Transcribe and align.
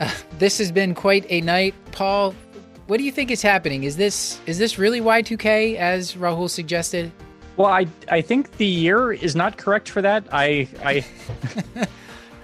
uh, 0.00 0.10
this 0.38 0.58
has 0.58 0.72
been 0.72 0.94
quite 0.94 1.26
a 1.28 1.40
night. 1.40 1.74
Paul, 1.92 2.34
what 2.86 2.98
do 2.98 3.04
you 3.04 3.12
think 3.12 3.30
is 3.30 3.42
happening? 3.42 3.84
Is 3.84 3.96
this 3.96 4.40
is 4.46 4.58
this 4.58 4.78
really 4.78 5.00
Y2K 5.00 5.76
as 5.76 6.14
Rahul 6.14 6.48
suggested? 6.48 7.12
Well, 7.56 7.68
I 7.68 7.86
I 8.10 8.20
think 8.20 8.56
the 8.58 8.66
year 8.66 9.12
is 9.12 9.34
not 9.34 9.56
correct 9.56 9.88
for 9.88 10.02
that. 10.02 10.24
I 10.32 10.68
I 10.84 11.04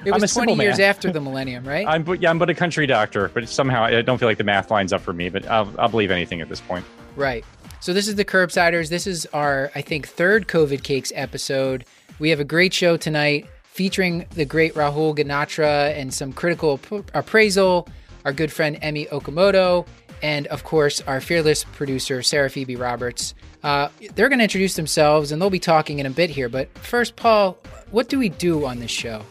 It 0.05 0.13
was 0.13 0.25
a 0.25 0.35
20 0.35 0.55
years 0.55 0.79
man. 0.79 0.91
after 0.91 1.13
the 1.13 1.21
millennium, 1.21 1.65
right? 1.65 1.87
I'm 1.87 2.03
but 2.03 2.21
yeah 2.21 2.31
I'm 2.31 2.39
but 2.39 2.51
a 2.51 2.55
country 2.55 2.87
doctor, 2.87 3.31
but 3.33 3.49
somehow 3.49 3.85
I 3.85 4.03
don't 4.03 4.19
feel 4.19 4.29
like 4.29 4.39
the 4.39 4.45
math 4.45 4.71
lines 4.71 4.93
up 4.93 5.01
for 5.01 5.13
me. 5.13 5.29
But 5.29 5.47
I'll 5.47 5.73
I'll 5.79 5.89
believe 5.89 6.11
anything 6.11 6.41
at 6.41 6.49
this 6.49 6.61
point. 6.61 6.85
Right. 7.15 7.45
So 7.81 7.93
this 7.93 8.09
is 8.09 8.15
the 8.15 8.25
Curbsiders. 8.25 8.89
This 8.91 9.07
is 9.09 9.27
our, 9.33 9.73
I 9.75 9.81
think, 9.81 10.07
third 10.07 10.47
COVID 10.47 10.85
Cakes 10.85 11.13
episode. 11.17 11.85
We 12.21 12.31
have 12.31 12.39
a 12.39 12.45
great 12.45 12.73
show 12.73 12.97
tonight 12.97 13.47
featuring 13.73 14.27
the 14.35 14.45
great 14.45 14.75
Rahul 14.75 15.17
Ganatra 15.17 15.97
and 15.97 16.13
some 16.13 16.33
critical 16.33 16.79
ap- 16.93 17.11
appraisal, 17.15 17.89
our 18.27 18.33
good 18.33 18.53
friend 18.53 18.79
Emi 18.83 19.09
Okamoto, 19.09 19.87
and 20.23 20.47
of 20.49 20.63
course, 20.63 21.01
our 21.03 21.23
fearless 21.23 21.65
producer, 21.65 22.23
Sarah 22.23 22.51
Phoebe 22.51 22.77
Roberts. 22.77 23.35
Uh, 23.63 23.89
they're 24.15 24.29
going 24.29 24.41
to 24.41 24.45
introduce 24.45 24.77
themselves 24.77 25.33
and 25.33 25.41
they'll 25.41 25.51
be 25.51 25.59
talking 25.59 25.99
in 26.01 26.07
a 26.07 26.11
bit 26.11 26.29
here. 26.29 26.51
But 26.51 26.69
first, 26.79 27.17
Paul, 27.17 27.57
what 27.91 28.11
do 28.11 28.19
we 28.19 28.29
do 28.29 28.67
on 28.67 28.79
this 28.79 28.91
show? 28.91 29.25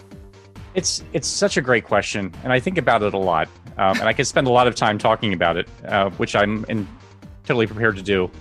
It's 0.74 1.04
it's 1.14 1.28
such 1.28 1.58
a 1.58 1.62
great 1.62 1.84
question, 1.84 2.34
and 2.44 2.52
I 2.52 2.60
think 2.60 2.78
about 2.78 3.04
it 3.04 3.14
a 3.14 3.18
lot, 3.18 3.50
um, 3.78 4.00
and 4.00 4.04
I 4.04 4.14
could 4.14 4.26
spend 4.26 4.48
a 4.48 4.52
lot 4.52 4.68
of 4.68 4.76
time 4.76 4.98
talking 4.98 5.34
about 5.34 5.58
it, 5.58 5.68
uh, 5.86 6.10
which 6.12 6.34
I'm 6.34 6.66
in, 6.70 6.88
totally 7.44 7.68
prepared 7.68 7.98
to 7.98 8.02
do. 8.02 8.32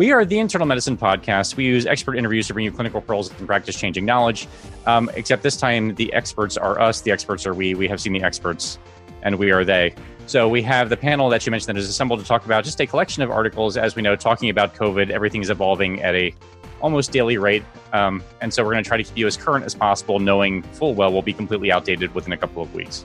We 0.00 0.12
are 0.12 0.24
the 0.24 0.38
Internal 0.38 0.66
Medicine 0.66 0.96
Podcast. 0.96 1.56
We 1.56 1.66
use 1.66 1.84
expert 1.84 2.16
interviews 2.16 2.46
to 2.46 2.54
bring 2.54 2.64
you 2.64 2.72
clinical 2.72 3.02
pearls 3.02 3.30
and 3.38 3.46
practice-changing 3.46 4.02
knowledge. 4.02 4.48
Um, 4.86 5.10
except 5.12 5.42
this 5.42 5.58
time, 5.58 5.94
the 5.96 6.10
experts 6.14 6.56
are 6.56 6.80
us. 6.80 7.02
The 7.02 7.10
experts 7.10 7.46
are 7.46 7.52
we. 7.52 7.74
We 7.74 7.86
have 7.88 8.00
seen 8.00 8.14
the 8.14 8.22
experts, 8.22 8.78
and 9.20 9.34
we 9.38 9.50
are 9.50 9.62
they. 9.62 9.94
So 10.24 10.48
we 10.48 10.62
have 10.62 10.88
the 10.88 10.96
panel 10.96 11.28
that 11.28 11.44
you 11.44 11.50
mentioned 11.50 11.76
that 11.76 11.78
is 11.78 11.86
assembled 11.86 12.20
to 12.20 12.24
talk 12.24 12.46
about 12.46 12.64
just 12.64 12.80
a 12.80 12.86
collection 12.86 13.22
of 13.22 13.30
articles, 13.30 13.76
as 13.76 13.94
we 13.94 14.00
know, 14.00 14.16
talking 14.16 14.48
about 14.48 14.74
COVID. 14.74 15.10
Everything's 15.10 15.50
evolving 15.50 16.00
at 16.00 16.14
a 16.14 16.34
almost 16.80 17.12
daily 17.12 17.36
rate. 17.36 17.62
Um, 17.92 18.22
and 18.40 18.54
so 18.54 18.64
we're 18.64 18.72
going 18.72 18.82
to 18.82 18.88
try 18.88 18.96
to 18.96 19.04
keep 19.04 19.18
you 19.18 19.26
as 19.26 19.36
current 19.36 19.66
as 19.66 19.74
possible, 19.74 20.18
knowing 20.18 20.62
full 20.62 20.94
well 20.94 21.12
we'll 21.12 21.20
be 21.20 21.34
completely 21.34 21.70
outdated 21.70 22.14
within 22.14 22.32
a 22.32 22.38
couple 22.38 22.62
of 22.62 22.72
weeks. 22.72 23.04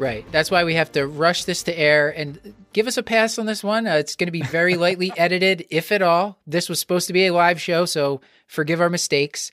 Right. 0.00 0.24
That's 0.32 0.50
why 0.50 0.64
we 0.64 0.76
have 0.76 0.90
to 0.92 1.06
rush 1.06 1.44
this 1.44 1.62
to 1.64 1.78
air 1.78 2.08
and 2.08 2.54
give 2.72 2.86
us 2.86 2.96
a 2.96 3.02
pass 3.02 3.38
on 3.38 3.44
this 3.44 3.62
one. 3.62 3.86
Uh, 3.86 3.96
it's 3.96 4.16
going 4.16 4.28
to 4.28 4.32
be 4.32 4.40
very 4.40 4.76
lightly 4.76 5.12
edited, 5.16 5.66
if 5.68 5.92
at 5.92 6.00
all. 6.00 6.38
This 6.46 6.70
was 6.70 6.80
supposed 6.80 7.06
to 7.08 7.12
be 7.12 7.26
a 7.26 7.34
live 7.34 7.60
show, 7.60 7.84
so 7.84 8.22
forgive 8.46 8.80
our 8.80 8.88
mistakes. 8.88 9.52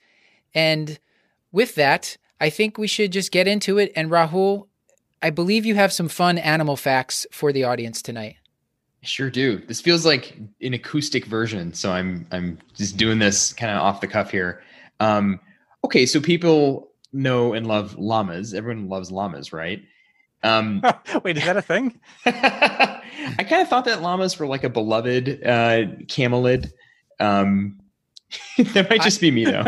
And 0.55 0.99
with 1.51 1.75
that, 1.75 2.15
I 2.39 2.49
think 2.49 2.77
we 2.77 2.87
should 2.87 3.11
just 3.11 3.33
get 3.33 3.45
into 3.45 3.77
it. 3.77 3.91
And 3.93 4.09
Rahul, 4.09 4.67
I 5.21 5.31
believe 5.31 5.65
you 5.65 5.75
have 5.75 5.91
some 5.91 6.07
fun 6.07 6.37
animal 6.37 6.77
facts 6.77 7.27
for 7.29 7.51
the 7.51 7.65
audience 7.65 8.01
tonight. 8.01 8.37
Sure 9.01 9.29
do. 9.29 9.57
This 9.57 9.81
feels 9.81 10.05
like 10.05 10.37
an 10.61 10.73
acoustic 10.73 11.25
version, 11.25 11.73
so 11.73 11.91
I'm 11.91 12.25
I'm 12.31 12.57
just 12.73 12.95
doing 12.95 13.19
this 13.19 13.51
kind 13.51 13.71
of 13.71 13.81
off 13.81 13.99
the 13.99 14.07
cuff 14.07 14.31
here. 14.31 14.63
Um, 15.01 15.41
okay, 15.83 16.05
so 16.05 16.21
people 16.21 16.91
know 17.11 17.51
and 17.51 17.67
love 17.67 17.97
llamas. 17.97 18.53
Everyone 18.53 18.87
loves 18.87 19.11
llamas, 19.11 19.51
right? 19.51 19.81
Um, 20.43 20.81
Wait, 21.23 21.37
is 21.37 21.45
that 21.45 21.57
a 21.57 21.61
thing? 21.61 21.99
I 22.25 23.43
kind 23.49 23.61
of 23.61 23.67
thought 23.67 23.85
that 23.85 24.01
llamas 24.01 24.37
were 24.39 24.47
like 24.47 24.63
a 24.63 24.69
beloved 24.69 25.43
uh, 25.45 25.85
camelid. 26.07 26.71
Um, 27.19 27.79
that 28.57 28.89
might 28.89 29.01
just 29.01 29.21
be 29.21 29.31
me 29.31 29.45
though. 29.45 29.63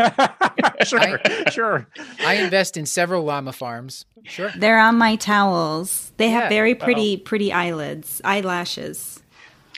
sure, 0.84 1.18
sure. 1.50 1.88
I 2.20 2.34
invest 2.34 2.76
in 2.76 2.84
several 2.86 3.24
llama 3.24 3.52
farms. 3.52 4.04
Sure. 4.24 4.52
They're 4.56 4.78
on 4.78 4.96
my 4.98 5.16
towels. 5.16 6.12
They 6.18 6.28
have 6.30 6.44
Yeah. 6.44 6.48
very 6.50 6.74
pretty, 6.74 7.16
pretty 7.16 7.52
eyelids, 7.52 8.20
eyelashes. 8.24 9.22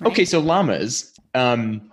Okay, 0.04 0.24
so 0.24 0.40
llamas, 0.40 1.14
um, 1.34 1.91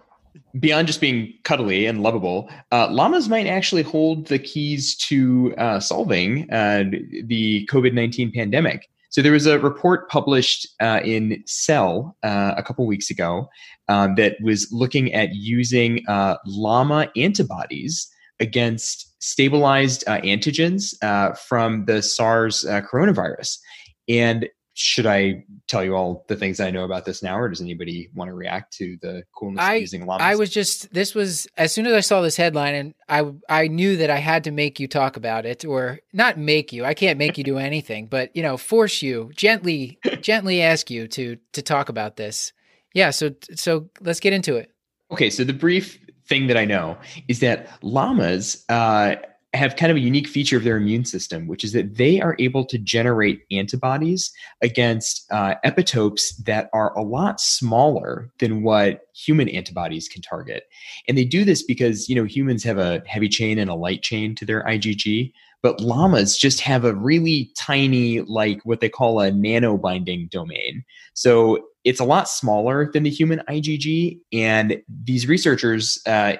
beyond 0.59 0.87
just 0.87 1.01
being 1.01 1.33
cuddly 1.43 1.85
and 1.85 2.03
lovable, 2.03 2.49
uh, 2.71 2.87
llamas 2.91 3.29
might 3.29 3.47
actually 3.47 3.83
hold 3.83 4.27
the 4.27 4.39
keys 4.39 4.95
to 4.97 5.53
uh, 5.57 5.79
solving 5.79 6.51
uh, 6.51 6.83
the 7.25 7.67
COVID 7.71 7.93
19 7.93 8.31
pandemic. 8.31 8.89
So 9.11 9.23
there 9.23 9.31
was 9.31 9.47
a 9.47 9.59
report 9.59 10.07
published 10.09 10.67
uh, 10.79 11.01
in 11.03 11.43
Cell 11.47 12.15
uh, 12.21 12.53
a 12.57 12.63
couple 12.63 12.85
weeks 12.85 13.09
ago 13.09 13.49
um, 13.87 14.15
that 14.15 14.35
was 14.41 14.71
looking 14.71 15.13
at 15.13 15.33
using 15.33 16.03
uh, 16.07 16.35
llama 16.45 17.09
antibodies 17.17 18.07
against 18.39 19.15
stabilized 19.21 20.05
antigens 20.05 20.93
from 21.47 21.85
the 21.85 22.01
SARS 22.01 22.63
coronavirus. 22.63 23.57
And 24.07 24.47
should 24.79 25.05
I 25.05 25.43
tell 25.67 25.83
you 25.83 25.93
all 25.93 26.23
the 26.29 26.37
things 26.37 26.61
I 26.61 26.71
know 26.71 26.85
about 26.85 27.03
this 27.03 27.21
now, 27.21 27.37
or 27.37 27.49
does 27.49 27.59
anybody 27.59 28.09
want 28.15 28.29
to 28.29 28.33
react 28.33 28.71
to 28.77 28.97
the 29.01 29.23
coolness 29.35 29.61
I 29.61 29.75
of 29.75 29.81
using 29.81 30.05
llamas? 30.05 30.23
I 30.23 30.35
was 30.35 30.49
just 30.49 30.93
this 30.93 31.13
was 31.13 31.47
as 31.57 31.73
soon 31.73 31.85
as 31.85 31.91
I 31.91 31.99
saw 31.99 32.21
this 32.21 32.37
headline 32.37 32.75
and 32.75 32.93
I 33.09 33.29
I 33.49 33.67
knew 33.67 33.97
that 33.97 34.09
I 34.09 34.17
had 34.17 34.45
to 34.45 34.51
make 34.51 34.79
you 34.79 34.87
talk 34.87 35.17
about 35.17 35.45
it 35.45 35.65
or 35.65 35.99
not 36.13 36.37
make 36.37 36.71
you. 36.71 36.85
I 36.85 36.93
can't 36.93 37.19
make 37.19 37.37
you 37.37 37.43
do 37.43 37.57
anything, 37.69 38.07
but 38.07 38.33
you 38.33 38.41
know, 38.41 38.55
force 38.55 39.01
you 39.01 39.31
gently 39.35 39.99
gently 40.21 40.61
ask 40.61 40.89
you 40.89 41.09
to 41.09 41.37
to 41.51 41.61
talk 41.61 41.89
about 41.89 42.15
this. 42.15 42.53
Yeah, 42.93 43.09
so 43.09 43.31
so 43.55 43.89
let's 43.99 44.21
get 44.21 44.31
into 44.31 44.55
it. 44.55 44.71
Okay, 45.11 45.29
so 45.29 45.43
the 45.43 45.53
brief 45.53 45.99
thing 46.25 46.47
that 46.47 46.55
I 46.55 46.63
know 46.63 46.97
is 47.27 47.41
that 47.41 47.67
llamas 47.81 48.63
uh, 48.69 49.15
have 49.53 49.75
kind 49.75 49.89
of 49.89 49.97
a 49.97 50.01
unique 50.01 50.27
feature 50.27 50.57
of 50.57 50.63
their 50.63 50.77
immune 50.77 51.05
system, 51.05 51.47
which 51.47 51.63
is 51.63 51.73
that 51.73 51.97
they 51.97 52.21
are 52.21 52.35
able 52.37 52.63
to 52.65 52.77
generate 52.77 53.41
antibodies 53.51 54.31
against 54.61 55.25
uh, 55.31 55.55
epitopes 55.65 56.37
that 56.45 56.69
are 56.71 56.95
a 56.97 57.01
lot 57.01 57.41
smaller 57.41 58.29
than 58.39 58.61
what 58.61 59.07
human 59.15 59.49
antibodies 59.49 60.07
can 60.07 60.21
target. 60.21 60.63
And 61.07 61.17
they 61.17 61.25
do 61.25 61.43
this 61.43 61.63
because 61.63 62.07
you 62.07 62.15
know 62.15 62.25
humans 62.25 62.63
have 62.63 62.77
a 62.77 63.01
heavy 63.07 63.29
chain 63.29 63.57
and 63.57 63.69
a 63.69 63.75
light 63.75 64.03
chain 64.03 64.35
to 64.35 64.45
their 64.45 64.63
IgG, 64.65 65.33
but 65.63 65.81
llamas 65.81 66.37
just 66.37 66.61
have 66.61 66.85
a 66.85 66.93
really 66.93 67.51
tiny, 67.57 68.21
like 68.21 68.61
what 68.63 68.81
they 68.81 68.89
call 68.89 69.19
a 69.19 69.31
nano 69.31 69.77
binding 69.77 70.27
domain. 70.31 70.83
So 71.13 71.68
it's 71.85 71.99
a 71.99 72.03
lot 72.03 72.27
smaller 72.27 72.91
than 72.91 73.03
the 73.03 73.09
human 73.09 73.41
IgG. 73.49 74.19
And 74.33 74.81
these 74.87 75.27
researchers, 75.27 75.99
uh, 76.05 76.35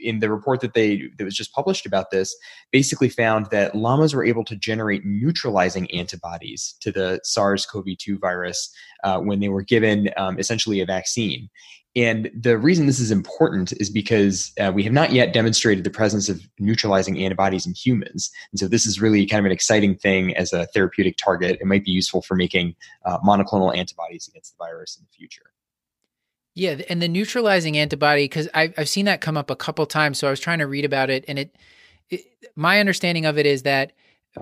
in 0.00 0.18
the 0.18 0.30
report 0.30 0.60
that 0.60 0.74
they 0.74 1.08
that 1.16 1.24
was 1.24 1.34
just 1.34 1.52
published 1.52 1.86
about 1.86 2.10
this, 2.10 2.36
basically 2.72 3.08
found 3.08 3.46
that 3.46 3.74
llamas 3.74 4.14
were 4.14 4.24
able 4.24 4.44
to 4.44 4.56
generate 4.56 5.04
neutralizing 5.04 5.90
antibodies 5.92 6.74
to 6.80 6.92
the 6.92 7.20
SARS-CoV-2 7.24 8.20
virus 8.20 8.70
uh, 9.04 9.18
when 9.18 9.40
they 9.40 9.48
were 9.48 9.62
given 9.62 10.10
um, 10.16 10.38
essentially 10.38 10.80
a 10.80 10.86
vaccine. 10.86 11.48
And 11.94 12.30
the 12.34 12.56
reason 12.56 12.86
this 12.86 13.00
is 13.00 13.10
important 13.10 13.72
is 13.72 13.90
because 13.90 14.52
uh, 14.58 14.72
we 14.74 14.82
have 14.84 14.94
not 14.94 15.12
yet 15.12 15.34
demonstrated 15.34 15.84
the 15.84 15.90
presence 15.90 16.30
of 16.30 16.40
neutralizing 16.58 17.22
antibodies 17.22 17.66
in 17.66 17.74
humans. 17.74 18.30
And 18.50 18.58
so 18.58 18.66
this 18.66 18.86
is 18.86 19.00
really 19.00 19.26
kind 19.26 19.40
of 19.40 19.46
an 19.46 19.52
exciting 19.52 19.96
thing 19.96 20.34
as 20.34 20.54
a 20.54 20.66
therapeutic 20.66 21.18
target. 21.18 21.58
It 21.60 21.66
might 21.66 21.84
be 21.84 21.90
useful 21.90 22.22
for 22.22 22.34
making 22.34 22.76
uh, 23.04 23.18
monoclonal 23.18 23.76
antibodies 23.76 24.26
against 24.26 24.56
the 24.56 24.64
virus 24.64 24.96
in 24.96 25.04
the 25.04 25.14
future. 25.14 25.52
Yeah, 26.54 26.76
and 26.88 27.00
the 27.00 27.08
neutralizing 27.08 27.78
antibody 27.78 28.24
because 28.24 28.48
I've 28.52 28.74
I've 28.76 28.88
seen 28.88 29.06
that 29.06 29.22
come 29.22 29.38
up 29.38 29.50
a 29.50 29.56
couple 29.56 29.86
times. 29.86 30.18
So 30.18 30.26
I 30.26 30.30
was 30.30 30.40
trying 30.40 30.58
to 30.58 30.66
read 30.66 30.84
about 30.84 31.08
it, 31.08 31.24
and 31.26 31.38
it, 31.38 31.56
it 32.10 32.26
my 32.56 32.78
understanding 32.78 33.24
of 33.24 33.38
it 33.38 33.46
is 33.46 33.62
that 33.62 33.92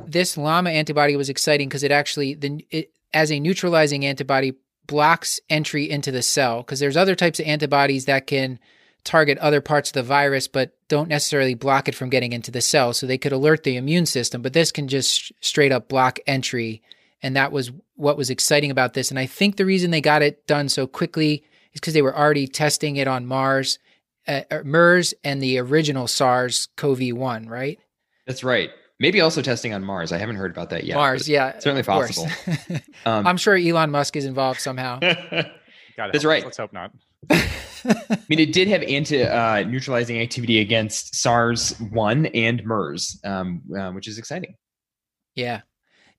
this 0.06 0.36
llama 0.36 0.70
antibody 0.70 1.14
was 1.14 1.28
exciting 1.28 1.68
because 1.68 1.84
it 1.84 1.92
actually 1.92 2.34
the 2.34 2.66
it, 2.70 2.92
as 3.14 3.30
a 3.30 3.38
neutralizing 3.38 4.04
antibody 4.04 4.54
blocks 4.90 5.38
entry 5.48 5.88
into 5.88 6.10
the 6.10 6.20
cell 6.20 6.62
because 6.62 6.80
there's 6.80 6.96
other 6.96 7.14
types 7.14 7.38
of 7.38 7.46
antibodies 7.46 8.06
that 8.06 8.26
can 8.26 8.58
target 9.04 9.38
other 9.38 9.60
parts 9.60 9.90
of 9.90 9.94
the 9.94 10.02
virus 10.02 10.48
but 10.48 10.76
don't 10.88 11.08
necessarily 11.08 11.54
block 11.54 11.86
it 11.86 11.94
from 11.94 12.10
getting 12.10 12.32
into 12.32 12.50
the 12.50 12.60
cell 12.60 12.92
so 12.92 13.06
they 13.06 13.16
could 13.16 13.30
alert 13.30 13.62
the 13.62 13.76
immune 13.76 14.04
system 14.04 14.42
but 14.42 14.52
this 14.52 14.72
can 14.72 14.88
just 14.88 15.32
straight 15.40 15.70
up 15.70 15.88
block 15.88 16.18
entry 16.26 16.82
and 17.22 17.36
that 17.36 17.52
was 17.52 17.70
what 17.94 18.16
was 18.16 18.30
exciting 18.30 18.70
about 18.70 18.94
this 18.94 19.10
and 19.10 19.18
i 19.18 19.26
think 19.26 19.56
the 19.56 19.64
reason 19.64 19.92
they 19.92 20.00
got 20.00 20.22
it 20.22 20.44
done 20.48 20.68
so 20.68 20.88
quickly 20.88 21.44
is 21.72 21.80
because 21.80 21.94
they 21.94 22.02
were 22.02 22.18
already 22.18 22.48
testing 22.48 22.96
it 22.96 23.06
on 23.06 23.24
mars 23.24 23.78
uh, 24.26 24.42
MERS 24.64 25.14
and 25.24 25.42
the 25.42 25.58
original 25.58 26.06
SARS 26.06 26.68
CoV 26.76 27.12
1, 27.12 27.48
right? 27.48 27.78
That's 28.26 28.44
right. 28.44 28.70
Maybe 29.00 29.20
also 29.22 29.40
testing 29.42 29.72
on 29.74 29.82
Mars. 29.82 30.12
I 30.12 30.18
haven't 30.18 30.36
heard 30.36 30.50
about 30.50 30.70
that 30.70 30.84
yet. 30.84 30.94
Mars, 30.94 31.28
yeah, 31.28 31.58
certainly 31.58 31.82
possible. 31.82 32.28
Um, 33.06 33.26
I'm 33.26 33.38
sure 33.38 33.56
Elon 33.56 33.90
Musk 33.90 34.14
is 34.14 34.26
involved 34.26 34.60
somehow. 34.60 34.98
Got 35.96 36.12
That's 36.12 36.24
right. 36.24 36.44
Let's 36.44 36.58
hope 36.58 36.72
not. 36.74 36.92
I 37.30 38.18
mean, 38.28 38.38
it 38.38 38.52
did 38.52 38.68
have 38.68 38.82
anti 38.82 39.22
uh, 39.22 39.62
neutralizing 39.64 40.20
activity 40.20 40.60
against 40.60 41.14
SARS 41.16 41.80
one 41.80 42.26
and 42.26 42.62
MERS, 42.64 43.18
um, 43.24 43.62
uh, 43.76 43.90
which 43.92 44.06
is 44.06 44.18
exciting. 44.18 44.54
Yeah. 45.34 45.62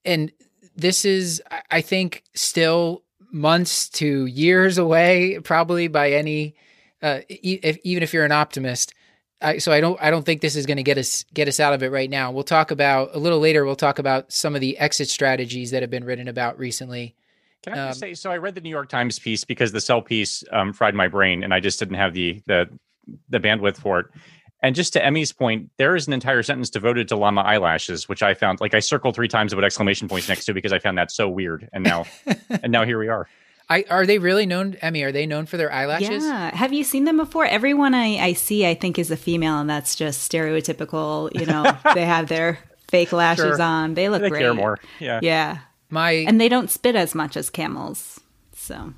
And 0.06 0.32
this 0.76 1.06
is, 1.06 1.42
I- 1.52 1.62
I 1.70 1.82
think, 1.82 2.24
still 2.34 3.04
months 3.32 3.90
to 3.90 4.26
years 4.26 4.80
away, 4.80 5.38
probably 5.44 5.88
by 5.88 6.14
any, 6.14 6.56
uh, 7.04 7.20
e- 7.30 7.60
if, 7.62 7.78
even 7.84 8.02
if 8.02 8.12
you're 8.14 8.26
an 8.26 8.32
optimist. 8.32 8.96
I, 9.42 9.58
so 9.58 9.72
I 9.72 9.82
don't, 9.82 9.98
I 10.02 10.12
don't 10.12 10.26
think 10.26 10.42
this 10.42 10.56
is 10.56 10.66
going 10.66 10.78
to 10.78 10.84
get 10.84 10.98
us 10.98 11.26
get 11.34 11.48
us 11.48 11.60
out 11.60 11.74
of 11.74 11.84
it 11.84 11.90
right 11.92 12.10
now. 12.10 12.32
We'll 12.32 12.44
talk 12.44 12.72
about 12.72 13.16
a 13.16 13.20
little 13.20 13.40
later. 13.40 13.66
We'll 13.66 13.76
talk 13.76 14.00
about 14.00 14.32
some 14.32 14.56
of 14.56 14.62
the 14.62 14.78
exit 14.78 15.10
strategies 15.10 15.72
that 15.72 15.82
have 15.82 15.90
been 15.90 16.04
written 16.04 16.28
about 16.28 16.60
recently. 16.60 17.16
Can 17.64 17.74
I 17.74 17.88
just 17.88 17.98
Um, 18.04 18.10
say? 18.10 18.14
So 18.14 18.32
I 18.32 18.38
read 18.38 18.56
the 18.56 18.62
New 18.62 18.70
York 18.70 18.90
Times 18.90 19.20
piece 19.20 19.44
because 19.44 19.72
the 19.72 19.82
cell 19.82 20.02
piece 20.02 20.44
um, 20.52 20.74
fried 20.74 20.96
my 20.96 21.08
brain, 21.08 21.44
and 21.44 21.54
I 21.54 21.60
just 21.60 21.80
didn't 21.80 21.96
have 21.96 22.14
the 22.14 22.42
the 22.46 22.70
the 23.30 23.40
bandwidth 23.40 23.78
for 23.78 24.00
it. 24.00 24.06
And 24.64 24.76
just 24.76 24.94
to 24.94 25.04
Emi's 25.04 25.32
point, 25.32 25.72
there 25.78 25.96
is 25.96 26.06
an 26.06 26.14
entire 26.14 26.44
sentence 26.44 26.70
devoted 26.70 27.08
to 27.08 27.16
llama 27.16 27.42
eyelashes, 27.42 28.08
which 28.08 28.22
I 28.22 28.36
found 28.36 28.62
like 28.62 28.76
I 28.76 28.80
circled 28.80 29.16
three 29.16 29.28
times 29.28 29.56
with 29.56 29.66
exclamation 29.66 30.08
points 30.08 30.30
next 30.30 30.46
to 30.46 30.54
because 30.54 30.72
I 30.72 30.78
found 30.78 31.00
that 31.00 31.12
so 31.12 31.28
weird. 31.28 31.68
And 31.74 31.84
now, 31.84 32.06
and 32.62 32.72
now 32.72 32.86
here 32.86 33.00
we 33.00 33.08
are. 33.08 33.28
I 33.72 33.86
are 33.90 34.06
they 34.06 34.18
really 34.18 34.46
known? 34.46 34.74
Emi, 34.84 35.04
are 35.06 35.12
they 35.12 35.26
known 35.26 35.46
for 35.46 35.58
their 35.58 35.72
eyelashes? 35.72 36.24
Yeah. 36.26 36.56
Have 36.56 36.74
you 36.74 36.84
seen 36.84 37.06
them 37.06 37.18
before? 37.18 37.46
Everyone 37.46 37.94
I, 37.96 38.18
I 38.18 38.34
see, 38.34 38.66
I 38.68 38.74
think, 38.74 39.00
is 39.00 39.12
a 39.12 39.18
female, 39.18 39.60
and 39.60 39.70
that's 39.70 39.96
just 39.96 40.30
stereotypical. 40.30 41.34
You 41.40 41.46
know, 41.46 41.64
they 41.96 42.06
have 42.06 42.28
their 42.28 42.60
fake 42.90 43.12
lashes 43.14 43.58
Sure. 43.58 43.62
on. 43.62 43.94
They 43.94 44.10
look 44.10 44.22
They 44.22 44.30
great. 44.30 44.40
care 44.42 44.54
more. 44.54 44.78
Yeah. 45.00 45.20
Yeah. 45.24 45.60
My 45.90 46.12
And 46.12 46.40
they 46.40 46.50
don't 46.50 46.70
spit 46.70 46.96
as 46.96 47.14
much 47.16 47.36
as 47.38 47.50
camels. 47.50 48.20
So, 48.56 48.94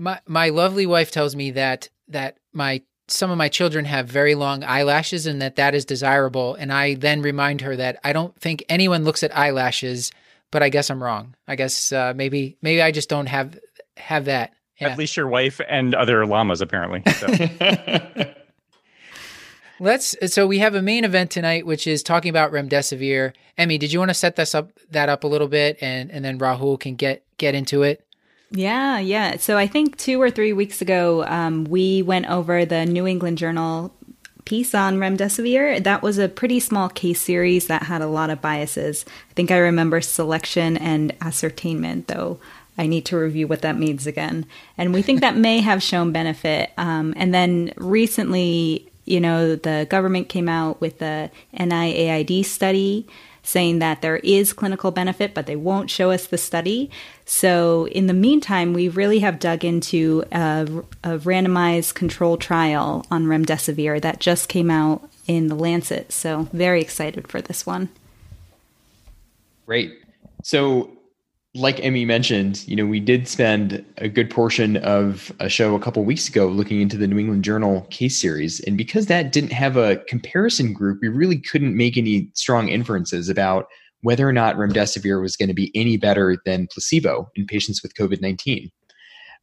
my 0.00 0.20
my 0.26 0.48
lovely 0.50 0.86
wife 0.86 1.10
tells 1.10 1.34
me 1.36 1.52
that 1.52 1.88
that 2.08 2.36
my 2.52 2.82
some 3.08 3.30
of 3.30 3.38
my 3.38 3.48
children 3.48 3.84
have 3.86 4.06
very 4.06 4.34
long 4.34 4.62
eyelashes 4.64 5.26
and 5.26 5.40
that 5.40 5.56
that 5.56 5.74
is 5.74 5.86
desirable 5.86 6.54
and 6.56 6.70
i 6.70 6.92
then 6.94 7.22
remind 7.22 7.62
her 7.62 7.74
that 7.74 7.98
i 8.04 8.12
don't 8.12 8.38
think 8.38 8.62
anyone 8.68 9.02
looks 9.04 9.22
at 9.22 9.34
eyelashes 9.34 10.12
but 10.50 10.62
i 10.62 10.68
guess 10.68 10.90
i'm 10.90 11.02
wrong 11.02 11.34
i 11.46 11.56
guess 11.56 11.90
uh, 11.90 12.12
maybe 12.14 12.58
maybe 12.60 12.82
i 12.82 12.90
just 12.90 13.08
don't 13.08 13.24
have 13.26 13.58
have 13.98 14.26
that 14.26 14.52
yeah. 14.80 14.90
At 14.90 14.98
least 14.98 15.16
your 15.16 15.26
wife 15.26 15.60
and 15.68 15.92
other 15.92 16.24
llamas, 16.24 16.60
apparently. 16.60 17.02
So. 17.14 17.26
let's 19.80 20.16
so 20.32 20.46
we 20.46 20.58
have 20.58 20.74
a 20.74 20.82
main 20.82 21.04
event 21.04 21.30
tonight 21.30 21.64
which 21.64 21.86
is 21.86 22.02
talking 22.02 22.30
about 22.30 22.50
remdesivir 22.50 23.32
Emi 23.56 23.78
did 23.78 23.92
you 23.92 24.00
want 24.00 24.08
to 24.08 24.14
set 24.14 24.34
this 24.34 24.52
up 24.52 24.72
that 24.90 25.08
up 25.08 25.22
a 25.22 25.26
little 25.28 25.46
bit 25.46 25.78
and 25.80 26.10
and 26.10 26.24
then 26.24 26.36
rahul 26.36 26.80
can 26.80 26.96
get 26.96 27.22
get 27.36 27.54
into 27.54 27.84
it 27.84 28.04
yeah, 28.50 28.98
yeah. 28.98 29.36
So 29.36 29.58
I 29.58 29.66
think 29.66 29.98
two 29.98 30.22
or 30.22 30.30
three 30.30 30.54
weeks 30.54 30.80
ago, 30.80 31.22
um, 31.26 31.64
we 31.64 32.00
went 32.00 32.30
over 32.30 32.64
the 32.64 32.86
New 32.86 33.06
England 33.06 33.36
Journal 33.36 33.94
piece 34.46 34.74
on 34.74 34.96
remdesivir. 34.96 35.84
That 35.84 36.02
was 36.02 36.16
a 36.16 36.28
pretty 36.28 36.58
small 36.58 36.88
case 36.88 37.20
series 37.20 37.66
that 37.66 37.82
had 37.82 38.00
a 38.00 38.06
lot 38.06 38.30
of 38.30 38.40
biases. 38.40 39.04
I 39.30 39.34
think 39.34 39.50
I 39.50 39.58
remember 39.58 40.00
selection 40.00 40.78
and 40.78 41.14
ascertainment, 41.20 42.08
though. 42.08 42.40
I 42.78 42.86
need 42.86 43.04
to 43.06 43.18
review 43.18 43.48
what 43.48 43.62
that 43.62 43.76
means 43.76 44.06
again. 44.06 44.46
And 44.78 44.94
we 44.94 45.02
think 45.02 45.20
that 45.20 45.36
may 45.36 45.60
have 45.60 45.82
shown 45.82 46.12
benefit. 46.12 46.70
Um, 46.78 47.12
and 47.16 47.34
then 47.34 47.72
recently, 47.76 48.88
you 49.04 49.20
know, 49.20 49.56
the 49.56 49.86
government 49.90 50.28
came 50.28 50.48
out 50.48 50.80
with 50.80 50.98
the 50.98 51.30
NIAID 51.54 52.44
study 52.44 53.06
saying 53.42 53.78
that 53.78 54.02
there 54.02 54.18
is 54.18 54.52
clinical 54.52 54.90
benefit, 54.90 55.32
but 55.32 55.46
they 55.46 55.56
won't 55.56 55.90
show 55.90 56.10
us 56.10 56.26
the 56.26 56.36
study. 56.36 56.90
So, 57.24 57.88
in 57.88 58.06
the 58.06 58.12
meantime, 58.12 58.74
we 58.74 58.88
really 58.88 59.20
have 59.20 59.38
dug 59.38 59.64
into 59.64 60.22
a, 60.30 60.68
a 61.02 61.18
randomized 61.18 61.94
control 61.94 62.36
trial 62.36 63.06
on 63.10 63.24
remdesivir 63.24 64.02
that 64.02 64.20
just 64.20 64.50
came 64.50 64.70
out 64.70 65.08
in 65.26 65.48
the 65.48 65.54
Lancet. 65.54 66.12
So, 66.12 66.48
very 66.52 66.82
excited 66.82 67.26
for 67.28 67.40
this 67.40 67.64
one. 67.64 67.88
Great. 69.64 69.98
So, 70.42 70.97
like 71.58 71.78
Emi 71.78 72.06
mentioned, 72.06 72.66
you 72.66 72.76
know, 72.76 72.86
we 72.86 73.00
did 73.00 73.26
spend 73.26 73.84
a 73.98 74.08
good 74.08 74.30
portion 74.30 74.76
of 74.78 75.32
a 75.40 75.48
show 75.48 75.74
a 75.74 75.80
couple 75.80 76.04
weeks 76.04 76.28
ago 76.28 76.46
looking 76.46 76.80
into 76.80 76.96
the 76.96 77.06
New 77.06 77.18
England 77.18 77.44
Journal 77.44 77.82
case 77.90 78.20
series. 78.20 78.60
And 78.60 78.78
because 78.78 79.06
that 79.06 79.32
didn't 79.32 79.52
have 79.52 79.76
a 79.76 79.96
comparison 80.08 80.72
group, 80.72 81.00
we 81.02 81.08
really 81.08 81.38
couldn't 81.38 81.76
make 81.76 81.96
any 81.96 82.30
strong 82.34 82.68
inferences 82.68 83.28
about 83.28 83.66
whether 84.02 84.28
or 84.28 84.32
not 84.32 84.56
remdesivir 84.56 85.20
was 85.20 85.36
going 85.36 85.48
to 85.48 85.54
be 85.54 85.72
any 85.74 85.96
better 85.96 86.38
than 86.46 86.68
placebo 86.70 87.28
in 87.34 87.46
patients 87.46 87.82
with 87.82 87.94
COVID 87.94 88.20
19. 88.22 88.70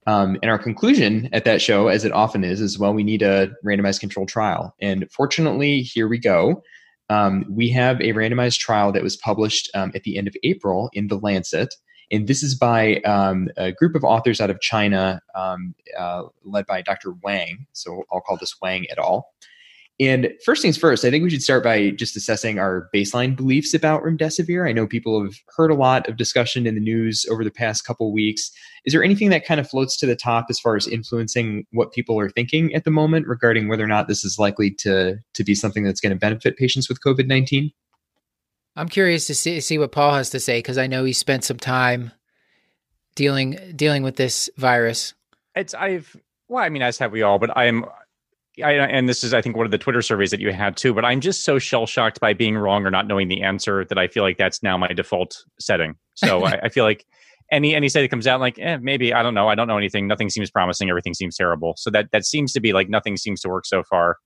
Um, 0.08 0.38
and 0.42 0.52
our 0.52 0.60
conclusion 0.60 1.30
at 1.34 1.46
that 1.46 1.62
show, 1.62 1.88
as 1.88 2.06
it 2.06 2.12
often 2.12 2.44
is, 2.44 2.62
is 2.62 2.80
well, 2.80 2.94
we 2.94 3.04
need 3.04 3.22
a 3.22 3.50
randomized 3.66 4.00
controlled 4.00 4.30
trial. 4.30 4.76
And 4.80 5.10
fortunately, 5.12 5.82
here 5.82 6.08
we 6.08 6.20
go. 6.20 6.64
Um, 7.10 7.46
we 7.50 7.70
have 7.70 8.00
a 8.02 8.14
randomized 8.14 8.60
trial 8.60 8.92
that 8.92 9.04
was 9.04 9.18
published 9.18 9.70
um, 9.74 9.92
at 9.94 10.04
the 10.04 10.18
end 10.18 10.28
of 10.28 10.36
April 10.44 10.90
in 10.94 11.08
The 11.08 11.18
Lancet. 11.18 11.74
And 12.12 12.28
this 12.28 12.44
is 12.44 12.56
by 12.56 12.98
um, 13.02 13.50
a 13.58 13.72
group 13.72 13.96
of 13.96 14.04
authors 14.04 14.40
out 14.40 14.50
of 14.50 14.62
China, 14.62 15.22
um, 15.34 15.74
uh, 15.98 16.24
led 16.44 16.66
by 16.66 16.82
Dr. 16.82 17.14
Wang. 17.24 17.66
So 17.74 18.04
I'll 18.12 18.22
call 18.22 18.38
this 18.38 18.56
Wang 18.62 18.86
et 18.90 18.98
al. 18.98 19.28
And 19.98 20.34
first 20.44 20.62
things 20.62 20.76
first, 20.76 21.06
I 21.06 21.10
think 21.10 21.24
we 21.24 21.30
should 21.30 21.42
start 21.42 21.64
by 21.64 21.92
just 21.92 22.18
assessing 22.18 22.60
our 22.60 22.90
baseline 22.94 23.34
beliefs 23.34 23.74
about 23.74 24.04
remdesivir. 24.04 24.68
I 24.68 24.74
know 24.74 24.86
people 24.86 25.24
have 25.24 25.36
heard 25.56 25.72
a 25.72 25.76
lot 25.76 26.10
of 26.10 26.18
discussion 26.18 26.68
in 26.68 26.76
the 26.76 26.82
news 26.82 27.26
over 27.32 27.46
the 27.46 27.52
past 27.52 27.86
couple 27.86 28.12
weeks. 28.12 28.52
Is 28.84 28.92
there 28.92 29.06
anything 29.06 29.30
that 29.30 29.46
kind 29.46 29.58
of 29.58 29.70
floats 29.70 29.96
to 29.98 30.06
the 30.06 30.16
top 30.16 30.48
as 30.50 30.60
far 30.60 30.76
as 30.76 30.86
influencing 30.86 31.66
what 31.72 31.94
people 31.94 32.20
are 32.20 32.30
thinking 32.30 32.74
at 32.76 32.84
the 32.84 32.92
moment 32.92 33.28
regarding 33.28 33.70
whether 33.70 33.86
or 33.86 33.88
not 33.88 34.10
this 34.10 34.26
is 34.26 34.38
likely 34.38 34.70
to 34.80 35.16
to 35.34 35.44
be 35.46 35.56
something 35.56 35.86
that's 35.86 36.02
going 36.02 36.12
to 36.12 36.20
benefit 36.20 36.58
patients 36.58 36.90
with 36.90 37.00
COVID 37.02 37.28
nineteen? 37.28 37.72
I'm 38.76 38.90
curious 38.90 39.28
to 39.28 39.36
see 39.36 39.60
see 39.62 39.78
what 39.78 39.92
Paul 39.92 40.14
has 40.14 40.30
to 40.32 40.40
say 40.40 40.60
because 40.60 40.78
I 40.78 40.88
know 40.88 41.04
he 41.04 41.14
spent 41.14 41.44
some 41.44 41.58
time 41.58 42.12
dealing 43.16 43.58
dealing 43.76 44.04
with 44.04 44.18
this 44.18 44.50
virus. 44.58 45.14
It's 45.56 45.74
I've 45.74 46.16
well, 46.48 46.64
I 46.64 46.70
mean, 46.70 46.82
as 46.82 46.98
have 47.00 47.12
we 47.12 47.22
all, 47.22 47.40
but 47.40 47.56
I'm 47.58 47.86
I 48.64 48.74
and 48.74 49.10
this 49.10 49.24
is 49.24 49.34
I 49.34 49.42
think 49.42 49.56
one 49.56 49.66
of 49.66 49.72
the 49.72 49.78
Twitter 49.78 50.02
surveys 50.02 50.32
that 50.32 50.40
you 50.40 50.52
had 50.52 50.78
too, 50.78 50.94
but 50.94 51.06
I'm 51.06 51.22
just 51.22 51.44
so 51.44 51.60
shell 51.60 51.86
shocked 51.86 52.20
by 52.20 52.34
being 52.34 52.58
wrong 52.58 52.86
or 52.86 52.92
not 52.92 53.08
knowing 53.08 53.28
the 53.28 53.42
answer 53.42 53.86
that 53.86 53.98
I 53.98 54.08
feel 54.08 54.24
like 54.24 54.38
that's 54.38 54.62
now 54.62 54.78
my 54.78 54.88
default 54.90 55.44
setting. 55.60 55.96
So 56.14 56.44
I, 56.46 56.60
I 56.64 56.70
feel 56.70 56.84
like 56.84 57.06
any 57.52 57.76
any 57.76 57.90
study 57.90 58.06
that 58.06 58.10
comes 58.10 58.28
out 58.28 58.40
like, 58.40 58.58
eh, 58.60 58.78
maybe 58.82 59.14
I 59.14 59.24
don't 59.24 59.34
know, 59.34 59.48
I 59.48 59.56
don't 59.56 59.68
know 59.68 59.78
anything, 59.78 60.08
nothing 60.08 60.30
seems 60.30 60.52
promising, 60.52 60.90
everything 60.90 61.14
seems 61.14 61.38
terrible. 61.38 61.76
So 61.78 61.90
that 61.92 62.12
that 62.12 62.26
seems 62.26 62.54
to 62.54 62.60
be 62.60 62.74
like 62.74 62.90
nothing 62.90 63.18
seems 63.18 63.42
to 63.42 63.50
work 63.50 63.66
so 63.66 63.84
far. 63.84 64.18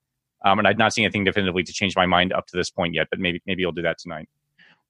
Um, 0.46 0.58
and 0.58 0.68
I've 0.68 0.77
not 0.77 0.94
seen 0.94 1.03
anything 1.03 1.25
definitively 1.25 1.63
to 1.63 1.74
change 1.74 1.96
my 1.98 2.06
mind 2.06 2.32
up 2.32 2.48
to 2.48 2.58
this 2.58 2.70
point 2.70 2.94
yet, 2.94 3.08
but 3.12 3.20
maybe 3.20 3.41
maybe 3.46 3.62
you'll 3.62 3.72
do 3.72 3.82
that 3.82 3.98
tonight. 4.00 4.29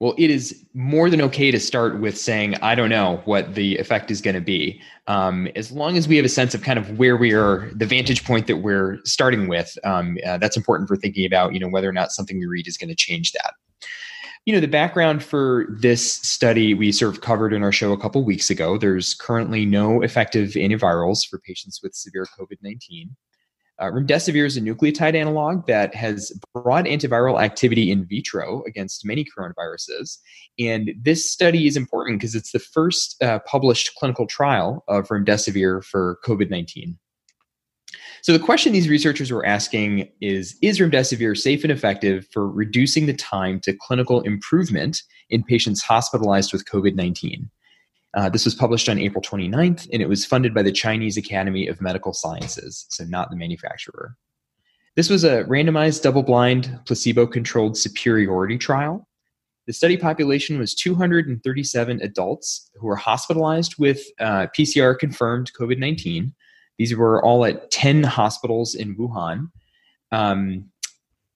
Well, 0.00 0.14
it 0.16 0.30
is 0.30 0.64
more 0.72 1.10
than 1.10 1.20
okay 1.20 1.50
to 1.50 1.60
start 1.60 2.00
with 2.00 2.16
saying, 2.16 2.54
I 2.62 2.74
don't 2.74 2.88
know 2.88 3.20
what 3.26 3.54
the 3.54 3.76
effect 3.76 4.10
is 4.10 4.22
going 4.22 4.34
to 4.34 4.40
be. 4.40 4.80
Um, 5.06 5.46
as 5.54 5.70
long 5.70 5.98
as 5.98 6.08
we 6.08 6.16
have 6.16 6.24
a 6.24 6.30
sense 6.30 6.54
of 6.54 6.62
kind 6.62 6.78
of 6.78 6.98
where 6.98 7.18
we 7.18 7.34
are, 7.34 7.70
the 7.74 7.84
vantage 7.84 8.24
point 8.24 8.46
that 8.46 8.56
we're 8.56 8.98
starting 9.04 9.46
with, 9.46 9.76
um, 9.84 10.16
uh, 10.26 10.38
that's 10.38 10.56
important 10.56 10.88
for 10.88 10.96
thinking 10.96 11.26
about, 11.26 11.52
you 11.52 11.60
know, 11.60 11.68
whether 11.68 11.86
or 11.86 11.92
not 11.92 12.12
something 12.12 12.38
we 12.38 12.46
read 12.46 12.66
is 12.66 12.78
going 12.78 12.88
to 12.88 12.94
change 12.94 13.32
that. 13.32 13.52
You 14.46 14.54
know, 14.54 14.60
the 14.60 14.68
background 14.68 15.22
for 15.22 15.66
this 15.68 16.14
study 16.14 16.72
we 16.72 16.92
sort 16.92 17.14
of 17.14 17.20
covered 17.20 17.52
in 17.52 17.62
our 17.62 17.70
show 17.70 17.92
a 17.92 18.00
couple 18.00 18.24
weeks 18.24 18.48
ago. 18.48 18.78
There's 18.78 19.12
currently 19.12 19.66
no 19.66 20.00
effective 20.00 20.52
antivirals 20.52 21.28
for 21.28 21.38
patients 21.40 21.80
with 21.82 21.94
severe 21.94 22.26
COVID 22.38 22.56
19. 22.62 23.14
Uh, 23.80 23.86
remdesivir 23.86 24.44
is 24.44 24.58
a 24.58 24.60
nucleotide 24.60 25.14
analog 25.14 25.66
that 25.66 25.94
has 25.94 26.30
broad 26.52 26.84
antiviral 26.84 27.42
activity 27.42 27.90
in 27.90 28.04
vitro 28.04 28.62
against 28.66 29.06
many 29.06 29.24
coronaviruses. 29.24 30.18
And 30.58 30.92
this 31.00 31.30
study 31.30 31.66
is 31.66 31.78
important 31.78 32.20
because 32.20 32.34
it's 32.34 32.52
the 32.52 32.58
first 32.58 33.20
uh, 33.22 33.38
published 33.46 33.94
clinical 33.98 34.26
trial 34.26 34.84
of 34.86 35.08
remdesivir 35.08 35.82
for 35.82 36.18
COVID 36.26 36.50
19. 36.50 36.98
So, 38.22 38.34
the 38.34 38.38
question 38.38 38.74
these 38.74 38.88
researchers 38.88 39.32
were 39.32 39.46
asking 39.46 40.10
is 40.20 40.58
Is 40.60 40.78
remdesivir 40.78 41.36
safe 41.36 41.64
and 41.64 41.72
effective 41.72 42.26
for 42.30 42.50
reducing 42.50 43.06
the 43.06 43.14
time 43.14 43.60
to 43.60 43.72
clinical 43.72 44.20
improvement 44.20 45.02
in 45.30 45.42
patients 45.42 45.82
hospitalized 45.82 46.52
with 46.52 46.66
COVID 46.66 46.96
19? 46.96 47.50
Uh, 48.14 48.28
this 48.28 48.44
was 48.44 48.54
published 48.54 48.88
on 48.88 48.98
April 48.98 49.22
29th, 49.22 49.88
and 49.92 50.02
it 50.02 50.08
was 50.08 50.24
funded 50.24 50.52
by 50.52 50.62
the 50.62 50.72
Chinese 50.72 51.16
Academy 51.16 51.68
of 51.68 51.80
Medical 51.80 52.12
Sciences, 52.12 52.86
so 52.88 53.04
not 53.04 53.30
the 53.30 53.36
manufacturer. 53.36 54.16
This 54.96 55.08
was 55.08 55.22
a 55.22 55.44
randomized, 55.44 56.02
double 56.02 56.24
blind, 56.24 56.78
placebo 56.86 57.26
controlled 57.26 57.76
superiority 57.76 58.58
trial. 58.58 59.06
The 59.66 59.72
study 59.72 59.96
population 59.96 60.58
was 60.58 60.74
237 60.74 62.00
adults 62.02 62.70
who 62.74 62.86
were 62.86 62.96
hospitalized 62.96 63.76
with 63.78 64.02
uh, 64.18 64.48
PCR 64.58 64.98
confirmed 64.98 65.52
COVID 65.58 65.78
19. 65.78 66.34
These 66.78 66.96
were 66.96 67.24
all 67.24 67.44
at 67.44 67.70
10 67.70 68.02
hospitals 68.02 68.74
in 68.74 68.96
Wuhan. 68.96 69.50
Um, 70.10 70.69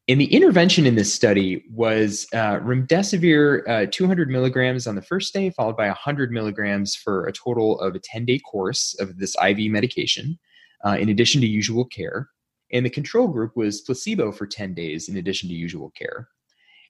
And 0.07 0.21
the 0.21 0.33
intervention 0.35 0.85
in 0.85 0.97
this 0.97 1.13
study 1.13 1.65
was 1.71 2.27
uh, 2.35 2.59
remdesivir 2.59 3.67
uh, 3.67 3.87
200 3.91 4.29
milligrams 4.29 4.87
on 4.87 4.97
the 4.97 5.03
first 5.03 5.33
day, 5.33 5.49
followed 5.49 5.79
by 5.79 5.87
100 5.87 6.31
milligrams 6.31 6.95
for 6.95 7.27
a 7.27 7.33
total 7.33 7.81
of 7.81 7.95
a 7.95 7.99
10 7.99 8.27
day 8.27 8.39
course 8.39 8.95
of 9.01 9.17
this 9.17 9.35
IV 9.43 9.71
medication, 9.71 10.39
uh, 10.85 10.97
in 10.99 11.09
addition 11.09 11.41
to 11.41 11.47
usual 11.47 11.87
care. 11.87 12.29
And 12.71 12.85
the 12.85 12.91
control 12.91 13.29
group 13.29 13.57
was 13.57 13.81
placebo 13.81 14.31
for 14.31 14.47
10 14.47 14.75
days, 14.75 15.09
in 15.09 15.17
addition 15.17 15.49
to 15.49 15.55
usual 15.55 15.91
care. 15.97 16.29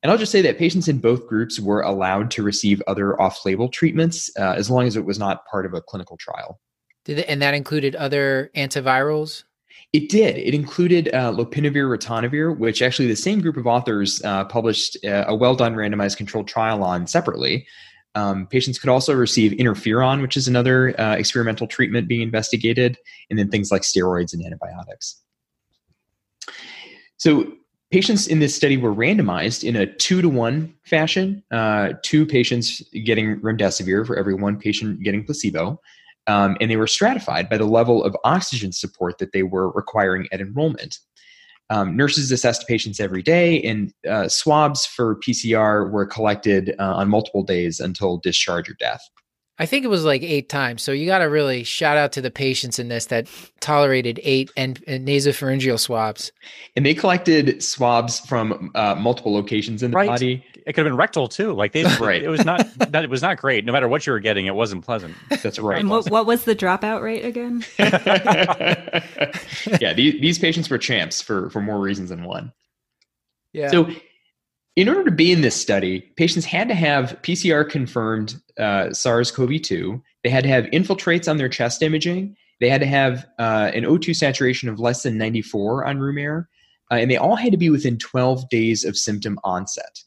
And 0.02 0.10
I'll 0.10 0.18
just 0.18 0.32
say 0.32 0.42
that 0.42 0.58
patients 0.58 0.88
in 0.88 0.98
both 0.98 1.28
groups 1.28 1.60
were 1.60 1.82
allowed 1.82 2.30
to 2.32 2.42
receive 2.42 2.82
other 2.88 3.20
off 3.20 3.46
label 3.46 3.68
treatments 3.68 4.28
uh, 4.38 4.54
as 4.56 4.68
long 4.68 4.86
as 4.86 4.96
it 4.96 5.04
was 5.04 5.20
not 5.20 5.46
part 5.46 5.66
of 5.66 5.72
a 5.72 5.80
clinical 5.80 6.16
trial. 6.16 6.60
Did 7.04 7.20
it, 7.20 7.26
and 7.28 7.40
that 7.42 7.54
included 7.54 7.94
other 7.94 8.50
antivirals? 8.56 9.44
It 9.94 10.08
did. 10.08 10.36
It 10.36 10.54
included 10.54 11.08
uh, 11.14 11.30
lopinavir 11.30 11.86
ritonavir, 11.86 12.58
which 12.58 12.82
actually 12.82 13.06
the 13.06 13.14
same 13.14 13.40
group 13.40 13.56
of 13.56 13.68
authors 13.68 14.20
uh, 14.24 14.44
published 14.44 14.96
uh, 15.04 15.24
a 15.28 15.36
well 15.36 15.54
done 15.54 15.76
randomized 15.76 16.16
controlled 16.16 16.48
trial 16.48 16.82
on 16.82 17.06
separately. 17.06 17.64
Um, 18.16 18.48
patients 18.48 18.76
could 18.76 18.90
also 18.90 19.14
receive 19.14 19.52
interferon, 19.52 20.20
which 20.20 20.36
is 20.36 20.48
another 20.48 21.00
uh, 21.00 21.14
experimental 21.14 21.68
treatment 21.68 22.08
being 22.08 22.22
investigated, 22.22 22.98
and 23.30 23.38
then 23.38 23.50
things 23.50 23.70
like 23.70 23.82
steroids 23.82 24.32
and 24.32 24.44
antibiotics. 24.44 25.22
So, 27.16 27.52
patients 27.92 28.26
in 28.26 28.40
this 28.40 28.52
study 28.52 28.76
were 28.76 28.92
randomized 28.92 29.62
in 29.62 29.76
a 29.76 29.86
two 29.86 30.20
to 30.20 30.28
one 30.28 30.74
fashion 30.82 31.40
uh, 31.52 31.90
two 32.02 32.26
patients 32.26 32.82
getting 33.04 33.40
remdesivir 33.42 34.04
for 34.04 34.16
every 34.16 34.34
one 34.34 34.58
patient 34.58 35.04
getting 35.04 35.24
placebo. 35.24 35.80
Um, 36.26 36.56
and 36.60 36.70
they 36.70 36.76
were 36.76 36.86
stratified 36.86 37.48
by 37.48 37.58
the 37.58 37.66
level 37.66 38.02
of 38.02 38.16
oxygen 38.24 38.72
support 38.72 39.18
that 39.18 39.32
they 39.32 39.42
were 39.42 39.70
requiring 39.70 40.26
at 40.32 40.40
enrollment. 40.40 40.98
Um, 41.70 41.96
nurses 41.96 42.30
assessed 42.30 42.68
patients 42.68 43.00
every 43.00 43.22
day, 43.22 43.62
and 43.62 43.92
uh, 44.08 44.28
swabs 44.28 44.84
for 44.84 45.16
PCR 45.16 45.90
were 45.90 46.06
collected 46.06 46.74
uh, 46.78 46.94
on 46.94 47.08
multiple 47.08 47.42
days 47.42 47.80
until 47.80 48.18
discharge 48.18 48.68
or 48.68 48.74
death. 48.74 49.00
I 49.58 49.66
think 49.66 49.84
it 49.84 49.88
was 49.88 50.04
like 50.04 50.22
eight 50.22 50.48
times. 50.48 50.82
So 50.82 50.90
you 50.90 51.06
got 51.06 51.18
to 51.18 51.26
really 51.26 51.62
shout 51.62 51.96
out 51.96 52.10
to 52.12 52.20
the 52.20 52.30
patients 52.30 52.80
in 52.80 52.88
this 52.88 53.06
that 53.06 53.28
tolerated 53.60 54.18
eight 54.24 54.50
and, 54.56 54.82
and 54.88 55.06
nasopharyngeal 55.06 55.78
swabs. 55.78 56.32
And 56.74 56.84
they 56.84 56.92
collected 56.92 57.62
swabs 57.62 58.18
from 58.18 58.72
uh, 58.74 58.96
multiple 58.96 59.32
locations 59.32 59.82
in 59.82 59.92
the 59.92 59.96
Right. 59.96 60.08
body. 60.08 60.44
It 60.66 60.72
could 60.72 60.86
have 60.86 60.92
been 60.92 60.96
rectal 60.96 61.28
too. 61.28 61.52
Like 61.52 61.72
they, 61.72 61.84
Right. 62.00 62.22
It 62.22 62.28
was 62.28 62.44
not 62.44 62.66
that 62.78 63.04
it 63.04 63.10
was 63.10 63.22
not 63.22 63.38
great. 63.38 63.64
No 63.64 63.72
matter 63.72 63.88
what 63.88 64.06
you 64.06 64.12
were 64.12 64.20
getting, 64.20 64.46
it 64.46 64.54
wasn't 64.54 64.84
pleasant. 64.84 65.14
That's 65.28 65.58
right. 65.58 65.78
And 65.78 65.90
what, 65.90 66.10
what 66.10 66.26
was 66.26 66.44
the 66.44 66.56
dropout 66.56 67.02
rate 67.02 67.24
again? 67.24 67.64
yeah, 69.80 69.92
these, 69.92 70.20
these 70.20 70.38
patients 70.38 70.70
were 70.70 70.78
champs 70.78 71.20
for 71.20 71.50
for 71.50 71.60
more 71.60 71.78
reasons 71.78 72.08
than 72.08 72.24
one. 72.24 72.52
Yeah. 73.52 73.70
So, 73.70 73.90
in 74.76 74.88
order 74.88 75.04
to 75.04 75.10
be 75.10 75.30
in 75.30 75.42
this 75.42 75.54
study, 75.54 76.00
patients 76.16 76.44
had 76.44 76.68
to 76.68 76.74
have 76.74 77.16
PCR 77.22 77.68
confirmed 77.68 78.34
uh, 78.58 78.92
SARS 78.92 79.30
CoV 79.30 79.62
2. 79.62 80.02
They 80.24 80.30
had 80.30 80.42
to 80.42 80.50
have 80.50 80.64
infiltrates 80.66 81.30
on 81.30 81.36
their 81.36 81.48
chest 81.48 81.80
imaging. 81.80 82.36
They 82.60 82.68
had 82.68 82.80
to 82.80 82.86
have 82.86 83.26
uh, 83.38 83.70
an 83.72 83.84
O2 83.84 84.16
saturation 84.16 84.68
of 84.68 84.80
less 84.80 85.04
than 85.04 85.16
94 85.16 85.84
on 85.84 86.00
room 86.00 86.18
air. 86.18 86.48
Uh, 86.90 86.96
and 86.96 87.10
they 87.10 87.16
all 87.16 87.36
had 87.36 87.52
to 87.52 87.58
be 87.58 87.70
within 87.70 87.98
12 87.98 88.48
days 88.48 88.84
of 88.84 88.96
symptom 88.96 89.38
onset. 89.44 90.02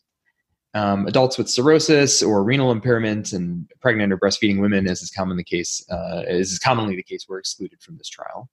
Um, 0.74 1.08
adults 1.08 1.38
with 1.38 1.50
cirrhosis 1.50 2.22
or 2.22 2.44
renal 2.44 2.72
impairment 2.72 3.34
and 3.34 3.68
pregnant 3.80 4.14
or 4.14 4.18
breastfeeding 4.18 4.60
women, 4.60 4.88
as 4.88 5.02
is 5.02 5.10
common 5.10 5.38
the 5.38 5.44
case, 5.44 5.84
uh, 5.90 6.24
is 6.28 6.60
commonly 6.60 6.96
the 6.96 7.04
case, 7.04 7.26
were 7.28 7.40
excluded 7.40 7.82
from 7.82 7.98
this 7.98 8.10
trial. 8.10 8.50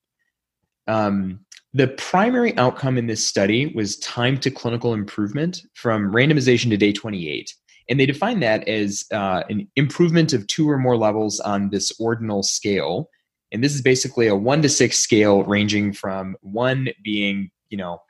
Um, 0.87 1.41
the 1.73 1.89
primary 1.89 2.57
outcome 2.57 2.97
in 2.99 3.09
this 3.09 3.27
study 3.27 3.73
was 3.75 3.99
time 3.99 4.39
to 4.39 4.51
clinical 4.51 4.95
improvement 4.95 5.63
from 5.75 6.13
randomization 6.13 6.71
to 6.71 6.77
day 6.77 6.93
28. 6.93 7.53
And 7.89 8.01
they 8.01 8.07
defined 8.07 8.43
that 8.43 8.67
as 8.69 9.05
uh, 9.13 9.43
an 9.51 9.69
improvement 9.77 10.33
of 10.33 10.47
two 10.47 10.71
or 10.71 10.79
more 10.79 10.97
levels 10.97 11.41
on 11.41 11.71
this 11.71 11.93
ordinal 12.01 12.43
scale. 12.43 13.11
And 13.53 13.63
this 13.63 13.75
is 13.75 13.83
basically 13.83 14.27
a 14.29 14.37
one 14.37 14.63
to 14.63 14.69
six 14.69 14.99
scale 14.99 15.43
ranging 15.45 15.93
from 15.93 16.37
one 16.41 16.89
being, 17.03 17.51
you 17.69 17.77
know, 17.77 18.01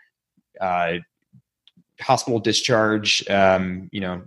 uh, 0.61 0.99
hospital 2.01 2.41
discharge, 2.41 3.29
um, 3.29 3.89
you 3.93 4.01
know, 4.01 4.23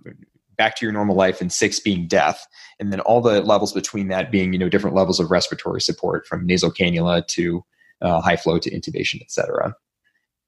back 0.58 0.76
to 0.76 0.86
your 0.86 0.94
normal 0.94 1.16
life, 1.16 1.42
and 1.42 1.52
six 1.52 1.80
being 1.80 2.08
death. 2.08 2.46
And 2.80 2.92
then 2.92 3.00
all 3.02 3.22
the 3.22 3.42
levels 3.42 3.74
between 3.74 4.08
that 4.08 4.32
being, 4.32 4.54
you 4.54 4.60
know, 4.60 4.70
different 4.70 4.96
levels 4.96 5.20
of 5.20 5.30
respiratory 5.30 5.82
support 5.82 6.26
from 6.26 6.46
nasal 6.46 6.72
cannula 6.72 7.26
to 7.28 7.64
uh, 8.02 8.22
high 8.22 8.38
flow 8.38 8.58
to 8.60 8.72
intubation, 8.72 9.22
et 9.22 9.32
cetera. 9.32 9.76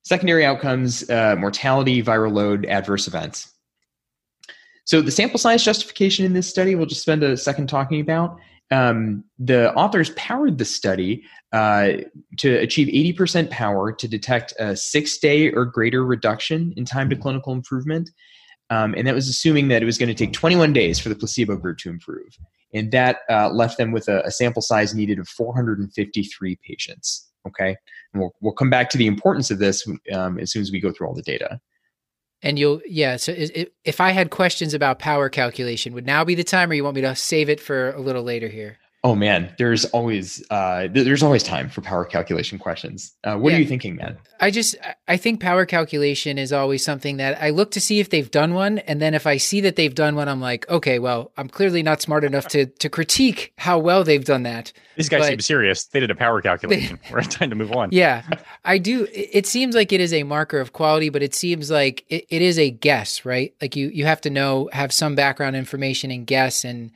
Secondary 0.04 0.46
outcomes, 0.46 1.10
uh, 1.10 1.36
mortality, 1.38 2.02
viral 2.02 2.34
load, 2.34 2.66
adverse 2.66 3.08
events. 3.08 3.54
So 4.86 5.02
the 5.02 5.12
sample 5.12 5.38
size 5.38 5.64
justification 5.64 6.26
in 6.26 6.34
this 6.34 6.50
study, 6.50 6.74
we'll 6.74 6.88
just 6.88 7.02
spend 7.02 7.22
a 7.22 7.38
second 7.38 7.68
talking 7.68 8.02
about. 8.02 8.40
Um, 8.72 9.24
the 9.40 9.74
authors 9.74 10.12
powered 10.12 10.58
the 10.58 10.66
study 10.66 11.24
uh, 11.52 11.94
to 12.38 12.56
achieve 12.56 13.16
80% 13.16 13.50
power 13.50 13.92
to 13.92 14.08
detect 14.08 14.54
a 14.60 14.76
six 14.76 15.18
day 15.18 15.52
or 15.52 15.66
greater 15.66 16.06
reduction 16.06 16.74
in 16.78 16.86
time 16.86 17.10
to 17.10 17.16
clinical 17.16 17.52
improvement. 17.52 18.12
Um, 18.70 18.94
and 18.96 19.08
that 19.08 19.16
was 19.16 19.28
assuming 19.28 19.70
that 19.70 19.82
it 19.82 19.86
was 19.86 19.98
going 19.98 20.10
to 20.10 20.14
take 20.14 20.34
21 20.34 20.74
days 20.74 21.00
for 21.00 21.10
the 21.10 21.16
placebo 21.16 21.56
group 21.56 21.80
to 21.80 21.90
improve. 21.90 22.38
And 22.74 22.92
that 22.92 23.22
uh, 23.30 23.50
left 23.50 23.80
them 23.80 23.92
with 23.92 24.08
a, 24.08 24.22
a 24.22 24.32
sample 24.32 24.62
size 24.62 24.94
needed 24.94 25.18
of 25.18 25.28
453 25.28 26.56
patients. 26.58 27.28
Okay. 27.48 27.76
And 28.14 28.22
we'll, 28.22 28.36
we'll 28.42 28.54
come 28.54 28.70
back 28.70 28.92
to 28.92 28.98
the 28.98 29.08
importance 29.08 29.50
of 29.50 29.58
this 29.58 29.88
um, 30.14 30.38
as 30.40 30.52
soon 30.52 30.62
as 30.62 30.72
we 30.72 30.80
go 30.80 30.92
through 30.92 31.08
all 31.08 31.16
the 31.16 31.24
data. 31.24 31.60
And 32.42 32.58
you'll, 32.58 32.82
yeah. 32.88 33.18
So 33.18 33.34
if 33.36 34.02
I 34.02 34.12
had 34.12 34.30
questions 34.30 34.74
about 34.74 35.00
power 35.00 35.30
calculation, 35.30 35.94
would 35.94 36.06
now 36.06 36.24
be 36.24 36.36
the 36.36 36.44
time 36.44 36.72
or 36.72 36.74
you 36.74 36.84
want 36.84 36.96
me 36.96 37.02
to 37.02 37.16
save 37.16 37.50
it 37.50 37.60
for 37.60 37.92
a 37.92 38.00
little 38.00 38.24
later 38.24 38.48
here? 38.48 38.78
Oh 39.02 39.16
man, 39.16 39.54
there's 39.58 39.86
always 39.86 40.44
uh, 40.50 40.90
there's 40.92 41.24
always 41.24 41.42
time 41.42 41.70
for 41.70 41.80
power 41.80 42.04
calculation 42.04 42.60
questions. 42.60 43.14
Uh, 43.24 43.38
what 43.38 43.52
Yeah. 43.52 43.58
are 43.58 43.62
you 43.62 43.66
thinking, 43.68 43.96
man? 43.96 44.18
I 44.42 44.52
just 44.52 44.76
I- 44.84 44.96
I 45.08 45.18
think 45.18 45.40
power 45.40 45.66
calculation 45.66 46.38
is 46.38 46.52
always 46.52 46.84
something 46.84 47.16
that 47.18 47.42
I 47.42 47.50
look 47.52 47.72
to 47.72 47.80
see 47.80 48.00
if 48.02 48.10
they've 48.10 48.30
done 48.30 48.54
one, 48.54 48.80
and 48.80 49.02
then 49.02 49.14
if 49.14 49.26
I 49.26 49.38
see 49.38 49.62
that 49.62 49.78
they've 49.78 49.96
done 49.96 50.16
one, 50.18 50.28
I'm 50.28 50.42
like, 50.42 50.70
okay, 50.70 51.00
well, 51.00 51.32
I'm 51.38 51.48
clearly 51.48 51.82
not 51.82 52.02
smart 52.02 52.26
enough 52.26 52.48
to 52.50 52.66
to 52.66 52.90
critique 52.90 53.54
how 53.58 53.80
well 53.80 54.04
they've 54.04 54.26
done 54.26 54.44
that. 54.44 54.74
These 54.98 55.08
guys 55.08 55.22
But- 55.22 55.28
seem 55.30 55.40
serious. 55.40 55.86
They 55.86 56.02
did 56.02 56.12
a 56.12 56.16
power 56.16 56.42
calculation. 56.50 57.00
We're 57.10 57.22
time 57.22 57.50
to 57.52 57.56
move 57.56 57.72
on. 57.72 57.90
Yeah, 57.94 58.24
I 58.66 58.80
do. 58.80 59.06
It 59.14 59.30
it 59.32 59.48
seems 59.48 59.76
like 59.76 59.94
it 59.94 60.02
is 60.02 60.12
a 60.14 60.24
marker 60.24 60.60
of 60.60 60.74
quality, 60.74 61.08
but 61.08 61.24
it 61.24 61.34
seems 61.34 61.72
like 61.72 62.04
it, 62.10 62.26
it 62.30 62.42
is 62.42 62.60
a 62.60 62.70
guess, 62.70 63.24
right? 63.24 63.54
Like 63.62 63.78
you 63.78 63.88
you 63.94 64.04
have 64.06 64.20
to 64.22 64.30
know 64.30 64.70
have 64.74 64.92
some 64.92 65.16
background 65.16 65.56
information 65.56 66.12
and 66.12 66.28
guess. 66.28 66.66
And 66.66 66.92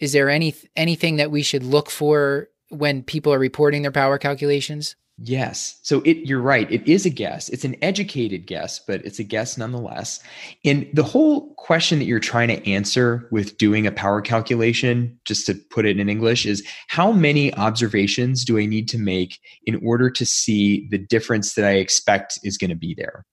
is 0.00 0.12
there 0.12 0.28
any 0.28 0.54
anything 0.74 1.16
that 1.16 1.30
we 1.30 1.42
should 1.42 1.62
look 1.62 1.90
for 1.90 2.48
when 2.68 3.02
people 3.02 3.32
are 3.32 3.38
reporting 3.38 3.82
their 3.82 3.92
power 3.92 4.18
calculations? 4.18 4.96
Yes. 5.18 5.78
So 5.82 6.02
it 6.02 6.18
you're 6.28 6.42
right. 6.42 6.70
It 6.70 6.86
is 6.86 7.06
a 7.06 7.10
guess. 7.10 7.48
It's 7.48 7.64
an 7.64 7.74
educated 7.80 8.46
guess, 8.46 8.78
but 8.78 9.02
it's 9.06 9.18
a 9.18 9.24
guess 9.24 9.56
nonetheless. 9.56 10.20
And 10.62 10.86
the 10.92 11.02
whole 11.02 11.54
question 11.54 11.98
that 11.98 12.04
you're 12.04 12.20
trying 12.20 12.48
to 12.48 12.70
answer 12.70 13.26
with 13.30 13.56
doing 13.56 13.86
a 13.86 13.92
power 13.92 14.20
calculation, 14.20 15.18
just 15.24 15.46
to 15.46 15.54
put 15.70 15.86
it 15.86 15.98
in 15.98 16.10
English, 16.10 16.44
is 16.44 16.62
how 16.88 17.12
many 17.12 17.54
observations 17.54 18.44
do 18.44 18.58
I 18.58 18.66
need 18.66 18.88
to 18.90 18.98
make 18.98 19.38
in 19.64 19.80
order 19.82 20.10
to 20.10 20.26
see 20.26 20.86
the 20.90 20.98
difference 20.98 21.54
that 21.54 21.64
I 21.64 21.76
expect 21.76 22.38
is 22.42 22.58
going 22.58 22.70
to 22.70 22.76
be 22.76 22.94
there? 22.94 23.24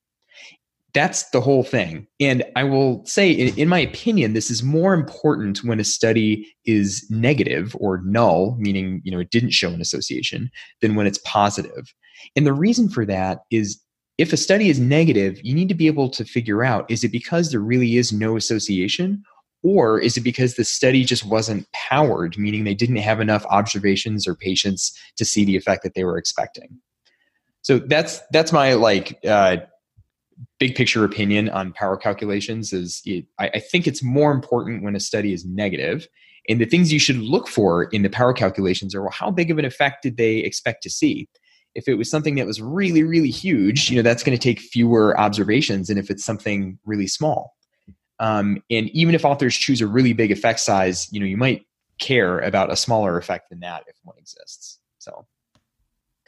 That's 0.94 1.30
the 1.32 1.42
whole 1.42 1.64
thing. 1.64 2.08
And 2.20 2.44
I 2.56 2.64
will 2.64 3.04
say, 3.06 3.32
in, 3.32 3.58
in 3.58 3.68
my 3.68 3.80
opinion, 3.80 4.34
this 4.34 4.52
is 4.52 4.62
more 4.62 4.94
important 4.94 5.64
when 5.64 5.80
a 5.80 5.84
study 5.84 6.54
is 6.66 7.06
negative 7.10 7.76
or 7.80 8.02
null, 8.04 8.56
meaning 8.60 9.02
you 9.04 9.12
know 9.12 9.20
it 9.20 9.32
didn't 9.32 9.52
show 9.52 9.70
an 9.70 9.82
association, 9.82 10.52
than 10.82 10.96
when 10.96 11.08
it's 11.08 11.20
positive. 11.26 11.94
And 12.36 12.46
the 12.46 12.54
reason 12.54 12.90
for 12.90 13.06
that 13.06 13.40
is 13.50 13.82
if 14.18 14.32
a 14.32 14.38
study 14.38 14.70
is 14.70 14.80
negative, 14.80 15.40
you 15.44 15.56
need 15.56 15.70
to 15.70 15.76
be 15.76 15.88
able 15.88 16.10
to 16.12 16.24
figure 16.24 16.64
out 16.64 16.90
is 16.90 17.04
it 17.04 17.12
because 17.12 17.50
there 17.50 17.60
really 17.60 17.98
is 17.98 18.14
no 18.14 18.38
association, 18.38 19.24
or 19.64 20.00
is 20.00 20.18
it 20.18 20.22
because 20.22 20.56
the 20.56 20.64
study 20.64 21.04
just 21.04 21.26
wasn't 21.26 21.68
powered, 21.72 22.38
meaning 22.38 22.64
they 22.64 22.76
didn't 22.76 22.98
have 22.98 23.20
enough 23.20 23.46
observations 23.50 24.28
or 24.28 24.36
patients 24.36 24.96
to 25.18 25.26
see 25.26 25.44
the 25.44 25.58
effect 25.58 25.84
that 25.84 25.96
they 25.96 26.04
were 26.04 26.18
expecting? 26.18 26.80
So 27.64 27.80
that's 27.80 28.20
that's 28.32 28.52
my 28.52 28.74
like 28.74 29.18
uh, 29.26 29.58
big 30.64 30.76
picture 30.76 31.04
opinion 31.04 31.50
on 31.50 31.74
power 31.74 31.98
calculations. 31.98 32.72
Is 32.72 33.02
it, 33.04 33.26
I, 33.38 33.50
I 33.56 33.60
think 33.60 33.86
it's 33.86 34.02
more 34.02 34.32
important 34.32 34.82
when 34.82 34.96
a 34.96 35.00
study 35.00 35.34
is 35.34 35.44
negative, 35.44 36.08
and 36.48 36.62
the 36.62 36.66
things 36.66 36.94
you 36.94 37.00
should 37.00 37.18
look 37.18 37.50
for 37.50 37.84
in 37.96 38.02
the 38.02 38.10
power 38.10 38.32
calculations 38.32 38.96
are 38.96 39.02
well, 39.02 39.12
how 39.12 39.30
big 39.30 39.52
of 39.52 39.58
an 39.58 39.66
effect 39.66 40.04
did 40.04 40.16
they 40.16 40.38
expect 40.38 40.82
to 40.84 40.90
see? 40.90 41.28
If 41.76 41.90
it 41.90 41.96
was 41.96 42.10
something 42.10 42.36
that 42.36 42.48
was 42.48 42.62
really, 42.62 43.04
really 43.04 43.30
huge, 43.30 43.90
you 43.90 43.98
know, 43.98 44.04
that's 44.04 44.24
going 44.24 44.38
to 44.38 44.42
take 44.42 44.62
fewer 44.62 45.20
observations 45.20 45.90
than 45.90 45.98
if 45.98 46.10
it's 46.10 46.24
something 46.24 46.80
really 46.86 47.08
small. 47.08 47.54
Um, 48.20 48.64
and 48.70 48.90
even 48.92 49.16
if 49.16 49.26
authors 49.26 49.58
choose 49.58 49.82
a 49.82 49.88
really 49.88 50.14
big 50.14 50.32
effect 50.32 50.62
size, 50.62 51.12
you 51.12 51.20
know, 51.20 51.26
you 51.26 51.36
might 51.36 51.66
care 52.00 52.40
about 52.40 52.72
a 52.72 52.78
smaller 52.78 53.18
effect 53.18 53.50
than 53.50 53.60
that 53.60 53.84
if 53.88 53.98
one 54.04 54.16
exists. 54.18 54.80
So 55.00 55.26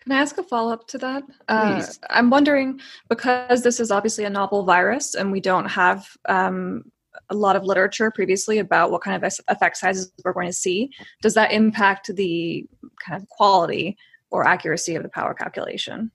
Can 0.06 0.18
I 0.18 0.22
ask 0.22 0.38
a 0.38 0.44
follow 0.44 0.72
up 0.72 0.88
to 0.90 1.00
that? 1.00 1.24
Uh, 1.48 1.84
I'm 2.12 2.30
wondering 2.30 2.80
because 3.10 3.64
this 3.64 3.80
is 3.80 3.90
obviously 3.90 4.24
a 4.26 4.30
novel 4.30 4.64
virus 4.64 5.16
and 5.16 5.32
we 5.32 5.42
don't 5.42 5.66
have 5.66 6.08
um, 6.30 6.84
a 7.30 7.36
lot 7.36 7.56
of 7.56 7.64
literature 7.64 8.12
previously 8.12 8.60
about 8.60 8.92
what 8.92 9.02
kind 9.02 9.22
of 9.22 9.34
effect 9.48 9.78
sizes 9.78 10.12
we're 10.24 10.34
going 10.34 10.48
to 10.48 10.54
see, 10.54 10.92
does 11.22 11.34
that 11.34 11.52
impact 11.52 12.16
the 12.16 12.66
kind 13.04 13.22
of 13.22 13.28
quality 13.30 13.98
or 14.32 14.48
accuracy 14.48 14.96
of 14.96 15.04
the 15.04 15.10
power 15.10 15.34
calculation? 15.34 16.12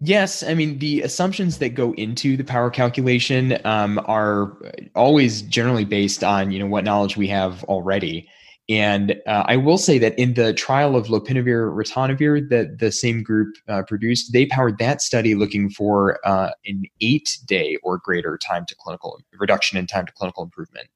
Yes, 0.00 0.42
I 0.42 0.54
mean 0.54 0.78
the 0.78 1.02
assumptions 1.02 1.58
that 1.58 1.70
go 1.70 1.92
into 1.94 2.36
the 2.36 2.44
power 2.44 2.68
calculation 2.68 3.58
um, 3.64 4.00
are 4.06 4.56
always 4.94 5.42
generally 5.42 5.84
based 5.84 6.22
on 6.22 6.50
you 6.50 6.58
know 6.58 6.66
what 6.66 6.84
knowledge 6.84 7.16
we 7.16 7.28
have 7.28 7.64
already. 7.64 8.28
And 8.68 9.16
uh, 9.26 9.44
I 9.46 9.56
will 9.56 9.76
say 9.76 9.98
that 9.98 10.18
in 10.18 10.34
the 10.34 10.54
trial 10.54 10.96
of 10.96 11.08
lopinavir 11.08 11.70
ritonavir 11.74 12.48
that 12.48 12.78
the 12.78 12.90
same 12.90 13.22
group 13.22 13.54
uh, 13.68 13.82
produced, 13.82 14.32
they 14.32 14.46
powered 14.46 14.78
that 14.78 15.02
study 15.02 15.34
looking 15.34 15.68
for 15.68 16.18
uh, 16.26 16.50
an 16.64 16.84
eight 17.02 17.38
day 17.46 17.76
or 17.82 17.98
greater 17.98 18.38
time 18.38 18.64
to 18.66 18.74
clinical 18.78 19.20
reduction 19.38 19.76
in 19.76 19.86
time 19.86 20.06
to 20.06 20.12
clinical 20.12 20.42
improvement, 20.42 20.88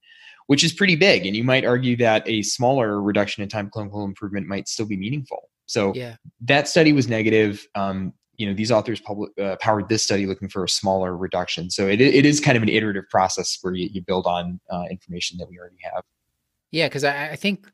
which 0.46 0.64
is 0.64 0.72
pretty 0.72 0.96
big. 0.96 1.26
And 1.26 1.36
you 1.36 1.44
might 1.44 1.66
argue 1.66 1.94
that 1.96 2.26
a 2.26 2.40
smaller 2.40 3.02
reduction 3.02 3.42
in 3.42 3.50
time 3.50 3.66
to 3.66 3.70
clinical 3.70 4.02
improvement 4.02 4.46
might 4.46 4.66
still 4.66 4.86
be 4.86 4.96
meaningful. 4.96 5.50
So 5.66 5.92
yeah. 5.94 6.16
that 6.40 6.68
study 6.68 6.94
was 6.94 7.06
negative. 7.06 7.66
Um, 7.74 8.14
you 8.38 8.46
know, 8.46 8.54
these 8.54 8.72
authors 8.72 9.00
public, 9.00 9.30
uh, 9.38 9.56
powered 9.60 9.90
this 9.90 10.02
study 10.02 10.24
looking 10.24 10.48
for 10.48 10.64
a 10.64 10.68
smaller 10.68 11.14
reduction. 11.14 11.70
So 11.70 11.86
it, 11.86 12.00
it 12.00 12.24
is 12.24 12.40
kind 12.40 12.56
of 12.56 12.62
an 12.62 12.70
iterative 12.70 13.04
process 13.10 13.58
where 13.60 13.74
you, 13.74 13.90
you 13.92 14.00
build 14.00 14.26
on 14.26 14.58
uh, 14.70 14.84
information 14.90 15.36
that 15.38 15.50
we 15.50 15.58
already 15.58 15.76
have. 15.82 16.02
Yeah, 16.70 16.86
because 16.86 17.04
I, 17.04 17.30
I 17.30 17.36
think 17.36 17.70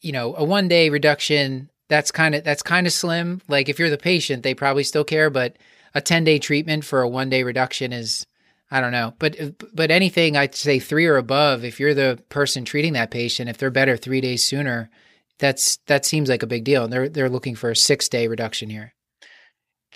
you 0.00 0.12
know 0.12 0.34
a 0.36 0.44
one 0.44 0.68
day 0.68 0.90
reduction 0.90 1.70
that's 1.88 2.10
kind 2.10 2.34
of 2.34 2.44
that's 2.44 2.62
kind 2.62 2.86
of 2.86 2.92
slim. 2.92 3.40
Like 3.48 3.68
if 3.68 3.78
you're 3.78 3.90
the 3.90 3.98
patient, 3.98 4.42
they 4.42 4.54
probably 4.54 4.84
still 4.84 5.04
care, 5.04 5.30
but 5.30 5.56
a 5.94 6.00
ten 6.00 6.24
day 6.24 6.38
treatment 6.38 6.84
for 6.84 7.00
a 7.00 7.08
one 7.08 7.30
day 7.30 7.42
reduction 7.42 7.92
is 7.92 8.26
I 8.70 8.80
don't 8.80 8.92
know. 8.92 9.14
But 9.18 9.40
uh, 9.40 9.50
but 9.72 9.90
anything 9.90 10.36
I'd 10.36 10.54
say 10.54 10.78
three 10.78 11.06
or 11.06 11.16
above. 11.16 11.64
If 11.64 11.80
you're 11.80 11.94
the 11.94 12.22
person 12.28 12.64
treating 12.64 12.92
that 12.92 13.10
patient, 13.10 13.48
if 13.48 13.58
they're 13.58 13.70
better 13.70 13.96
three 13.96 14.20
days 14.20 14.44
sooner, 14.44 14.90
that's 15.38 15.78
that 15.86 16.04
seems 16.04 16.28
like 16.28 16.42
a 16.42 16.46
big 16.46 16.64
deal. 16.64 16.84
And 16.84 16.92
they're 16.92 17.08
they're 17.08 17.30
looking 17.30 17.54
for 17.54 17.70
a 17.70 17.76
six 17.76 18.08
day 18.08 18.26
reduction 18.28 18.70
here. 18.70 18.94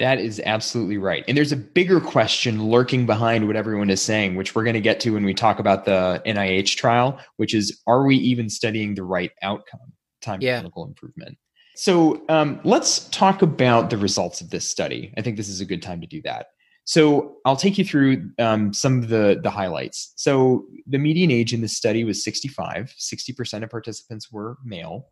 That 0.02 0.18
is 0.18 0.42
absolutely 0.44 0.98
right. 0.98 1.24
And 1.28 1.36
there's 1.36 1.52
a 1.52 1.56
bigger 1.56 2.00
question 2.00 2.60
lurking 2.60 3.06
behind 3.06 3.46
what 3.46 3.54
everyone 3.54 3.88
is 3.88 4.02
saying, 4.02 4.34
which 4.34 4.52
we're 4.52 4.64
going 4.64 4.74
to 4.74 4.80
get 4.80 4.98
to 5.00 5.10
when 5.10 5.24
we 5.24 5.32
talk 5.32 5.60
about 5.60 5.84
the 5.84 6.20
NIH 6.26 6.76
trial, 6.76 7.20
which 7.36 7.54
is 7.54 7.80
are 7.86 8.04
we 8.04 8.16
even 8.16 8.50
studying 8.50 8.96
the 8.96 9.04
right 9.04 9.30
outcome, 9.42 9.92
time 10.20 10.40
yeah. 10.40 10.58
clinical 10.58 10.84
improvement? 10.86 11.38
So 11.76 12.20
um, 12.28 12.58
let's 12.64 13.08
talk 13.10 13.42
about 13.42 13.90
the 13.90 13.96
results 13.96 14.40
of 14.40 14.50
this 14.50 14.68
study. 14.68 15.14
I 15.16 15.22
think 15.22 15.36
this 15.36 15.48
is 15.48 15.60
a 15.60 15.64
good 15.64 15.82
time 15.82 16.00
to 16.00 16.08
do 16.08 16.20
that. 16.22 16.46
So 16.82 17.36
I'll 17.44 17.54
take 17.54 17.78
you 17.78 17.84
through 17.84 18.28
um, 18.40 18.72
some 18.72 18.98
of 18.98 19.08
the, 19.08 19.38
the 19.40 19.50
highlights. 19.50 20.14
So 20.16 20.66
the 20.88 20.98
median 20.98 21.30
age 21.30 21.54
in 21.54 21.60
this 21.60 21.76
study 21.76 22.02
was 22.02 22.24
65. 22.24 22.92
60% 22.98 23.62
of 23.62 23.70
participants 23.70 24.32
were 24.32 24.58
male. 24.64 25.06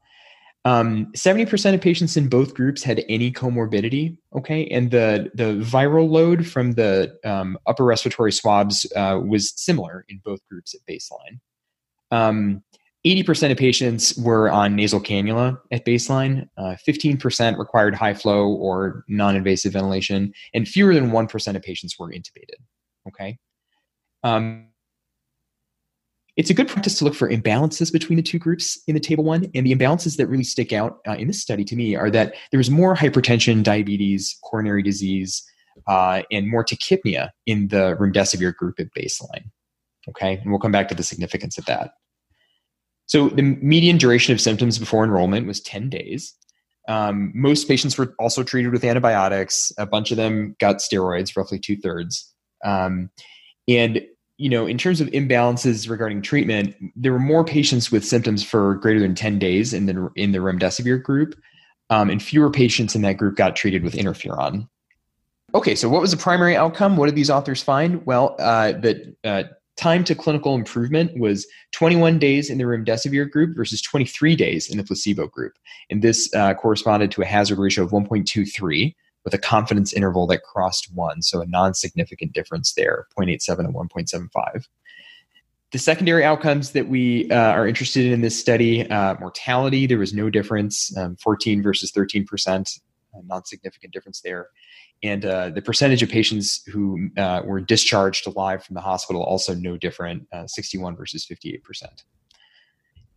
Um, 0.67 1.07
70% 1.17 1.75
of 1.75 1.81
patients 1.81 2.17
in 2.17 2.29
both 2.29 2.55
groups 2.55 2.83
had 2.83 3.03
any 3.09 3.33
comorbidity. 3.33 4.19
Okay. 4.37 4.67
And 4.67 4.91
the, 4.91 5.31
the 5.35 5.65
viral 5.65 6.11
load 6.11 6.47
from 6.47 6.73
the 6.73 7.17
um, 7.25 7.59
upper 7.67 7.85
respiratory 7.85 8.33
swabs 8.33 8.87
uh, 8.95 9.21
was 9.27 9.53
similar 9.59 10.05
in 10.09 10.21
both 10.25 10.41
groups 10.51 10.75
at 10.75 10.81
baseline. 10.89 11.41
Um, 12.11 12.63
80% 13.07 13.51
of 13.51 13.57
patients 13.57 14.19
were 14.19 14.51
on 14.51 14.77
nasal 14.77 15.01
cannula 15.01 15.59
at 15.73 15.87
baseline. 15.87 16.47
Uh, 16.59 16.77
15% 16.87 17.57
required 17.59 17.95
high 17.95 18.13
flow 18.13 18.49
or 18.49 19.05
non 19.09 19.37
invasive 19.37 19.73
ventilation, 19.73 20.35
and 20.53 20.69
fewer 20.69 20.93
than 20.93 21.11
1% 21.11 21.57
of 21.57 21.63
patients 21.63 21.99
were 21.99 22.11
intubated. 22.11 22.61
Okay. 23.09 23.39
Um, 24.23 24.70
it's 26.37 26.51
a 26.51 26.55
good 26.55 26.69
practice 26.69 26.99
to 26.99 27.05
look 27.05 27.15
for 27.15 27.29
imbalances 27.29 27.93
between 27.93 28.17
the 28.17 28.23
two 28.23 28.39
groups 28.39 28.81
in 28.87 28.95
the 28.95 29.01
table 29.01 29.25
one. 29.25 29.51
And 29.55 29.67
the 29.67 29.75
imbalances 29.75 30.17
that 30.17 30.27
really 30.27 30.45
stick 30.45 30.73
out 30.73 30.99
uh, 31.07 31.13
in 31.13 31.27
this 31.27 31.41
study 31.41 31.65
to 31.65 31.77
me 31.77 31.97
are 31.97 32.11
that 32.11 32.35
there 32.51 32.59
was 32.59 32.71
more 32.71 32.95
hypertension, 32.95 33.63
diabetes, 33.63 34.39
coronary 34.45 34.83
disease, 34.83 35.43
uh, 35.87 36.23
and 36.31 36.49
more 36.49 36.65
tachypnea 36.65 37.31
in 37.47 37.69
the 37.69 37.97
remdesivir 37.97 38.55
group 38.55 38.79
at 38.79 38.87
baseline. 38.97 39.51
Okay, 40.09 40.39
and 40.39 40.51
we'll 40.51 40.61
come 40.61 40.73
back 40.73 40.89
to 40.89 40.95
the 40.95 41.03
significance 41.03 41.59
of 41.59 41.67
that. 41.67 41.93
So 43.07 43.29
the 43.29 43.43
median 43.43 43.99
duration 43.99 44.33
of 44.33 44.41
symptoms 44.41 44.79
before 44.79 45.05
enrollment 45.05 45.47
was 45.47 45.61
10 45.61 45.91
days. 45.91 46.35
Um, 46.89 47.33
most 47.35 47.69
patients 47.69 47.99
were 47.99 48.15
also 48.19 48.43
treated 48.43 48.73
with 48.73 48.85
antibiotics. 48.85 49.73
A 49.79 49.87
bunch 49.87 50.11
of 50.11 50.17
them 50.17 50.57
got 50.59 50.77
steroids, 50.77 51.37
roughly 51.37 51.59
two 51.59 51.77
thirds. 51.77 52.33
Um, 52.65 53.11
and 53.69 54.03
you 54.41 54.49
know, 54.49 54.67
in 54.67 54.79
terms 54.79 55.03
of 55.03 55.09
imbalances 55.09 55.89
regarding 55.89 56.23
treatment, 56.23 56.75
there 56.97 57.13
were 57.13 57.19
more 57.19 57.45
patients 57.45 57.93
with 57.93 58.07
symptoms 58.07 58.43
for 58.43 58.77
greater 58.77 58.99
than 58.99 59.15
10 59.15 59.39
days 59.39 59.75
in 59.75 59.85
the 59.85 60.11
in 60.17 60.33
the 60.33 60.39
remdesivir 60.39 61.03
group, 61.03 61.39
um, 61.91 62.09
and 62.09 62.23
fewer 62.23 62.51
patients 62.51 62.95
in 62.95 63.03
that 63.03 63.19
group 63.19 63.37
got 63.37 63.55
treated 63.55 63.83
with 63.85 63.93
interferon. 63.93 64.67
Okay, 65.55 65.75
so 65.75 65.91
what 65.91 66.01
was 66.01 66.11
the 66.11 66.17
primary 66.17 66.57
outcome? 66.57 66.97
What 66.97 67.07
did 67.07 67.17
these 67.17 67.29
authors 67.29 67.63
find? 67.63 68.05
Well, 68.07 68.35
uh, 68.39 68.73
uh, 69.25 69.43
time 69.77 70.05
to 70.05 70.15
clinical 70.15 70.55
improvement 70.55 71.19
was 71.19 71.47
21 71.73 72.19
days 72.19 72.49
in 72.49 72.57
the 72.57 72.65
remdesivir 72.65 73.31
group 73.31 73.55
versus 73.55 73.83
23 73.83 74.37
days 74.37 74.71
in 74.71 74.79
the 74.79 74.85
placebo 74.85 75.27
group, 75.27 75.53
and 75.91 76.01
this 76.01 76.33
uh, 76.35 76.55
corresponded 76.55 77.11
to 77.11 77.21
a 77.21 77.27
hazard 77.27 77.59
ratio 77.59 77.85
of 77.85 77.91
1.23 77.91 78.95
with 79.25 79.35
a 79.35 79.39
confidence 79.39 79.93
interval 79.93 80.27
that 80.29 80.43
crossed 80.43 80.93
one, 80.95 81.23
so 81.23 81.41
a 81.41 81.47
non 81.47 81.75
significant 81.75 82.33
difference 82.33 82.73
there 82.73 83.07
0.87 83.19 83.59
and 83.61 83.75
1.75. 83.75 84.67
The 85.73 85.79
secondary 85.79 86.25
outcomes 86.25 86.73
that 86.73 86.89
we 86.89 87.31
uh, 87.31 87.53
are 87.53 87.67
interested 87.67 88.07
in 88.07 88.13
in 88.13 88.21
this 88.23 88.39
study 88.39 88.91
uh, 88.91 89.15
mortality, 89.21 89.87
there 89.87 89.99
was 89.99 90.13
no 90.13 90.29
difference, 90.29 90.97
um, 90.97 91.17
14 91.17 91.63
versus 91.63 91.93
13%, 91.93 92.81
non 93.25 93.45
significant 93.45 93.93
difference 93.93 94.21
there. 94.21 94.49
And 95.03 95.25
uh, 95.25 95.51
the 95.51 95.63
percentage 95.63 96.03
of 96.03 96.11
patients 96.11 96.63
who 96.67 97.09
uh, 97.17 97.43
were 97.45 97.61
discharged 97.61 98.27
alive 98.27 98.65
from 98.65 98.75
the 98.75 98.81
hospital 98.81 99.23
also 99.23 99.55
no 99.55 99.77
different, 99.77 100.27
uh, 100.33 100.47
61 100.47 100.97
versus 100.97 101.25
58%. 101.27 101.61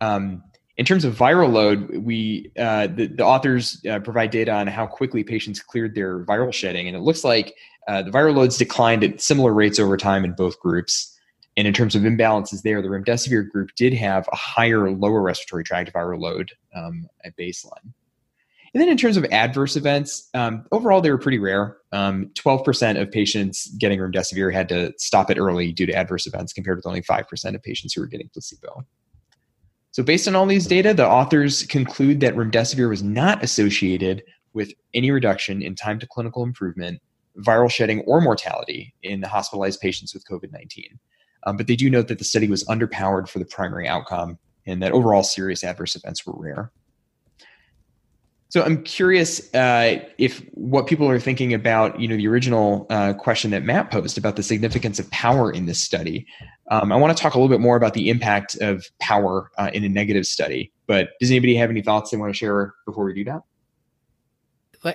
Um, 0.00 0.42
in 0.76 0.84
terms 0.84 1.04
of 1.04 1.16
viral 1.16 1.52
load, 1.52 1.98
we 1.98 2.50
uh, 2.58 2.88
the, 2.88 3.06
the, 3.06 3.24
authors 3.24 3.80
uh, 3.88 4.00
provide 4.00 4.30
data 4.30 4.52
on 4.52 4.66
how 4.66 4.86
quickly 4.86 5.22
patients 5.22 5.62
cleared 5.62 5.94
their 5.94 6.24
viral 6.24 6.52
shedding, 6.52 6.88
and 6.88 6.96
it 6.96 7.00
looks 7.00 7.22
like 7.22 7.54
uh, 7.86 8.02
the 8.02 8.10
viral 8.10 8.34
loads 8.34 8.56
declined 8.56 9.04
at 9.04 9.20
similar 9.20 9.52
rates 9.52 9.78
over 9.78 9.96
time 9.96 10.24
in 10.24 10.32
both 10.32 10.58
groups. 10.58 11.10
And 11.56 11.68
in 11.68 11.74
terms 11.74 11.94
of 11.94 12.02
imbalances 12.02 12.62
there, 12.62 12.82
the 12.82 12.88
remdesivir 12.88 13.48
group 13.48 13.70
did 13.76 13.92
have 13.94 14.28
a 14.32 14.36
higher 14.36 14.90
lower 14.90 15.22
respiratory 15.22 15.62
tract 15.62 15.92
viral 15.92 16.20
load 16.20 16.50
um, 16.74 17.06
at 17.24 17.36
baseline. 17.36 17.92
And 18.74 18.80
then 18.80 18.88
in 18.88 18.96
terms 18.96 19.16
of 19.16 19.24
adverse 19.26 19.76
events, 19.76 20.28
um, 20.34 20.66
overall 20.72 21.00
they 21.00 21.12
were 21.12 21.18
pretty 21.18 21.38
rare. 21.38 21.76
Um, 21.92 22.32
12% 22.34 23.00
of 23.00 23.08
patients 23.12 23.68
getting 23.78 24.00
remdesivir 24.00 24.52
had 24.52 24.68
to 24.70 24.92
stop 24.98 25.30
it 25.30 25.38
early 25.38 25.70
due 25.70 25.86
to 25.86 25.94
adverse 25.94 26.26
events, 26.26 26.52
compared 26.52 26.78
with 26.78 26.86
only 26.86 27.02
5% 27.02 27.54
of 27.54 27.62
patients 27.62 27.94
who 27.94 28.00
were 28.00 28.08
getting 28.08 28.28
placebo. 28.32 28.84
So, 29.94 30.02
based 30.02 30.26
on 30.26 30.34
all 30.34 30.44
these 30.44 30.66
data, 30.66 30.92
the 30.92 31.06
authors 31.06 31.62
conclude 31.66 32.18
that 32.18 32.34
remdesivir 32.34 32.88
was 32.88 33.04
not 33.04 33.44
associated 33.44 34.24
with 34.52 34.72
any 34.92 35.12
reduction 35.12 35.62
in 35.62 35.76
time 35.76 36.00
to 36.00 36.06
clinical 36.08 36.42
improvement, 36.42 37.00
viral 37.38 37.70
shedding, 37.70 38.00
or 38.00 38.20
mortality 38.20 38.92
in 39.04 39.20
the 39.20 39.28
hospitalized 39.28 39.80
patients 39.80 40.12
with 40.12 40.26
COVID 40.26 40.50
19. 40.50 40.98
Um, 41.44 41.56
but 41.56 41.68
they 41.68 41.76
do 41.76 41.88
note 41.88 42.08
that 42.08 42.18
the 42.18 42.24
study 42.24 42.48
was 42.48 42.64
underpowered 42.64 43.28
for 43.28 43.38
the 43.38 43.44
primary 43.44 43.86
outcome 43.86 44.36
and 44.66 44.82
that 44.82 44.90
overall 44.90 45.22
serious 45.22 45.62
adverse 45.62 45.94
events 45.94 46.26
were 46.26 46.34
rare. 46.36 46.72
So 48.48 48.64
I'm 48.64 48.82
curious 48.82 49.54
uh, 49.54 50.00
if 50.18 50.44
what 50.54 50.88
people 50.88 51.08
are 51.08 51.20
thinking 51.20 51.54
about, 51.54 52.00
you 52.00 52.08
know, 52.08 52.16
the 52.16 52.26
original 52.26 52.88
uh, 52.90 53.12
question 53.12 53.52
that 53.52 53.62
Matt 53.62 53.92
posed 53.92 54.18
about 54.18 54.34
the 54.34 54.42
significance 54.42 54.98
of 54.98 55.08
power 55.12 55.52
in 55.52 55.66
this 55.66 55.80
study. 55.80 56.26
Um, 56.70 56.92
I 56.92 56.96
want 56.96 57.16
to 57.16 57.22
talk 57.22 57.34
a 57.34 57.38
little 57.38 57.54
bit 57.54 57.60
more 57.60 57.76
about 57.76 57.94
the 57.94 58.08
impact 58.08 58.56
of 58.60 58.86
power 59.00 59.50
uh, 59.58 59.70
in 59.72 59.84
a 59.84 59.88
negative 59.88 60.26
study. 60.26 60.72
But 60.86 61.10
does 61.20 61.30
anybody 61.30 61.56
have 61.56 61.70
any 61.70 61.82
thoughts 61.82 62.10
they 62.10 62.16
want 62.16 62.32
to 62.32 62.36
share 62.36 62.74
before 62.86 63.04
we 63.04 63.14
do 63.14 63.24
that? 63.24 63.42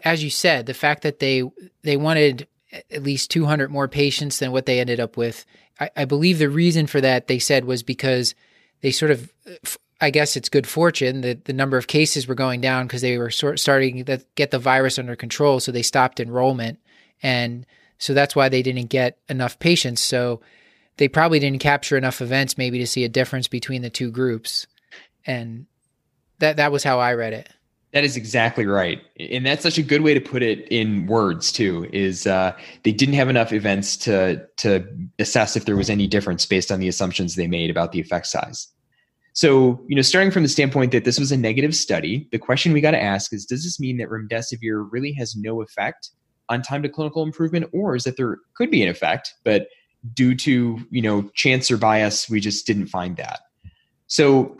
As 0.03 0.23
you 0.23 0.29
said, 0.29 0.65
the 0.65 0.73
fact 0.73 1.03
that 1.03 1.19
they 1.19 1.43
they 1.83 1.97
wanted 1.97 2.47
at 2.91 3.01
least 3.01 3.31
200 3.31 3.71
more 3.71 3.87
patients 3.87 4.37
than 4.37 4.51
what 4.51 4.67
they 4.67 4.79
ended 4.79 4.99
up 4.99 5.17
with, 5.17 5.45
I, 5.79 5.89
I 5.97 6.05
believe 6.05 6.37
the 6.37 6.49
reason 6.49 6.85
for 6.85 7.01
that 7.01 7.27
they 7.27 7.39
said 7.39 7.65
was 7.65 7.81
because 7.81 8.35
they 8.81 8.91
sort 8.91 9.11
of 9.11 9.31
I 10.01 10.11
guess 10.11 10.37
it's 10.37 10.49
good 10.49 10.67
fortune 10.67 11.21
that 11.21 11.45
the 11.45 11.53
number 11.53 11.77
of 11.77 11.87
cases 11.87 12.27
were 12.27 12.35
going 12.35 12.61
down 12.61 12.87
because 12.87 13.01
they 13.01 13.17
were 13.17 13.31
sort 13.31 13.59
starting 13.59 14.05
to 14.05 14.23
get 14.35 14.51
the 14.51 14.59
virus 14.59 14.97
under 14.97 15.15
control. 15.15 15.59
So 15.59 15.71
they 15.71 15.81
stopped 15.81 16.19
enrollment. 16.19 16.79
And 17.21 17.65
so 17.97 18.13
that's 18.13 18.35
why 18.35 18.47
they 18.47 18.61
didn't 18.61 18.87
get 18.87 19.17
enough 19.27 19.59
patients. 19.59 20.01
So 20.01 20.39
they 20.99 21.07
probably 21.07 21.39
didn't 21.39 21.59
capture 21.59 21.97
enough 21.97 22.21
events 22.21 22.57
maybe 22.57 22.77
to 22.77 22.85
see 22.85 23.05
a 23.05 23.09
difference 23.09 23.47
between 23.47 23.81
the 23.81 23.89
two 23.89 24.11
groups. 24.11 24.67
And 25.25 25.65
that, 26.39 26.57
that 26.57 26.73
was 26.73 26.83
how 26.83 26.99
I 26.99 27.13
read 27.13 27.31
it. 27.31 27.49
That 27.93 28.03
is 28.03 28.17
exactly 28.17 28.65
right. 28.65 29.01
And 29.17 29.45
that's 29.45 29.63
such 29.63 29.77
a 29.77 29.81
good 29.81 30.01
way 30.01 30.13
to 30.13 30.19
put 30.19 30.43
it 30.43 30.67
in 30.67 31.07
words 31.07 31.53
too, 31.53 31.89
is 31.93 32.27
uh, 32.27 32.51
they 32.83 32.91
didn't 32.91 33.15
have 33.15 33.29
enough 33.29 33.51
events 33.51 33.97
to 33.97 34.45
to 34.57 34.85
assess 35.17 35.55
if 35.55 35.65
there 35.65 35.75
was 35.75 35.89
any 35.89 36.05
difference 36.05 36.45
based 36.45 36.71
on 36.71 36.79
the 36.79 36.87
assumptions 36.87 37.33
they 37.33 37.47
made 37.47 37.71
about 37.71 37.91
the 37.91 37.99
effect 37.99 38.27
size. 38.27 38.67
So, 39.33 39.83
you 39.87 39.95
know, 39.95 40.03
starting 40.03 40.29
from 40.29 40.43
the 40.43 40.49
standpoint 40.49 40.91
that 40.91 41.05
this 41.05 41.19
was 41.19 41.31
a 41.31 41.37
negative 41.37 41.73
study, 41.73 42.27
the 42.31 42.37
question 42.37 42.73
we 42.73 42.81
got 42.81 42.91
to 42.91 43.01
ask 43.01 43.33
is 43.33 43.45
does 43.45 43.63
this 43.63 43.79
mean 43.79 43.97
that 43.97 44.09
remdesivir 44.09 44.87
really 44.91 45.13
has 45.13 45.35
no 45.35 45.63
effect 45.63 46.11
on 46.49 46.61
time 46.61 46.83
to 46.83 46.89
clinical 46.89 47.23
improvement 47.23 47.69
or 47.73 47.95
is 47.95 48.03
that 48.03 48.17
there 48.17 48.37
could 48.55 48.69
be 48.69 48.83
an 48.83 48.89
effect, 48.89 49.33
but 49.43 49.67
due 50.13 50.35
to, 50.35 50.79
you 50.89 51.01
know, 51.01 51.23
chance 51.33 51.69
or 51.69 51.77
bias, 51.77 52.29
we 52.29 52.39
just 52.39 52.65
didn't 52.65 52.87
find 52.87 53.17
that. 53.17 53.41
So, 54.07 54.57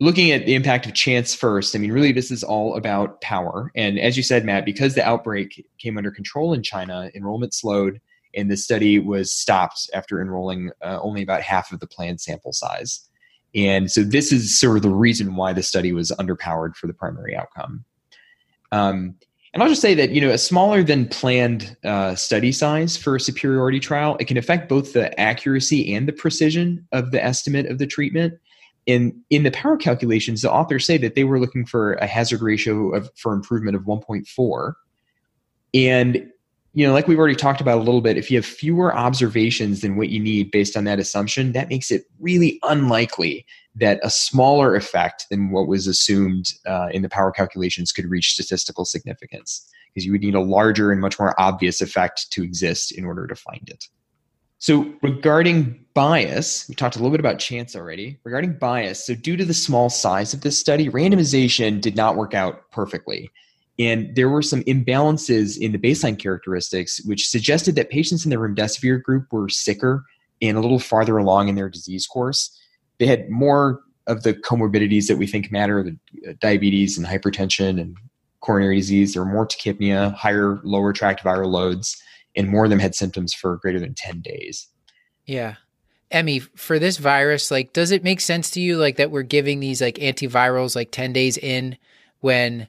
looking 0.00 0.30
at 0.32 0.46
the 0.46 0.54
impact 0.54 0.86
of 0.86 0.94
chance 0.94 1.34
first, 1.34 1.74
I 1.74 1.78
mean, 1.78 1.92
really, 1.92 2.12
this 2.12 2.30
is 2.30 2.42
all 2.42 2.76
about 2.76 3.20
power. 3.20 3.70
And 3.74 3.98
as 3.98 4.16
you 4.16 4.22
said, 4.22 4.44
Matt, 4.44 4.64
because 4.64 4.94
the 4.94 5.06
outbreak 5.06 5.66
came 5.78 5.96
under 5.98 6.10
control 6.10 6.52
in 6.52 6.62
China, 6.62 7.10
enrollment 7.14 7.54
slowed, 7.54 8.00
and 8.34 8.50
the 8.50 8.56
study 8.56 8.98
was 8.98 9.32
stopped 9.32 9.88
after 9.94 10.20
enrolling 10.20 10.70
uh, 10.82 10.98
only 11.00 11.22
about 11.22 11.42
half 11.42 11.72
of 11.72 11.80
the 11.80 11.86
planned 11.86 12.20
sample 12.20 12.52
size. 12.52 13.08
And 13.54 13.90
so, 13.90 14.02
this 14.02 14.32
is 14.32 14.58
sort 14.58 14.76
of 14.76 14.82
the 14.82 14.90
reason 14.90 15.36
why 15.36 15.52
the 15.52 15.62
study 15.62 15.92
was 15.92 16.10
underpowered 16.12 16.76
for 16.76 16.86
the 16.86 16.94
primary 16.94 17.36
outcome. 17.36 17.84
Um, 18.72 19.16
and 19.54 19.62
I'll 19.62 19.68
just 19.70 19.80
say 19.80 19.94
that 19.94 20.10
you 20.10 20.20
know 20.20 20.30
a 20.30 20.38
smaller 20.38 20.82
than 20.82 21.08
planned 21.08 21.76
uh, 21.84 22.14
study 22.14 22.52
size 22.52 22.96
for 22.96 23.16
a 23.16 23.20
superiority 23.20 23.80
trial 23.80 24.16
it 24.20 24.26
can 24.26 24.36
affect 24.36 24.68
both 24.68 24.92
the 24.92 25.18
accuracy 25.18 25.94
and 25.94 26.06
the 26.06 26.12
precision 26.12 26.86
of 26.92 27.12
the 27.12 27.24
estimate 27.24 27.66
of 27.66 27.78
the 27.78 27.86
treatment 27.86 28.34
in 28.86 29.22
in 29.30 29.42
the 29.42 29.50
power 29.50 29.76
calculations, 29.76 30.42
the 30.42 30.52
authors 30.52 30.84
say 30.84 30.98
that 30.98 31.14
they 31.14 31.24
were 31.24 31.40
looking 31.40 31.64
for 31.64 31.94
a 31.94 32.06
hazard 32.06 32.42
ratio 32.42 32.94
of 32.94 33.10
for 33.16 33.32
improvement 33.32 33.76
of 33.76 33.82
1.4. 33.82 34.72
And 35.74 36.30
you 36.76 36.86
know, 36.86 36.92
like 36.92 37.06
we've 37.06 37.18
already 37.18 37.36
talked 37.36 37.60
about 37.60 37.78
a 37.78 37.82
little 37.82 38.00
bit, 38.00 38.16
if 38.16 38.30
you 38.30 38.36
have 38.36 38.44
fewer 38.44 38.94
observations 38.94 39.80
than 39.80 39.96
what 39.96 40.08
you 40.08 40.18
need 40.18 40.50
based 40.50 40.76
on 40.76 40.84
that 40.84 40.98
assumption, 40.98 41.52
that 41.52 41.68
makes 41.68 41.90
it 41.92 42.04
really 42.18 42.58
unlikely 42.64 43.46
that 43.76 43.98
a 44.02 44.10
smaller 44.10 44.76
effect 44.76 45.26
than 45.30 45.50
what 45.50 45.66
was 45.66 45.86
assumed 45.86 46.52
uh, 46.66 46.88
in 46.92 47.02
the 47.02 47.08
power 47.08 47.32
calculations 47.32 47.92
could 47.92 48.06
reach 48.06 48.32
statistical 48.32 48.84
significance 48.84 49.68
because 49.92 50.06
you 50.06 50.12
would 50.12 50.22
need 50.22 50.34
a 50.34 50.40
larger 50.40 50.92
and 50.92 51.00
much 51.00 51.18
more 51.18 51.38
obvious 51.40 51.80
effect 51.80 52.30
to 52.32 52.42
exist 52.42 52.92
in 52.92 53.04
order 53.04 53.26
to 53.26 53.34
find 53.34 53.68
it. 53.68 53.84
So, 54.58 54.94
regarding 55.02 55.84
bias, 55.92 56.66
we 56.68 56.74
talked 56.74 56.96
a 56.96 56.98
little 56.98 57.10
bit 57.10 57.20
about 57.20 57.38
chance 57.38 57.76
already. 57.76 58.18
Regarding 58.24 58.56
bias, 58.56 59.04
so 59.04 59.14
due 59.14 59.36
to 59.36 59.44
the 59.44 59.52
small 59.52 59.90
size 59.90 60.32
of 60.32 60.40
this 60.40 60.58
study, 60.58 60.88
randomization 60.88 61.80
did 61.80 61.96
not 61.96 62.16
work 62.16 62.32
out 62.32 62.70
perfectly. 62.70 63.30
And 63.78 64.14
there 64.14 64.28
were 64.28 64.42
some 64.42 64.62
imbalances 64.64 65.58
in 65.58 65.72
the 65.72 65.78
baseline 65.78 66.18
characteristics, 66.18 67.04
which 67.04 67.28
suggested 67.28 67.74
that 67.74 67.90
patients 67.90 68.24
in 68.24 68.30
the 68.30 68.36
remdesivir 68.36 69.02
group 69.02 69.32
were 69.32 69.48
sicker 69.48 70.04
and 70.40 70.56
a 70.56 70.60
little 70.60 70.78
farther 70.78 71.18
along 71.18 71.48
in 71.48 71.56
their 71.56 71.68
disease 71.68 72.06
course. 72.06 72.58
They 72.98 73.06
had 73.06 73.28
more 73.30 73.80
of 74.06 74.22
the 74.22 74.34
comorbidities 74.34 75.06
that 75.08 75.16
we 75.16 75.26
think 75.26 75.50
matter 75.50 75.82
the 75.82 75.96
uh, 76.28 76.34
diabetes 76.40 76.98
and 76.98 77.06
hypertension 77.06 77.80
and 77.80 77.96
coronary 78.40 78.76
disease. 78.76 79.14
There 79.14 79.24
were 79.24 79.30
more 79.30 79.46
tachypnea, 79.46 80.14
higher 80.14 80.60
lower 80.62 80.92
tract 80.92 81.24
viral 81.24 81.50
loads 81.50 82.02
and 82.36 82.48
more 82.48 82.64
of 82.64 82.70
them 82.70 82.78
had 82.78 82.94
symptoms 82.94 83.32
for 83.32 83.56
greater 83.56 83.80
than 83.80 83.94
10 83.94 84.20
days. 84.20 84.68
Yeah. 85.26 85.56
Emi, 86.10 86.42
for 86.56 86.78
this 86.78 86.98
virus, 86.98 87.50
like, 87.50 87.72
does 87.72 87.90
it 87.90 88.04
make 88.04 88.20
sense 88.20 88.50
to 88.50 88.60
you, 88.60 88.76
like, 88.76 88.96
that 88.96 89.10
we're 89.10 89.22
giving 89.22 89.60
these, 89.60 89.80
like, 89.80 89.96
antivirals, 89.96 90.76
like, 90.76 90.90
10 90.90 91.12
days 91.12 91.36
in 91.38 91.76
when, 92.20 92.68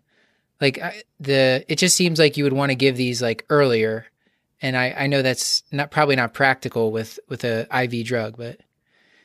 like, 0.61 0.81
the, 1.19 1.65
it 1.67 1.77
just 1.77 1.95
seems 1.95 2.17
like 2.17 2.37
you 2.37 2.43
would 2.43 2.53
want 2.53 2.71
to 2.71 2.75
give 2.75 2.97
these, 2.97 3.21
like, 3.21 3.45
earlier. 3.49 4.07
And 4.61 4.77
I, 4.77 4.95
I 4.97 5.07
know 5.07 5.21
that's 5.21 5.63
not 5.71 5.91
probably 5.91 6.15
not 6.15 6.33
practical 6.33 6.91
with, 6.91 7.19
with 7.27 7.43
a 7.43 7.67
IV 7.83 8.05
drug, 8.05 8.37
but. 8.37 8.59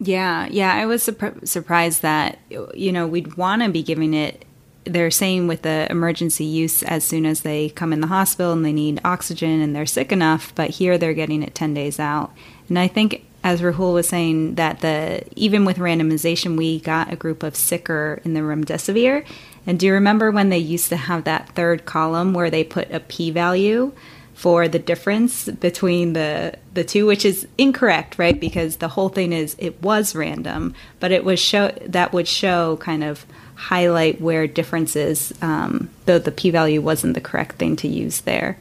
Yeah. 0.00 0.48
Yeah. 0.50 0.74
I 0.74 0.86
was 0.86 1.02
surprised 1.02 2.02
that, 2.02 2.38
you 2.74 2.90
know, 2.90 3.06
we'd 3.06 3.36
want 3.36 3.62
to 3.62 3.68
be 3.68 3.82
giving 3.82 4.14
it 4.14 4.44
they're 4.84 5.10
saying 5.10 5.46
with 5.46 5.62
the 5.62 5.86
emergency 5.90 6.44
use 6.44 6.82
as 6.82 7.04
soon 7.04 7.26
as 7.26 7.42
they 7.42 7.68
come 7.70 7.92
in 7.92 8.00
the 8.00 8.06
hospital 8.06 8.52
and 8.52 8.64
they 8.64 8.72
need 8.72 9.00
oxygen 9.04 9.60
and 9.60 9.76
they're 9.76 9.86
sick 9.86 10.10
enough, 10.10 10.54
but 10.54 10.70
here 10.70 10.96
they're 10.96 11.14
getting 11.14 11.42
it 11.42 11.54
10 11.54 11.74
days 11.74 12.00
out. 12.00 12.32
And 12.68 12.78
I 12.78 12.88
think 12.88 13.26
as 13.42 13.60
Rahul 13.60 13.94
was 13.94 14.08
saying 14.08 14.56
that 14.56 14.80
the 14.80 15.22
even 15.36 15.64
with 15.64 15.78
randomization 15.78 16.56
we 16.56 16.80
got 16.80 17.12
a 17.12 17.16
group 17.16 17.42
of 17.42 17.56
sicker 17.56 18.20
in 18.24 18.34
the 18.34 18.40
remdesivir. 18.40 19.24
And 19.66 19.78
do 19.78 19.86
you 19.86 19.92
remember 19.92 20.30
when 20.30 20.48
they 20.48 20.58
used 20.58 20.88
to 20.88 20.96
have 20.96 21.24
that 21.24 21.50
third 21.50 21.84
column 21.84 22.32
where 22.32 22.50
they 22.50 22.64
put 22.64 22.90
a 22.90 23.00
p 23.00 23.30
value 23.30 23.92
for 24.40 24.68
the 24.68 24.79
difference 24.79 25.50
between 25.50 26.14
the 26.14 26.55
the 26.72 26.83
two 26.83 27.05
which 27.05 27.26
is 27.26 27.46
incorrect, 27.59 28.18
right? 28.18 28.40
Because 28.40 28.79
the 28.79 28.88
whole 28.88 29.11
thing 29.11 29.35
is 29.35 29.55
it 29.59 29.83
was 29.83 30.14
random, 30.14 30.74
but 30.98 31.12
it 31.12 31.26
was 31.26 31.38
show 31.38 31.68
that 31.85 32.14
would 32.14 32.26
show 32.26 32.79
kind 32.79 33.05
of 33.05 33.26
highlight 33.57 34.18
where 34.18 34.46
differences, 34.46 35.31
um, 35.42 35.90
though 36.07 36.18
the 36.18 36.33
p 36.33 36.48
value 36.48 36.81
wasn't 36.81 37.12
the 37.12 37.20
correct 37.20 37.57
thing 37.57 37.76
to 37.76 37.87
use 37.87 38.22
there. 38.22 38.57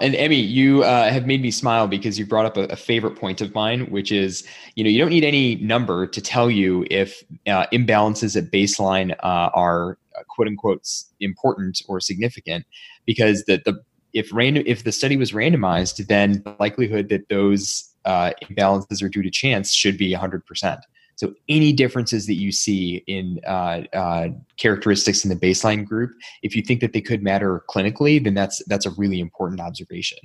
And 0.00 0.14
Emi, 0.14 0.44
you 0.46 0.82
uh, 0.82 1.08
have 1.08 1.24
made 1.24 1.40
me 1.40 1.52
smile 1.52 1.86
because 1.86 2.18
you 2.18 2.26
brought 2.26 2.46
up 2.46 2.56
a, 2.56 2.64
a, 2.64 2.76
favorite 2.76 3.14
point 3.14 3.40
of 3.40 3.54
mine, 3.54 3.88
which 3.92 4.10
is, 4.10 4.44
you 4.74 4.82
know, 4.82 4.90
you 4.90 4.98
don't 4.98 5.08
need 5.08 5.24
any 5.24 5.54
number 5.56 6.08
to 6.08 6.20
tell 6.20 6.50
you 6.50 6.84
if 6.90 7.22
uh, 7.46 7.66
imbalances 7.72 8.36
at 8.36 8.50
baseline 8.50 9.12
uh, 9.20 9.50
are 9.54 9.98
uh, 10.18 10.22
quote 10.28 10.48
unquote 10.48 10.84
important 11.20 11.80
or 11.86 12.00
significant, 12.00 12.66
because 13.06 13.44
the 13.44 13.62
the 13.64 13.80
if 14.16 14.32
random 14.32 14.62
if 14.66 14.84
the 14.84 14.92
study 14.92 15.16
was 15.16 15.32
randomized, 15.32 16.06
then 16.06 16.42
the 16.44 16.56
likelihood 16.58 17.08
that 17.10 17.28
those 17.28 17.92
uh, 18.04 18.32
imbalances 18.44 19.02
are 19.02 19.08
due 19.08 19.22
to 19.22 19.30
chance 19.30 19.72
should 19.72 19.98
be 19.98 20.12
100 20.12 20.46
percent. 20.46 20.80
So 21.16 21.34
any 21.48 21.72
differences 21.72 22.26
that 22.26 22.34
you 22.34 22.52
see 22.52 23.02
in 23.06 23.40
uh, 23.46 23.82
uh, 23.94 24.28
characteristics 24.58 25.24
in 25.24 25.30
the 25.30 25.36
baseline 25.36 25.86
group, 25.86 26.10
if 26.42 26.54
you 26.54 26.62
think 26.62 26.80
that 26.80 26.92
they 26.92 27.00
could 27.00 27.22
matter 27.22 27.62
clinically, 27.70 28.22
then 28.22 28.34
that's 28.34 28.62
that's 28.66 28.86
a 28.86 28.90
really 28.92 29.20
important 29.20 29.60
observation. 29.60 30.18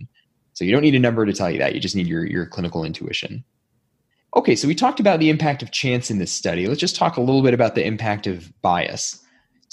So 0.53 0.65
you 0.65 0.71
don't 0.71 0.81
need 0.81 0.95
a 0.95 0.99
number 0.99 1.25
to 1.25 1.33
tell 1.33 1.49
you 1.49 1.59
that. 1.59 1.73
You 1.73 1.81
just 1.81 1.95
need 1.95 2.07
your 2.07 2.25
your 2.25 2.45
clinical 2.45 2.83
intuition. 2.83 3.43
Okay, 4.35 4.55
so 4.55 4.67
we 4.67 4.75
talked 4.75 5.01
about 5.01 5.19
the 5.19 5.29
impact 5.29 5.61
of 5.61 5.71
chance 5.71 6.09
in 6.09 6.17
this 6.17 6.31
study. 6.31 6.65
Let's 6.65 6.79
just 6.79 6.95
talk 6.95 7.17
a 7.17 7.21
little 7.21 7.41
bit 7.41 7.53
about 7.53 7.75
the 7.75 7.85
impact 7.85 8.27
of 8.27 8.51
bias. 8.61 9.21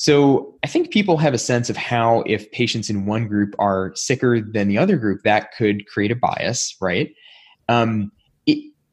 So 0.00 0.54
I 0.62 0.68
think 0.68 0.92
people 0.92 1.16
have 1.16 1.34
a 1.34 1.38
sense 1.38 1.68
of 1.68 1.76
how 1.76 2.22
if 2.24 2.48
patients 2.52 2.88
in 2.88 3.04
one 3.04 3.26
group 3.26 3.56
are 3.58 3.90
sicker 3.96 4.40
than 4.40 4.68
the 4.68 4.78
other 4.78 4.96
group, 4.96 5.22
that 5.24 5.50
could 5.58 5.88
create 5.88 6.12
a 6.12 6.14
bias, 6.14 6.76
right? 6.80 7.12
Um, 7.68 8.12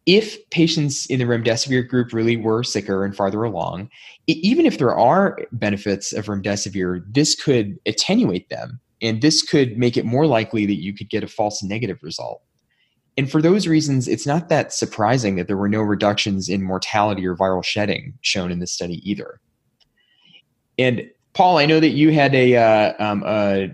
if 0.07 0.49
patients 0.49 1.05
in 1.05 1.19
the 1.19 1.25
remdesivir 1.25 1.87
group 1.87 2.11
really 2.11 2.37
were 2.37 2.63
sicker 2.63 3.05
and 3.05 3.15
farther 3.15 3.43
along, 3.43 3.89
even 4.25 4.65
if 4.65 4.79
there 4.79 4.95
are 4.95 5.37
benefits 5.51 6.11
of 6.11 6.25
remdesivir, 6.25 7.03
this 7.07 7.35
could 7.35 7.77
attenuate 7.85 8.49
them. 8.49 8.79
And 8.99 9.21
this 9.21 9.43
could 9.43 9.77
make 9.77 9.97
it 9.97 10.05
more 10.05 10.25
likely 10.25 10.65
that 10.65 10.81
you 10.81 10.91
could 10.95 11.11
get 11.11 11.23
a 11.23 11.27
false 11.27 11.61
negative 11.61 11.99
result. 12.01 12.41
And 13.15 13.29
for 13.29 13.43
those 13.43 13.67
reasons, 13.67 14.07
it's 14.07 14.25
not 14.25 14.49
that 14.49 14.73
surprising 14.73 15.35
that 15.35 15.45
there 15.45 15.57
were 15.57 15.69
no 15.69 15.81
reductions 15.81 16.49
in 16.49 16.63
mortality 16.63 17.27
or 17.27 17.35
viral 17.35 17.63
shedding 17.63 18.17
shown 18.21 18.51
in 18.51 18.57
this 18.57 18.71
study 18.71 19.07
either. 19.07 19.39
And 20.77 21.09
Paul, 21.33 21.57
I 21.57 21.65
know 21.65 21.79
that 21.79 21.89
you 21.89 22.11
had 22.11 22.33
a, 22.33 22.55
uh, 22.55 22.93
um, 22.99 23.23
a 23.25 23.73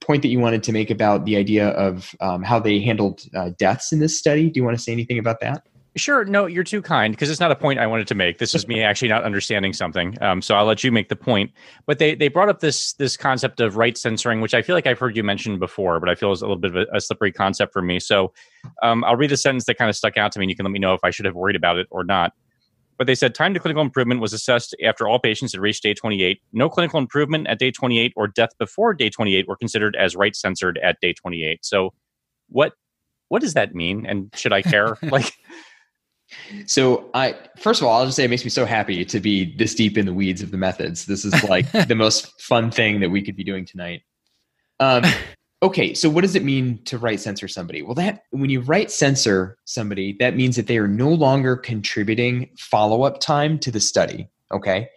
point 0.00 0.22
that 0.22 0.28
you 0.28 0.38
wanted 0.38 0.62
to 0.64 0.72
make 0.72 0.90
about 0.90 1.24
the 1.24 1.36
idea 1.36 1.68
of 1.70 2.14
um, 2.20 2.42
how 2.42 2.58
they 2.58 2.80
handled 2.80 3.22
uh, 3.34 3.50
deaths 3.58 3.92
in 3.92 4.00
this 4.00 4.18
study. 4.18 4.50
Do 4.50 4.58
you 4.58 4.64
want 4.64 4.76
to 4.76 4.82
say 4.82 4.92
anything 4.92 5.18
about 5.18 5.40
that? 5.40 5.66
Sure. 5.96 6.24
No, 6.24 6.46
you're 6.46 6.62
too 6.62 6.82
kind 6.82 7.12
because 7.12 7.30
it's 7.30 7.40
not 7.40 7.50
a 7.50 7.56
point 7.56 7.80
I 7.80 7.86
wanted 7.86 8.06
to 8.08 8.14
make. 8.14 8.38
This 8.38 8.54
is 8.54 8.68
me 8.68 8.80
actually 8.82 9.08
not 9.08 9.24
understanding 9.24 9.72
something. 9.72 10.16
Um, 10.20 10.40
so 10.40 10.54
I'll 10.54 10.64
let 10.64 10.84
you 10.84 10.92
make 10.92 11.08
the 11.08 11.16
point. 11.16 11.50
But 11.86 11.98
they 11.98 12.14
they 12.14 12.28
brought 12.28 12.48
up 12.48 12.60
this 12.60 12.92
this 12.94 13.16
concept 13.16 13.60
of 13.60 13.76
right 13.76 13.98
censoring, 13.98 14.40
which 14.40 14.54
I 14.54 14.62
feel 14.62 14.76
like 14.76 14.86
I've 14.86 15.00
heard 15.00 15.16
you 15.16 15.24
mention 15.24 15.58
before, 15.58 15.98
but 15.98 16.08
I 16.08 16.14
feel 16.14 16.30
is 16.30 16.42
a 16.42 16.44
little 16.44 16.60
bit 16.60 16.76
of 16.76 16.76
a, 16.76 16.96
a 16.96 17.00
slippery 17.00 17.32
concept 17.32 17.72
for 17.72 17.82
me. 17.82 17.98
So 17.98 18.32
um, 18.82 19.02
I'll 19.02 19.16
read 19.16 19.30
the 19.30 19.36
sentence 19.36 19.64
that 19.64 19.78
kind 19.78 19.90
of 19.90 19.96
stuck 19.96 20.16
out 20.16 20.30
to 20.32 20.38
me, 20.38 20.44
and 20.44 20.50
you 20.50 20.56
can 20.56 20.64
let 20.64 20.70
me 20.70 20.78
know 20.78 20.94
if 20.94 21.00
I 21.02 21.10
should 21.10 21.24
have 21.24 21.34
worried 21.34 21.56
about 21.56 21.76
it 21.76 21.88
or 21.90 22.04
not. 22.04 22.34
But 23.00 23.06
they 23.06 23.14
said 23.14 23.34
time 23.34 23.54
to 23.54 23.60
clinical 23.60 23.82
improvement 23.82 24.20
was 24.20 24.34
assessed 24.34 24.76
after 24.84 25.08
all 25.08 25.18
patients 25.18 25.52
had 25.52 25.60
reached 25.62 25.82
day 25.82 25.94
28. 25.94 26.38
No 26.52 26.68
clinical 26.68 26.98
improvement 26.98 27.46
at 27.46 27.58
day 27.58 27.70
28 27.70 28.12
or 28.14 28.28
death 28.28 28.50
before 28.58 28.92
day 28.92 29.08
28 29.08 29.48
were 29.48 29.56
considered 29.56 29.96
as 29.96 30.16
right 30.16 30.36
censored 30.36 30.78
at 30.82 31.00
day 31.00 31.14
28. 31.14 31.64
So 31.64 31.94
what 32.50 32.74
what 33.28 33.40
does 33.40 33.54
that 33.54 33.74
mean? 33.74 34.04
And 34.04 34.30
should 34.34 34.52
I 34.52 34.60
care? 34.60 34.98
like 35.02 35.32
so 36.66 37.08
I 37.14 37.36
first 37.56 37.80
of 37.80 37.86
all, 37.86 37.98
I'll 37.98 38.04
just 38.04 38.16
say 38.16 38.24
it 38.24 38.28
makes 38.28 38.44
me 38.44 38.50
so 38.50 38.66
happy 38.66 39.02
to 39.06 39.18
be 39.18 39.56
this 39.56 39.74
deep 39.74 39.96
in 39.96 40.04
the 40.04 40.12
weeds 40.12 40.42
of 40.42 40.50
the 40.50 40.58
methods. 40.58 41.06
This 41.06 41.24
is 41.24 41.42
like 41.44 41.72
the 41.88 41.94
most 41.94 42.38
fun 42.42 42.70
thing 42.70 43.00
that 43.00 43.08
we 43.08 43.22
could 43.22 43.34
be 43.34 43.44
doing 43.44 43.64
tonight. 43.64 44.02
Um, 44.78 45.04
okay, 45.62 45.94
so 45.94 46.08
what 46.08 46.22
does 46.22 46.34
it 46.34 46.44
mean 46.44 46.82
to 46.84 46.98
right 46.98 47.20
censor 47.20 47.48
somebody? 47.48 47.82
Well, 47.82 47.94
that 47.94 48.24
when 48.30 48.50
you 48.50 48.60
right 48.60 48.90
censor 48.90 49.58
somebody, 49.64 50.16
that 50.18 50.36
means 50.36 50.56
that 50.56 50.66
they 50.66 50.78
are 50.78 50.88
no 50.88 51.10
longer 51.10 51.56
contributing 51.56 52.50
follow 52.58 53.02
up 53.02 53.20
time 53.20 53.58
to 53.60 53.70
the 53.70 53.80
study. 53.80 54.28
Okay, 54.52 54.88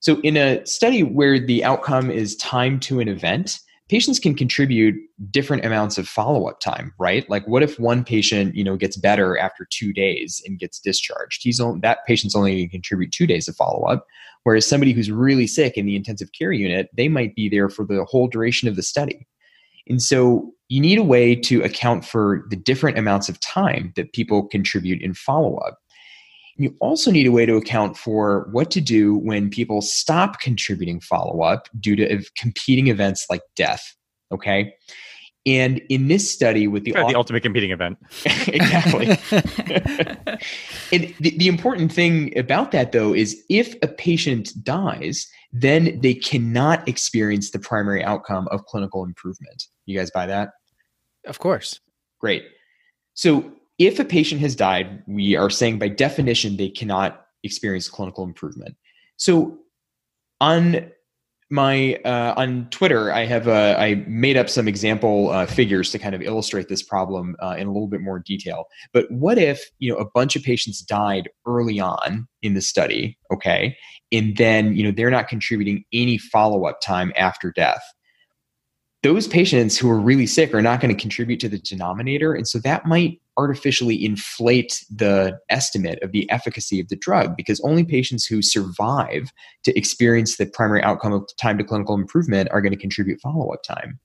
So, 0.00 0.20
in 0.20 0.36
a 0.36 0.64
study 0.66 1.02
where 1.02 1.40
the 1.40 1.64
outcome 1.64 2.10
is 2.10 2.36
time 2.36 2.78
to 2.80 3.00
an 3.00 3.08
event, 3.08 3.58
patients 3.92 4.18
can 4.18 4.34
contribute 4.34 4.94
different 5.30 5.64
amounts 5.66 5.98
of 5.98 6.08
follow-up 6.08 6.58
time 6.60 6.94
right 6.98 7.28
like 7.28 7.46
what 7.46 7.62
if 7.62 7.78
one 7.78 8.02
patient 8.02 8.54
you 8.54 8.64
know 8.64 8.74
gets 8.76 8.96
better 8.96 9.36
after 9.36 9.66
two 9.70 9.92
days 9.92 10.42
and 10.46 10.58
gets 10.58 10.80
discharged 10.80 11.42
he's 11.42 11.60
only, 11.60 11.78
that 11.80 11.98
patient's 12.06 12.34
only 12.34 12.52
going 12.52 12.68
to 12.68 12.70
contribute 12.70 13.12
two 13.12 13.26
days 13.26 13.48
of 13.48 13.54
follow-up 13.54 14.06
whereas 14.44 14.66
somebody 14.66 14.92
who's 14.92 15.10
really 15.10 15.46
sick 15.46 15.76
in 15.76 15.84
the 15.84 15.94
intensive 15.94 16.30
care 16.32 16.52
unit 16.52 16.88
they 16.96 17.06
might 17.06 17.34
be 17.34 17.50
there 17.50 17.68
for 17.68 17.84
the 17.84 18.04
whole 18.06 18.28
duration 18.28 18.66
of 18.66 18.76
the 18.76 18.82
study 18.82 19.26
and 19.88 20.02
so 20.02 20.52
you 20.68 20.80
need 20.80 20.98
a 20.98 21.02
way 21.02 21.34
to 21.34 21.62
account 21.62 22.04
for 22.04 22.46
the 22.48 22.56
different 22.56 22.98
amounts 22.98 23.28
of 23.28 23.38
time 23.40 23.92
that 23.96 24.12
people 24.12 24.46
contribute 24.46 25.02
in 25.02 25.14
follow-up 25.14 25.78
you 26.56 26.74
also 26.80 27.10
need 27.10 27.26
a 27.26 27.32
way 27.32 27.46
to 27.46 27.56
account 27.56 27.96
for 27.96 28.48
what 28.52 28.70
to 28.72 28.80
do 28.80 29.16
when 29.16 29.50
people 29.50 29.80
stop 29.80 30.40
contributing 30.40 31.00
follow 31.00 31.42
up 31.42 31.68
due 31.80 31.96
to 31.96 32.22
competing 32.36 32.88
events 32.88 33.26
like 33.30 33.42
death. 33.56 33.96
Okay. 34.30 34.74
And 35.44 35.82
in 35.88 36.06
this 36.06 36.32
study, 36.32 36.68
with 36.68 36.84
the, 36.84 36.92
the 36.92 37.16
ultimate 37.16 37.42
competing 37.42 37.72
event, 37.72 37.98
exactly. 38.24 39.08
and 40.92 41.14
the, 41.18 41.36
the 41.36 41.48
important 41.48 41.92
thing 41.92 42.36
about 42.38 42.70
that, 42.70 42.92
though, 42.92 43.12
is 43.12 43.42
if 43.48 43.74
a 43.82 43.88
patient 43.88 44.50
dies, 44.62 45.26
then 45.52 46.00
they 46.00 46.14
cannot 46.14 46.86
experience 46.88 47.50
the 47.50 47.58
primary 47.58 48.02
outcome 48.02 48.48
of 48.50 48.64
clinical 48.64 49.04
improvement. 49.04 49.64
You 49.84 49.98
guys 49.98 50.10
buy 50.10 50.26
that? 50.26 50.50
Of 51.26 51.38
course. 51.38 51.80
Great. 52.20 52.44
So 53.14 53.52
if 53.78 53.98
a 53.98 54.04
patient 54.04 54.40
has 54.40 54.56
died, 54.56 55.02
we 55.06 55.36
are 55.36 55.50
saying 55.50 55.78
by 55.78 55.88
definition 55.88 56.56
they 56.56 56.70
cannot 56.70 57.26
experience 57.42 57.88
clinical 57.88 58.24
improvement. 58.24 58.76
So 59.16 59.58
on 60.40 60.90
my 61.52 61.96
uh, 62.04 62.34
on 62.36 62.66
Twitter, 62.70 63.12
I 63.12 63.26
have 63.26 63.46
uh, 63.46 63.76
I 63.78 64.02
made 64.08 64.36
up 64.36 64.48
some 64.48 64.66
example 64.66 65.30
uh, 65.30 65.46
figures 65.46 65.90
to 65.90 65.98
kind 65.98 66.14
of 66.14 66.22
illustrate 66.22 66.68
this 66.68 66.82
problem 66.82 67.36
uh, 67.40 67.54
in 67.58 67.68
a 67.68 67.72
little 67.72 67.88
bit 67.88 68.00
more 68.00 68.18
detail. 68.18 68.64
But 68.92 69.10
what 69.10 69.38
if 69.38 69.62
you 69.78 69.92
know 69.92 69.98
a 69.98 70.10
bunch 70.10 70.34
of 70.34 70.42
patients 70.42 70.80
died 70.80 71.28
early 71.46 71.78
on 71.78 72.26
in 72.40 72.54
the 72.54 72.62
study, 72.62 73.18
okay, 73.32 73.76
and 74.10 74.36
then 74.36 74.74
you 74.74 74.82
know 74.82 74.90
they're 74.90 75.10
not 75.10 75.28
contributing 75.28 75.84
any 75.92 76.18
follow 76.18 76.64
up 76.64 76.80
time 76.80 77.12
after 77.16 77.52
death? 77.52 77.82
those 79.02 79.26
patients 79.26 79.76
who 79.76 79.90
are 79.90 79.98
really 79.98 80.26
sick 80.26 80.54
are 80.54 80.62
not 80.62 80.80
going 80.80 80.94
to 80.94 81.00
contribute 81.00 81.40
to 81.40 81.48
the 81.48 81.58
denominator. 81.58 82.34
And 82.34 82.46
so 82.46 82.60
that 82.60 82.86
might 82.86 83.20
artificially 83.38 84.04
inflate 84.04 84.84
the 84.90 85.38
estimate 85.48 85.98
of 86.02 86.12
the 86.12 86.28
efficacy 86.30 86.80
of 86.80 86.88
the 86.88 86.96
drug 86.96 87.36
because 87.36 87.60
only 87.60 87.84
patients 87.84 88.26
who 88.26 88.42
survive 88.42 89.30
to 89.64 89.76
experience 89.76 90.36
the 90.36 90.46
primary 90.46 90.82
outcome 90.82 91.12
of 91.12 91.28
time 91.40 91.58
to 91.58 91.64
clinical 91.64 91.94
improvement 91.94 92.48
are 92.50 92.60
going 92.60 92.72
to 92.72 92.78
contribute 92.78 93.20
follow 93.20 93.52
up 93.52 93.62
time. 93.62 93.98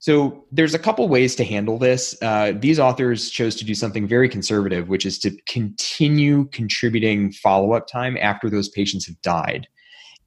So 0.00 0.44
there's 0.52 0.74
a 0.74 0.78
couple 0.78 1.08
ways 1.08 1.34
to 1.36 1.44
handle 1.44 1.76
this. 1.76 2.16
Uh, 2.22 2.52
these 2.56 2.78
authors 2.78 3.30
chose 3.30 3.56
to 3.56 3.64
do 3.64 3.74
something 3.74 4.06
very 4.06 4.28
conservative, 4.28 4.88
which 4.88 5.04
is 5.04 5.18
to 5.20 5.36
continue 5.48 6.44
contributing 6.46 7.32
follow 7.32 7.72
up 7.72 7.88
time 7.88 8.16
after 8.20 8.48
those 8.48 8.68
patients 8.68 9.06
have 9.06 9.20
died. 9.22 9.66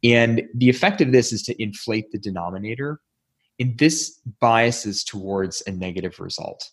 And 0.04 0.44
the 0.56 0.70
effect 0.70 1.00
of 1.00 1.14
this 1.14 1.32
is 1.32 1.42
to 1.44 1.62
inflate 1.62 2.12
the 2.12 2.20
denominator 2.20 3.00
and 3.62 3.78
this 3.78 4.20
biases 4.40 5.04
towards 5.04 5.62
a 5.68 5.72
negative 5.72 6.20
result. 6.20 6.70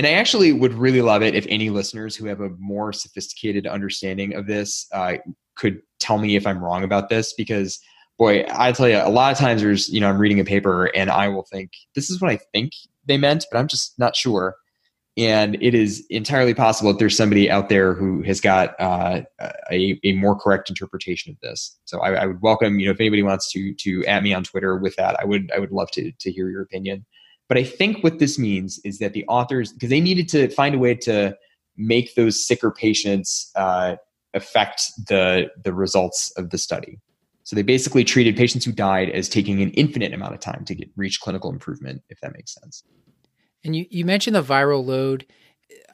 And 0.00 0.06
I 0.06 0.12
actually 0.12 0.54
would 0.54 0.72
really 0.72 1.02
love 1.02 1.20
it 1.20 1.34
if 1.34 1.44
any 1.50 1.68
listeners 1.68 2.16
who 2.16 2.24
have 2.24 2.40
a 2.40 2.48
more 2.58 2.90
sophisticated 2.90 3.66
understanding 3.66 4.34
of 4.34 4.46
this 4.46 4.86
uh, 4.94 5.18
could 5.56 5.82
tell 5.98 6.16
me 6.16 6.36
if 6.36 6.46
I'm 6.46 6.64
wrong 6.64 6.84
about 6.84 7.10
this 7.10 7.34
because 7.34 7.78
boy, 8.18 8.46
I 8.50 8.72
tell 8.72 8.88
you, 8.88 8.96
a 8.96 9.10
lot 9.10 9.30
of 9.30 9.36
times 9.36 9.60
there's, 9.60 9.90
you 9.90 10.00
know, 10.00 10.08
I'm 10.08 10.16
reading 10.16 10.40
a 10.40 10.44
paper 10.44 10.86
and 10.96 11.10
I 11.10 11.28
will 11.28 11.44
think, 11.52 11.72
this 11.94 12.08
is 12.08 12.18
what 12.18 12.30
I 12.30 12.38
think 12.54 12.72
they 13.04 13.18
meant, 13.18 13.44
but 13.52 13.58
I'm 13.58 13.68
just 13.68 13.98
not 13.98 14.16
sure 14.16 14.56
and 15.18 15.56
it 15.60 15.74
is 15.74 16.06
entirely 16.08 16.54
possible 16.54 16.92
that 16.92 16.98
there's 16.98 17.14
somebody 17.14 17.50
out 17.50 17.68
there 17.68 17.92
who 17.92 18.22
has 18.22 18.40
got 18.40 18.74
uh, 18.80 19.20
a, 19.70 20.00
a 20.02 20.14
more 20.14 20.34
correct 20.34 20.70
interpretation 20.70 21.30
of 21.30 21.38
this. 21.40 21.78
So 21.84 22.00
I, 22.00 22.22
I, 22.22 22.26
would 22.26 22.40
welcome, 22.40 22.78
you 22.78 22.86
know, 22.86 22.92
if 22.92 23.00
anybody 23.00 23.22
wants 23.22 23.52
to 23.52 23.74
to 23.74 24.02
at 24.06 24.22
me 24.22 24.32
on 24.32 24.44
Twitter 24.44 24.78
with 24.78 24.96
that, 24.96 25.20
I 25.20 25.26
would 25.26 25.52
I 25.54 25.58
would 25.58 25.72
love 25.72 25.90
to 25.92 26.10
to 26.10 26.32
hear 26.32 26.48
your 26.48 26.62
opinion. 26.62 27.04
But 27.50 27.58
I 27.58 27.64
think 27.64 28.04
what 28.04 28.20
this 28.20 28.38
means 28.38 28.78
is 28.84 29.00
that 29.00 29.12
the 29.12 29.24
authors, 29.26 29.72
because 29.72 29.90
they 29.90 30.00
needed 30.00 30.28
to 30.28 30.48
find 30.50 30.72
a 30.72 30.78
way 30.78 30.94
to 30.94 31.36
make 31.76 32.14
those 32.14 32.46
sicker 32.46 32.70
patients 32.70 33.50
uh, 33.56 33.96
affect 34.34 34.80
the 35.08 35.50
the 35.64 35.74
results 35.74 36.32
of 36.36 36.50
the 36.50 36.58
study. 36.58 37.00
So 37.42 37.56
they 37.56 37.62
basically 37.62 38.04
treated 38.04 38.36
patients 38.36 38.64
who 38.64 38.70
died 38.70 39.10
as 39.10 39.28
taking 39.28 39.60
an 39.60 39.70
infinite 39.70 40.14
amount 40.14 40.34
of 40.34 40.38
time 40.38 40.64
to 40.66 40.76
get 40.76 40.90
reach 40.94 41.18
clinical 41.18 41.50
improvement, 41.50 42.02
if 42.08 42.20
that 42.20 42.32
makes 42.34 42.54
sense. 42.54 42.84
And 43.64 43.74
you, 43.74 43.84
you 43.90 44.04
mentioned 44.04 44.36
the 44.36 44.44
viral 44.44 44.86
load. 44.86 45.26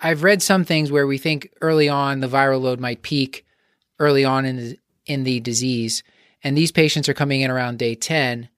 I've 0.03 0.25
read 0.25 0.42
some 0.42 0.62
things 0.62 0.92
where 0.92 1.07
we 1.07 1.16
think 1.16 1.49
early 1.62 1.88
on 1.88 2.21
the 2.21 2.29
viral 2.29 2.61
load 2.61 2.81
might 2.81 3.01
peak 3.01 3.47
early 3.99 4.27
on 4.27 4.45
in 4.45 4.57
the, 4.57 4.79
in 5.07 5.25
the 5.25 5.40
disease. 5.40 6.03
And 6.45 6.55
these 6.55 6.71
patients 6.71 7.09
are 7.09 7.14
coming 7.14 7.40
in 7.40 7.51
around 7.51 7.79
day 7.79 7.95
10. 7.95 8.51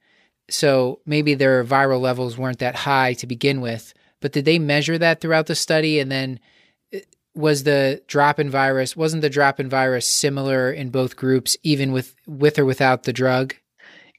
So 0.51 1.01
maybe 1.05 1.35
their 1.35 1.65
viral 1.65 2.01
levels 2.01 2.39
weren't 2.39 2.59
that 2.61 2.75
high 2.75 3.13
to 3.15 3.27
begin 3.27 3.61
with. 3.61 3.93
But 4.21 4.33
did 4.33 4.45
they 4.45 4.59
measure 4.59 4.99
that 4.99 5.21
throughout 5.21 5.47
the 5.47 5.55
study? 5.55 6.01
And 6.01 6.11
then 6.11 6.41
uh, 6.95 6.99
was 7.35 7.63
the 7.63 8.03
drop 8.07 8.41
in 8.41 8.51
virus, 8.51 8.97
wasn't 8.97 9.23
the 9.23 9.31
drop 9.31 9.61
in 9.61 9.69
virus 9.69 10.11
similar 10.11 10.73
in 10.73 10.91
both 10.91 11.17
groups, 11.17 11.57
even 11.63 11.93
with, 11.93 12.15
with 12.27 12.59
or 12.59 12.65
without 12.65 13.05
the 13.05 13.13
drug? 13.13 13.55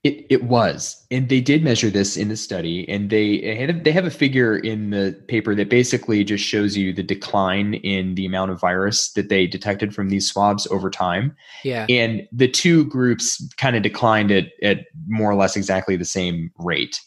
It, 0.06 0.26
it 0.30 0.44
was, 0.46 1.06
and 1.12 1.28
they 1.28 1.42
did 1.42 1.62
measure 1.62 1.90
this 1.90 2.16
in 2.16 2.30
the 2.30 2.38
study, 2.38 2.88
and 2.88 3.10
they 3.10 3.58
had, 3.58 3.84
they 3.84 3.92
have 3.92 4.06
a 4.06 4.10
figure 4.10 4.56
in 4.56 4.92
the 4.92 5.22
paper 5.28 5.54
that 5.56 5.70
basically 5.70 6.24
just 6.24 6.42
shows 6.42 6.78
you 6.78 6.94
the 6.94 7.04
decline 7.04 7.74
in 7.74 8.16
the 8.16 8.26
amount 8.26 8.52
of 8.52 8.62
virus 8.62 9.12
that 9.12 9.28
they 9.28 9.46
detected 9.46 9.94
from 9.94 10.08
these 10.08 10.26
swabs 10.26 10.66
over 10.68 10.90
time. 10.90 11.36
Yeah, 11.66 11.86
and 11.90 12.26
the 12.32 12.48
two 12.48 12.86
groups 12.86 13.46
kind 13.58 13.76
of 13.76 13.84
declined 13.84 14.32
at 14.32 14.46
at 14.64 14.86
more 15.08 15.30
or 15.30 15.36
less 15.36 15.58
exactly 15.58 15.98
the 15.98 16.06
same 16.06 16.50
rate. 16.58 16.98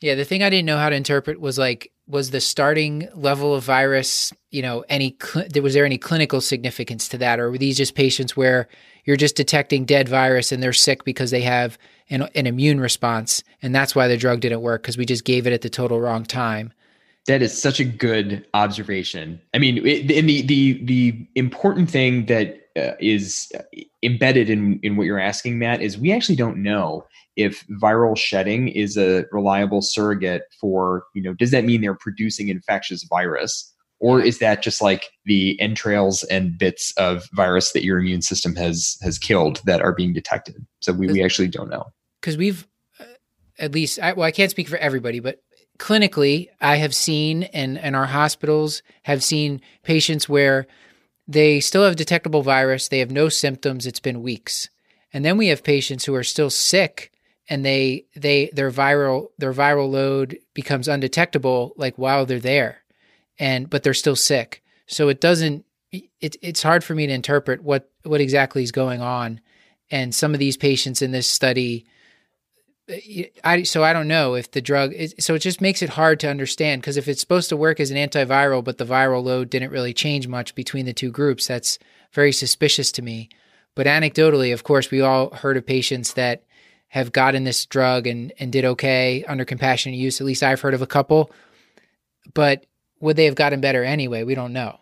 Yeah, 0.00 0.16
the 0.16 0.24
thing 0.24 0.42
I 0.42 0.50
didn't 0.50 0.66
know 0.66 0.78
how 0.78 0.90
to 0.90 0.96
interpret 0.96 1.40
was 1.40 1.56
like 1.56 1.92
was 2.08 2.30
the 2.30 2.40
starting 2.40 3.08
level 3.14 3.54
of 3.54 3.62
virus, 3.62 4.32
you 4.50 4.62
know, 4.62 4.84
any 4.88 5.16
cl- 5.22 5.46
was 5.62 5.74
there 5.74 5.84
any 5.84 5.98
clinical 5.98 6.40
significance 6.40 7.08
to 7.10 7.18
that, 7.18 7.38
or 7.38 7.52
were 7.52 7.58
these 7.58 7.76
just 7.76 7.94
patients 7.94 8.36
where 8.36 8.68
you're 9.06 9.16
just 9.16 9.36
detecting 9.36 9.84
dead 9.84 10.08
virus 10.08 10.52
and 10.52 10.62
they're 10.62 10.72
sick 10.72 11.04
because 11.04 11.30
they 11.30 11.40
have 11.40 11.78
an, 12.10 12.28
an 12.34 12.46
immune 12.46 12.80
response, 12.80 13.42
and 13.62 13.74
that's 13.74 13.94
why 13.94 14.08
the 14.08 14.16
drug 14.16 14.40
didn't 14.40 14.60
work 14.60 14.82
because 14.82 14.98
we 14.98 15.06
just 15.06 15.24
gave 15.24 15.46
it 15.46 15.52
at 15.52 15.62
the 15.62 15.70
total 15.70 16.00
wrong 16.00 16.24
time. 16.24 16.72
That 17.26 17.42
is 17.42 17.60
such 17.60 17.80
a 17.80 17.84
good 17.84 18.46
observation. 18.54 19.40
I 19.54 19.58
mean, 19.58 19.84
it, 19.84 20.10
and 20.10 20.28
the 20.28 20.42
the 20.42 20.84
the 20.84 21.26
important 21.34 21.90
thing 21.90 22.26
that 22.26 22.60
uh, 22.76 22.92
is 23.00 23.50
embedded 24.02 24.50
in 24.50 24.78
in 24.82 24.96
what 24.96 25.06
you're 25.06 25.18
asking, 25.18 25.58
Matt, 25.58 25.80
is 25.80 25.98
we 25.98 26.12
actually 26.12 26.36
don't 26.36 26.58
know 26.58 27.06
if 27.36 27.66
viral 27.66 28.16
shedding 28.16 28.68
is 28.68 28.96
a 28.96 29.24
reliable 29.30 29.82
surrogate 29.82 30.42
for 30.60 31.04
you 31.14 31.22
know 31.22 31.34
does 31.34 31.50
that 31.50 31.64
mean 31.64 31.80
they're 31.80 31.94
producing 31.94 32.48
infectious 32.48 33.04
virus 33.04 33.74
or 33.98 34.20
is 34.20 34.38
that 34.38 34.62
just 34.62 34.82
like 34.82 35.06
the 35.24 35.58
entrails 35.60 36.22
and 36.24 36.58
bits 36.58 36.92
of 36.96 37.28
virus 37.32 37.72
that 37.72 37.84
your 37.84 37.98
immune 37.98 38.22
system 38.22 38.54
has 38.56 38.98
has 39.02 39.18
killed 39.18 39.60
that 39.64 39.80
are 39.80 39.94
being 39.94 40.12
detected? 40.12 40.66
So 40.80 40.92
we, 40.92 41.06
we 41.06 41.24
actually 41.24 41.48
don't 41.48 41.70
know. 41.70 41.84
Because 42.20 42.36
we've 42.36 42.66
uh, 43.00 43.04
at 43.58 43.72
least 43.72 43.98
I, 44.00 44.12
well 44.12 44.26
i 44.26 44.30
can't 44.30 44.50
speak 44.50 44.68
for 44.68 44.76
everybody 44.76 45.20
but 45.20 45.40
clinically 45.78 46.48
i 46.60 46.76
have 46.76 46.94
seen 46.94 47.44
and 47.44 47.78
and 47.78 47.94
our 47.94 48.06
hospitals 48.06 48.82
have 49.04 49.22
seen 49.22 49.60
patients 49.82 50.28
where 50.28 50.66
they 51.28 51.60
still 51.60 51.84
have 51.84 51.96
detectable 51.96 52.42
virus 52.42 52.88
they 52.88 52.98
have 52.98 53.10
no 53.10 53.28
symptoms 53.28 53.86
it's 53.86 54.00
been 54.00 54.22
weeks. 54.22 54.68
And 55.12 55.24
then 55.24 55.38
we 55.38 55.48
have 55.48 55.64
patients 55.64 56.04
who 56.04 56.14
are 56.14 56.22
still 56.22 56.50
sick 56.50 57.10
and 57.48 57.64
they 57.64 58.04
they 58.14 58.50
their 58.52 58.70
viral 58.70 59.28
their 59.38 59.52
viral 59.52 59.90
load 59.90 60.38
becomes 60.52 60.88
undetectable 60.88 61.72
like 61.76 61.96
while 61.96 62.26
they're 62.26 62.40
there 62.40 62.82
and 63.38 63.68
but 63.68 63.82
they're 63.82 63.94
still 63.94 64.16
sick 64.16 64.62
so 64.86 65.08
it 65.08 65.20
doesn't 65.20 65.64
it, 65.92 66.36
it's 66.42 66.62
hard 66.62 66.84
for 66.84 66.94
me 66.94 67.06
to 67.06 67.12
interpret 67.12 67.62
what 67.62 67.90
what 68.04 68.20
exactly 68.20 68.62
is 68.62 68.72
going 68.72 69.00
on 69.00 69.40
and 69.90 70.14
some 70.14 70.34
of 70.34 70.40
these 70.40 70.56
patients 70.56 71.02
in 71.02 71.12
this 71.12 71.30
study 71.30 71.86
I 73.42 73.64
so 73.64 73.82
I 73.82 73.92
don't 73.92 74.06
know 74.06 74.34
if 74.34 74.52
the 74.52 74.60
drug 74.60 74.92
is, 74.92 75.14
so 75.18 75.34
it 75.34 75.40
just 75.40 75.60
makes 75.60 75.82
it 75.82 75.90
hard 75.90 76.20
to 76.20 76.30
understand 76.30 76.82
because 76.82 76.96
if 76.96 77.08
it's 77.08 77.20
supposed 77.20 77.48
to 77.48 77.56
work 77.56 77.80
as 77.80 77.90
an 77.90 77.96
antiviral 77.96 78.62
but 78.62 78.78
the 78.78 78.84
viral 78.84 79.24
load 79.24 79.50
didn't 79.50 79.72
really 79.72 79.92
change 79.92 80.28
much 80.28 80.54
between 80.54 80.86
the 80.86 80.92
two 80.92 81.10
groups 81.10 81.48
that's 81.48 81.78
very 82.12 82.30
suspicious 82.30 82.92
to 82.92 83.02
me 83.02 83.28
but 83.74 83.86
anecdotally 83.86 84.52
of 84.52 84.62
course 84.62 84.90
we 84.90 85.00
all 85.00 85.30
heard 85.30 85.56
of 85.56 85.66
patients 85.66 86.12
that 86.12 86.44
have 86.88 87.12
gotten 87.12 87.44
this 87.44 87.66
drug 87.66 88.06
and, 88.06 88.32
and 88.38 88.52
did 88.52 88.64
okay 88.64 89.24
under 89.24 89.44
compassionate 89.44 89.98
use. 89.98 90.20
At 90.20 90.26
least 90.26 90.42
I've 90.42 90.60
heard 90.60 90.74
of 90.74 90.82
a 90.82 90.86
couple. 90.86 91.30
But 92.32 92.66
would 93.06 93.16
they 93.16 93.26
have 93.26 93.36
gotten 93.36 93.60
better 93.60 93.84
anyway? 93.84 94.24
We 94.24 94.34
don't 94.34 94.52
know. 94.52 94.80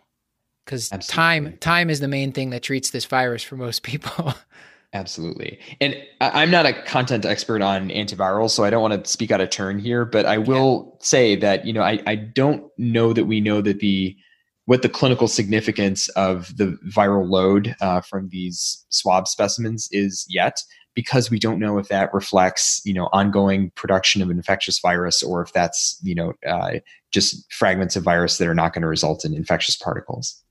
Because 0.65 0.89
time 0.89 1.57
time 1.59 1.91
is 1.91 1.99
the 1.99 2.07
main 2.07 2.31
thing 2.31 2.49
that 2.49 2.63
treats 2.63 2.89
this 2.89 3.05
virus 3.05 3.43
for 3.43 3.55
most 3.55 3.83
people. 3.83 4.33
Absolutely. 4.93 5.59
And 5.79 5.95
I'm 6.19 6.49
not 6.49 6.65
a 6.65 6.73
content 6.73 7.23
expert 7.23 7.61
on 7.61 7.89
antivirals, 7.89 8.51
so 8.51 8.63
I 8.63 8.71
don't 8.71 8.81
want 8.81 9.03
to 9.03 9.11
speak 9.11 9.29
out 9.29 9.41
of 9.41 9.51
turn 9.51 9.77
here, 9.77 10.05
but 10.05 10.25
I 10.25 10.39
will 10.39 10.87
yeah. 10.87 11.05
say 11.05 11.35
that, 11.35 11.65
you 11.67 11.73
know, 11.73 11.83
I, 11.83 12.01
I 12.07 12.15
don't 12.15 12.65
know 12.77 13.13
that 13.13 13.25
we 13.25 13.41
know 13.41 13.61
that 13.61 13.79
the 13.79 14.17
what 14.65 14.81
the 14.81 14.89
clinical 14.89 15.27
significance 15.27 16.09
of 16.09 16.57
the 16.57 16.79
viral 16.95 17.29
load 17.29 17.75
uh, 17.79 18.01
from 18.01 18.29
these 18.29 18.83
swab 18.89 19.27
specimens 19.27 19.87
is 19.91 20.25
yet 20.27 20.55
because 20.95 21.29
we 21.29 21.37
don't 21.37 21.59
know 21.59 21.77
if 21.77 21.89
that 21.89 22.13
reflects 22.13 22.81
you 22.85 22.93
know 22.93 23.09
ongoing 23.11 23.69
production 23.71 24.21
of 24.21 24.31
infectious 24.31 24.79
virus 24.79 25.21
or 25.21 25.41
if 25.41 25.53
that's 25.53 25.99
you 26.01 26.15
know 26.15 26.33
uh, 26.47 26.73
just 27.11 27.51
fragments 27.53 27.95
of 27.95 28.03
virus 28.03 28.37
that 28.37 28.47
are 28.47 28.55
not 28.55 28.73
going 28.73 28.81
to 28.81 28.87
result 28.87 29.23
in 29.25 29.35
infectious 29.35 29.75
particles. 29.75 30.41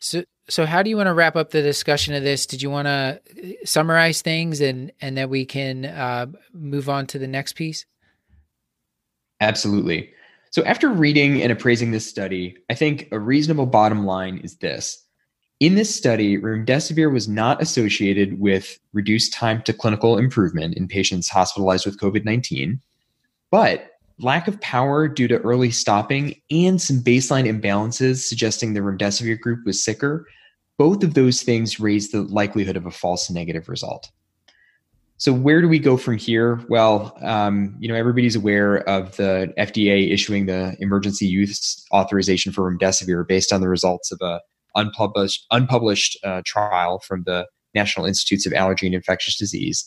So 0.00 0.24
so 0.48 0.66
how 0.66 0.82
do 0.82 0.90
you 0.90 0.96
want 0.96 1.06
to 1.06 1.14
wrap 1.14 1.36
up 1.36 1.50
the 1.50 1.62
discussion 1.62 2.14
of 2.14 2.22
this? 2.22 2.46
Did 2.46 2.62
you 2.62 2.70
want 2.70 2.86
to 2.86 3.20
uh, 3.42 3.50
summarize 3.64 4.20
things 4.20 4.60
and 4.60 4.92
and 5.00 5.16
that 5.16 5.30
we 5.30 5.46
can 5.46 5.86
uh, 5.86 6.26
move 6.52 6.88
on 6.88 7.06
to 7.08 7.18
the 7.18 7.28
next 7.28 7.54
piece? 7.54 7.86
Absolutely. 9.40 10.10
So 10.50 10.64
after 10.64 10.88
reading 10.88 11.42
and 11.42 11.52
appraising 11.52 11.90
this 11.90 12.08
study 12.08 12.56
i 12.70 12.74
think 12.74 13.08
a 13.12 13.18
reasonable 13.18 13.66
bottom 13.66 14.06
line 14.06 14.38
is 14.38 14.56
this 14.56 15.05
in 15.60 15.74
this 15.74 15.94
study, 15.94 16.36
remdesivir 16.36 17.10
was 17.10 17.28
not 17.28 17.62
associated 17.62 18.38
with 18.38 18.78
reduced 18.92 19.32
time 19.32 19.62
to 19.62 19.72
clinical 19.72 20.18
improvement 20.18 20.76
in 20.76 20.86
patients 20.86 21.28
hospitalized 21.28 21.86
with 21.86 21.98
COVID 21.98 22.24
19, 22.24 22.80
but 23.50 23.92
lack 24.18 24.48
of 24.48 24.60
power 24.60 25.08
due 25.08 25.28
to 25.28 25.38
early 25.38 25.70
stopping 25.70 26.34
and 26.50 26.80
some 26.80 27.02
baseline 27.02 27.46
imbalances 27.46 28.24
suggesting 28.24 28.72
the 28.72 28.80
remdesivir 28.80 29.38
group 29.38 29.64
was 29.64 29.82
sicker, 29.82 30.26
both 30.78 31.02
of 31.02 31.14
those 31.14 31.42
things 31.42 31.80
raise 31.80 32.10
the 32.10 32.22
likelihood 32.22 32.76
of 32.76 32.86
a 32.86 32.90
false 32.90 33.30
negative 33.30 33.68
result. 33.68 34.10
So 35.18 35.32
where 35.32 35.62
do 35.62 35.68
we 35.68 35.78
go 35.78 35.96
from 35.96 36.18
here? 36.18 36.62
Well, 36.68 37.16
um, 37.22 37.74
you 37.78 37.88
know, 37.88 37.94
everybody's 37.94 38.36
aware 38.36 38.86
of 38.88 39.16
the 39.16 39.54
FDA 39.56 40.12
issuing 40.12 40.44
the 40.44 40.76
emergency 40.80 41.26
use 41.26 41.82
authorization 41.92 42.52
for 42.52 42.70
remdesivir 42.70 43.26
based 43.26 43.52
on 43.52 43.62
the 43.62 43.68
results 43.68 44.12
of 44.12 44.20
a 44.20 44.40
unpublished 44.76 45.46
unpublished 45.50 46.16
uh, 46.24 46.42
trial 46.44 47.00
from 47.00 47.24
the 47.26 47.46
National 47.74 48.06
Institutes 48.06 48.46
of 48.46 48.52
Allergy 48.52 48.86
and 48.86 48.94
Infectious 48.94 49.36
Disease. 49.36 49.84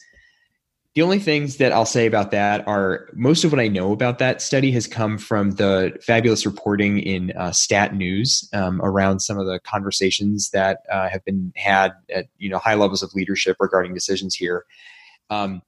The 0.95 1.03
only 1.03 1.19
things 1.19 1.57
that 1.57 1.71
I'll 1.71 1.85
say 1.85 2.07
about 2.07 2.31
that 2.31 2.67
are 2.67 3.07
most 3.13 3.43
of 3.43 3.51
what 3.51 3.61
I 3.61 3.67
know 3.67 3.91
about 3.91 4.17
that 4.19 4.41
study 4.41 4.71
has 4.71 4.87
come 4.87 5.17
from 5.19 5.51
the 5.51 5.95
fabulous 6.01 6.45
reporting 6.45 6.99
in 6.99 7.31
uh, 7.37 7.51
Stat 7.51 7.95
News 7.95 8.49
um, 8.53 8.81
around 8.81 9.19
some 9.19 9.37
of 9.37 9.45
the 9.45 9.59
conversations 9.59 10.49
that 10.49 10.79
uh, 10.91 11.07
have 11.07 11.23
been 11.25 11.53
had 11.55 11.91
at 12.13 12.25
you 12.37 12.49
know 12.49 12.57
high 12.57 12.73
levels 12.73 13.03
of 13.03 13.13
leadership 13.13 13.57
regarding 13.59 13.93
decisions 13.93 14.33
here. 14.33 14.65
Um, 15.29 15.61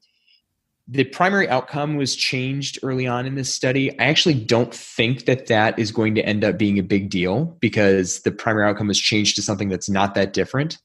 the 0.88 1.04
primary 1.06 1.48
outcome 1.48 1.96
was 1.96 2.16
changed 2.16 2.80
early 2.84 3.08
on 3.08 3.26
in 3.26 3.36
this 3.36 3.54
study. 3.54 3.98
I 4.00 4.06
actually 4.06 4.34
don't 4.36 4.74
think 4.74 5.26
that 5.26 5.48
that 5.48 5.78
is 5.80 5.92
going 5.92 6.16
to 6.16 6.26
end 6.26 6.44
up 6.44 6.58
being 6.58 6.80
a 6.80 6.84
big 6.84 7.10
deal 7.10 7.46
because 7.60 8.22
the 8.22 8.32
primary 8.32 8.70
outcome 8.70 8.88
was 8.88 9.00
changed 9.00 9.36
to 9.38 9.42
something 9.42 9.70
that's 9.70 9.90
not 9.90 10.16
that 10.16 10.34
different. 10.34 10.80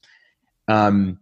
Um, 0.67 1.19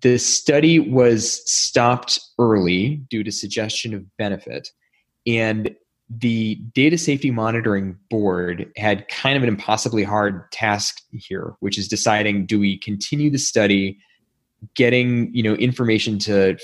the 0.00 0.18
study 0.18 0.78
was 0.78 1.50
stopped 1.50 2.20
early 2.38 2.96
due 3.10 3.24
to 3.24 3.32
suggestion 3.32 3.94
of 3.94 4.04
benefit. 4.16 4.70
And 5.26 5.74
the 6.10 6.54
Data 6.74 6.96
Safety 6.96 7.30
Monitoring 7.30 7.98
Board 8.08 8.70
had 8.76 9.08
kind 9.08 9.36
of 9.36 9.42
an 9.42 9.48
impossibly 9.48 10.04
hard 10.04 10.50
task 10.52 11.02
here, 11.12 11.54
which 11.60 11.78
is 11.78 11.88
deciding 11.88 12.46
do 12.46 12.58
we 12.58 12.78
continue 12.78 13.30
the 13.30 13.38
study, 13.38 13.98
getting 14.74 15.34
you 15.34 15.42
know 15.42 15.54
information 15.54 16.18
to 16.20 16.56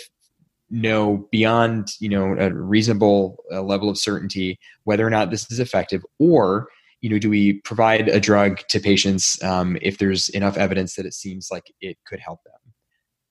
know 0.70 1.28
beyond 1.30 1.88
you 2.00 2.08
know 2.08 2.34
a 2.38 2.52
reasonable 2.52 3.36
uh, 3.52 3.62
level 3.62 3.88
of 3.88 3.98
certainty 3.98 4.58
whether 4.84 5.06
or 5.06 5.10
not 5.10 5.30
this 5.30 5.50
is 5.50 5.60
effective 5.60 6.02
or 6.18 6.68
you 7.00 7.10
know 7.10 7.18
do 7.18 7.28
we 7.28 7.60
provide 7.60 8.08
a 8.08 8.18
drug 8.18 8.60
to 8.68 8.80
patients 8.80 9.40
um, 9.42 9.76
if 9.82 9.98
there's 9.98 10.30
enough 10.30 10.56
evidence 10.56 10.94
that 10.94 11.04
it 11.04 11.12
seems 11.12 11.48
like 11.50 11.64
it 11.82 11.98
could 12.06 12.18
help 12.18 12.42
them? 12.44 12.54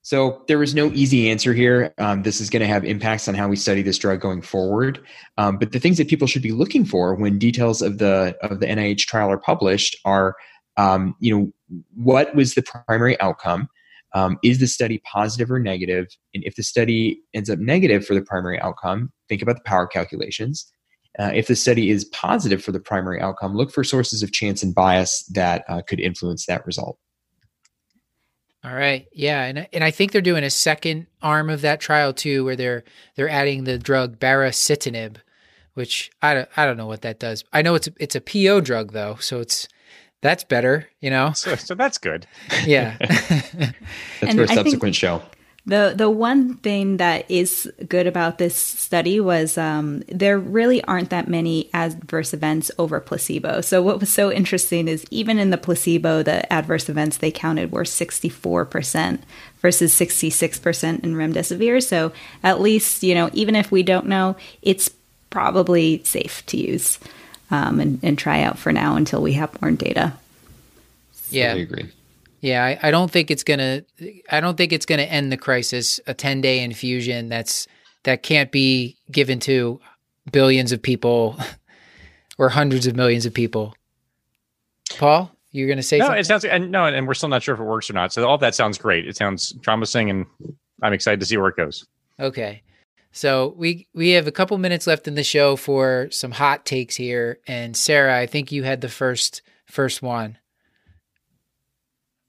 So 0.03 0.43
there 0.49 0.61
is 0.61 0.75
no 0.75 0.91
easy 0.91 1.31
answer 1.31 1.53
here. 1.53 1.93
Um, 1.97 2.23
this 2.23 2.41
is 2.41 2.49
going 2.49 2.59
to 2.59 2.67
have 2.67 2.83
impacts 2.83 3.29
on 3.29 3.35
how 3.35 3.47
we 3.47 3.55
study 3.55 3.81
this 3.81 3.97
drug 3.97 4.19
going 4.19 4.41
forward. 4.41 4.99
Um, 5.37 5.57
but 5.57 5.71
the 5.71 5.79
things 5.79 5.97
that 5.97 6.09
people 6.09 6.27
should 6.27 6.41
be 6.41 6.51
looking 6.51 6.83
for 6.83 7.15
when 7.15 7.39
details 7.39 7.81
of 7.81 7.97
the 7.99 8.35
of 8.43 8.59
the 8.59 8.67
nih 8.67 8.97
trial 8.97 9.31
are 9.31 9.39
published 9.39 9.95
are 10.05 10.35
um, 10.77 11.15
you 11.19 11.35
know 11.35 11.51
what 11.95 12.35
was 12.35 12.53
the 12.53 12.63
primary 12.63 13.19
outcome 13.21 13.69
um, 14.13 14.37
is 14.43 14.59
the 14.59 14.67
study 14.67 14.99
positive 14.99 15.51
or 15.51 15.59
negative? 15.59 16.07
And 16.33 16.43
if 16.43 16.55
the 16.55 16.63
study 16.63 17.21
ends 17.33 17.49
up 17.49 17.59
negative 17.59 18.05
for 18.05 18.13
the 18.13 18.21
primary 18.21 18.59
outcome, 18.59 19.11
think 19.29 19.41
about 19.41 19.55
the 19.55 19.63
power 19.63 19.87
calculations. 19.87 20.71
Uh, 21.19 21.31
if 21.33 21.47
the 21.47 21.55
study 21.55 21.89
is 21.89 22.05
positive 22.05 22.63
for 22.63 22.71
the 22.71 22.79
primary 22.79 23.21
outcome, 23.21 23.55
look 23.55 23.71
for 23.71 23.83
sources 23.83 24.23
of 24.23 24.31
chance 24.31 24.63
and 24.63 24.73
bias 24.73 25.23
that 25.33 25.63
uh, 25.67 25.81
could 25.81 25.99
influence 25.99 26.45
that 26.45 26.65
result. 26.65 26.97
All 28.65 28.73
right, 28.73 29.07
yeah, 29.11 29.43
and 29.43 29.67
and 29.73 29.83
I 29.83 29.91
think 29.91 30.11
they're 30.11 30.21
doing 30.21 30.45
a 30.45 30.49
second 30.49 31.07
arm 31.21 31.49
of 31.49 31.61
that 31.61 31.81
trial 31.81 32.13
too, 32.13 32.45
where 32.45 32.55
they're 32.55 32.83
they're 33.15 33.29
adding 33.29 33.65
the 33.65 33.77
drug 33.77 34.19
baricitinib, 34.19 35.17
which 35.73 36.09
I 36.21 36.33
don't, 36.33 36.49
I 36.55 36.65
don't 36.65 36.77
know 36.77 36.87
what 36.87 37.01
that 37.01 37.19
does. 37.19 37.43
I 37.51 37.61
know 37.61 37.75
it's 37.75 37.87
a, 37.87 37.93
it's 37.99 38.15
a 38.15 38.21
PO 38.21 38.61
drug 38.61 38.93
though, 38.93 39.17
so 39.19 39.41
it's 39.41 39.67
that's 40.23 40.43
better, 40.43 40.89
you 41.01 41.09
know. 41.09 41.33
So, 41.33 41.55
so 41.55 41.75
that's 41.75 41.99
good. 41.99 42.25
Yeah, 42.65 42.95
that's 42.99 43.73
and 44.21 44.35
for 44.35 44.43
a 44.43 44.47
subsequent 44.47 44.95
show. 44.95 45.21
The 45.65 45.93
the 45.95 46.09
one 46.09 46.55
thing 46.57 46.97
that 46.97 47.29
is 47.29 47.71
good 47.87 48.07
about 48.07 48.37
this 48.37 48.55
study 48.55 49.19
was 49.19 49.57
um, 49.57 50.03
there 50.07 50.39
really 50.39 50.83
aren't 50.83 51.09
that 51.09 51.27
many 51.27 51.69
adverse 51.73 52.33
events 52.33 52.71
over 52.77 52.99
placebo. 52.99 53.61
So 53.61 53.81
what 53.81 53.99
was 53.99 54.09
so 54.09 54.31
interesting 54.31 54.87
is 54.87 55.05
even 55.09 55.39
in 55.39 55.51
the 55.51 55.57
placebo, 55.57 56.23
the 56.23 56.51
adverse 56.51 56.89
events 56.89 57.17
they 57.17 57.31
counted 57.31 57.71
were 57.71 57.85
sixty 57.85 58.29
four 58.29 58.65
percent 58.65 59.23
versus 59.61 59.93
sixty 59.93 60.29
six 60.29 60.59
percent 60.59 61.03
in 61.03 61.15
remdesivir. 61.15 61.83
So 61.83 62.11
at 62.43 62.61
least 62.61 63.03
you 63.03 63.15
know 63.15 63.29
even 63.33 63.55
if 63.55 63.71
we 63.71 63.83
don't 63.83 64.07
know, 64.07 64.35
it's 64.61 64.89
probably 65.29 66.03
safe 66.03 66.45
to 66.45 66.57
use 66.57 66.99
um, 67.53 67.79
and, 67.79 67.99
and 68.01 68.17
try 68.17 68.41
out 68.41 68.57
for 68.57 68.73
now 68.73 68.95
until 68.95 69.21
we 69.21 69.33
have 69.33 69.61
more 69.61 69.69
data. 69.69 70.13
Yeah, 71.29 71.53
I 71.53 71.57
agree. 71.57 71.91
Yeah, 72.41 72.65
I, 72.65 72.87
I, 72.87 72.91
don't 72.91 73.11
think 73.11 73.29
it's 73.29 73.43
gonna. 73.43 73.83
I 74.31 74.39
don't 74.39 74.57
think 74.57 74.73
it's 74.73 74.87
gonna 74.87 75.03
end 75.03 75.31
the 75.31 75.37
crisis. 75.37 75.99
A 76.07 76.15
ten 76.15 76.41
day 76.41 76.63
infusion 76.63 77.29
that's 77.29 77.67
that 78.03 78.23
can't 78.23 78.51
be 78.51 78.97
given 79.11 79.39
to 79.41 79.79
billions 80.31 80.71
of 80.71 80.81
people 80.81 81.37
or 82.39 82.49
hundreds 82.49 82.87
of 82.87 82.95
millions 82.95 83.27
of 83.27 83.35
people. 83.35 83.75
Paul, 84.97 85.31
you're 85.51 85.69
gonna 85.69 85.83
say 85.83 85.99
no? 85.99 86.05
Something? 86.05 86.19
It 86.19 86.25
sounds 86.25 86.45
and 86.45 86.71
no, 86.71 86.85
and 86.85 87.07
we're 87.07 87.13
still 87.13 87.29
not 87.29 87.43
sure 87.43 87.53
if 87.53 87.61
it 87.61 87.65
works 87.65 87.87
or 87.87 87.93
not. 87.93 88.11
So 88.11 88.27
all 88.27 88.39
that 88.39 88.55
sounds 88.55 88.79
great. 88.79 89.07
It 89.07 89.15
sounds 89.15 89.53
promising, 89.61 90.09
and 90.09 90.25
I'm 90.81 90.93
excited 90.93 91.19
to 91.19 91.25
see 91.27 91.37
where 91.37 91.49
it 91.49 91.55
goes. 91.55 91.85
Okay. 92.19 92.63
So 93.13 93.53
we 93.55 93.87
we 93.93 94.09
have 94.09 94.25
a 94.25 94.31
couple 94.31 94.57
minutes 94.57 94.87
left 94.87 95.07
in 95.07 95.13
the 95.13 95.23
show 95.23 95.55
for 95.55 96.09
some 96.11 96.31
hot 96.31 96.65
takes 96.65 96.95
here, 96.95 97.39
and 97.47 97.77
Sarah, 97.77 98.17
I 98.17 98.25
think 98.25 98.51
you 98.51 98.63
had 98.63 98.81
the 98.81 98.89
first 98.89 99.43
first 99.67 100.01
one. 100.01 100.39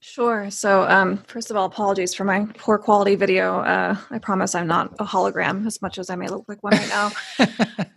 Sure. 0.00 0.50
So, 0.50 0.82
um, 0.82 1.16
first 1.26 1.50
of 1.50 1.56
all, 1.56 1.64
apologies 1.64 2.12
for 2.12 2.24
my 2.24 2.46
poor 2.58 2.76
quality 2.76 3.14
video. 3.14 3.60
Uh, 3.60 3.96
I 4.10 4.18
promise 4.18 4.54
I'm 4.54 4.66
not 4.66 4.92
a 4.98 5.04
hologram 5.04 5.66
as 5.66 5.80
much 5.80 5.98
as 5.98 6.10
I 6.10 6.14
may 6.14 6.28
look 6.28 6.44
like 6.46 6.62
one 6.62 6.74
right 6.74 6.88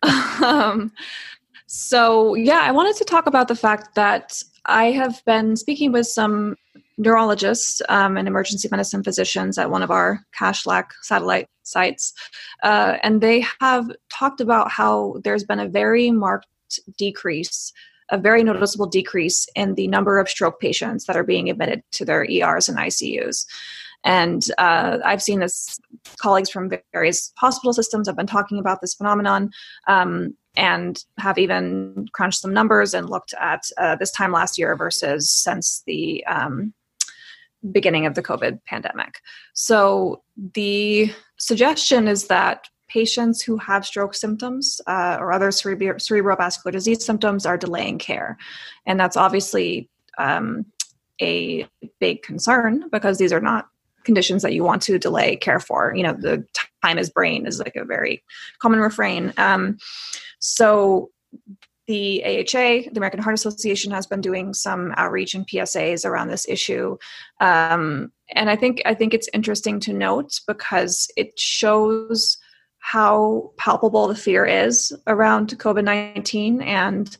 now. 0.01 0.41
um, 0.45 0.93
so, 1.65 2.33
yeah, 2.35 2.61
I 2.63 2.71
wanted 2.71 2.95
to 2.95 3.03
talk 3.03 3.27
about 3.27 3.49
the 3.49 3.57
fact 3.57 3.95
that 3.95 4.41
I 4.65 4.85
have 4.91 5.21
been 5.25 5.57
speaking 5.57 5.91
with 5.91 6.07
some 6.07 6.55
neurologists 6.97 7.81
um, 7.89 8.17
and 8.17 8.27
emergency 8.27 8.67
medicine 8.71 9.03
physicians 9.03 9.57
at 9.57 9.69
one 9.69 9.83
of 9.83 9.91
our 9.91 10.21
CashLac 10.39 10.85
satellite 11.03 11.47
sites, 11.63 12.13
uh, 12.63 12.97
and 13.03 13.21
they 13.21 13.45
have 13.61 13.89
talked 14.11 14.41
about 14.41 14.71
how 14.71 15.15
there's 15.23 15.43
been 15.43 15.59
a 15.59 15.67
very 15.67 16.11
marked 16.11 16.47
decrease, 16.97 17.71
a 18.09 18.17
very 18.17 18.43
noticeable 18.43 18.87
decrease 18.87 19.47
in 19.55 19.75
the 19.75 19.87
number 19.87 20.19
of 20.19 20.29
stroke 20.29 20.59
patients 20.59 21.05
that 21.05 21.15
are 21.15 21.23
being 21.23 21.49
admitted 21.49 21.83
to 21.91 22.05
their 22.05 22.23
ERs 22.29 22.67
and 22.67 22.77
ICUs. 22.77 23.45
And 24.03 24.43
uh, 24.57 24.99
I've 25.03 25.23
seen 25.23 25.39
this, 25.39 25.79
colleagues 26.19 26.49
from 26.49 26.71
various 26.93 27.33
hospital 27.37 27.73
systems 27.73 28.07
have 28.07 28.15
been 28.15 28.27
talking 28.27 28.59
about 28.59 28.79
this 28.81 28.93
phenomenon. 28.93 29.51
Um, 29.87 30.35
and 30.57 31.03
have 31.19 31.37
even 31.37 32.07
crunched 32.13 32.41
some 32.41 32.51
numbers 32.51 32.95
and 32.95 33.09
looked 33.09 33.33
at 33.39 33.61
uh, 33.77 33.95
this 33.95 34.11
time 34.11 34.31
last 34.31 34.57
year 34.57 34.75
versus 34.75 35.29
since 35.29 35.83
the 35.85 36.25
um, 36.25 36.73
beginning 37.71 38.05
of 38.05 38.15
the 38.15 38.23
COVID 38.23 38.63
pandemic. 38.65 39.21
So 39.53 40.21
the 40.53 41.11
suggestion 41.37 42.07
is 42.07 42.27
that 42.27 42.67
patients 42.87 43.41
who 43.41 43.57
have 43.57 43.85
stroke 43.85 44.15
symptoms 44.15 44.79
uh, 44.87 45.17
or 45.19 45.31
other 45.31 45.51
cerebro- 45.51 45.95
cerebrovascular 45.95 46.71
disease 46.71 47.05
symptoms 47.05 47.45
are 47.45 47.57
delaying 47.57 47.97
care. 47.97 48.37
And 48.85 48.99
that's 48.99 49.17
obviously 49.17 49.89
um, 50.17 50.65
a 51.21 51.67
big 51.99 52.23
concern 52.23 52.85
because 52.91 53.17
these 53.17 53.33
are 53.33 53.41
not 53.41 53.67
conditions 54.03 54.41
that 54.41 54.53
you 54.53 54.63
want 54.63 54.81
to 54.83 54.97
delay 54.97 55.35
care 55.35 55.59
for. 55.59 55.93
You 55.95 56.03
know, 56.03 56.13
the 56.13 56.45
time 56.83 56.97
is 56.97 57.09
brain 57.09 57.45
is 57.45 57.59
like 57.59 57.75
a 57.75 57.83
very 57.83 58.23
common 58.59 58.79
refrain. 58.79 59.33
Um, 59.37 59.77
so 60.39 61.11
the 61.87 62.23
AHA, 62.23 62.89
the 62.91 62.97
American 62.97 63.21
Heart 63.21 63.35
Association, 63.35 63.91
has 63.91 64.05
been 64.05 64.21
doing 64.21 64.53
some 64.53 64.93
outreach 64.97 65.33
and 65.33 65.47
PSAs 65.47 66.05
around 66.05 66.27
this 66.27 66.47
issue, 66.47 66.97
um, 67.39 68.11
and 68.35 68.49
I 68.49 68.55
think 68.55 68.81
I 68.85 68.93
think 68.93 69.13
it's 69.13 69.29
interesting 69.33 69.79
to 69.81 69.93
note 69.93 70.39
because 70.47 71.09
it 71.15 71.39
shows 71.39 72.37
how 72.79 73.51
palpable 73.57 74.07
the 74.07 74.15
fear 74.15 74.45
is 74.45 74.93
around 75.07 75.57
COVID 75.57 75.83
nineteen 75.83 76.61
and 76.61 77.17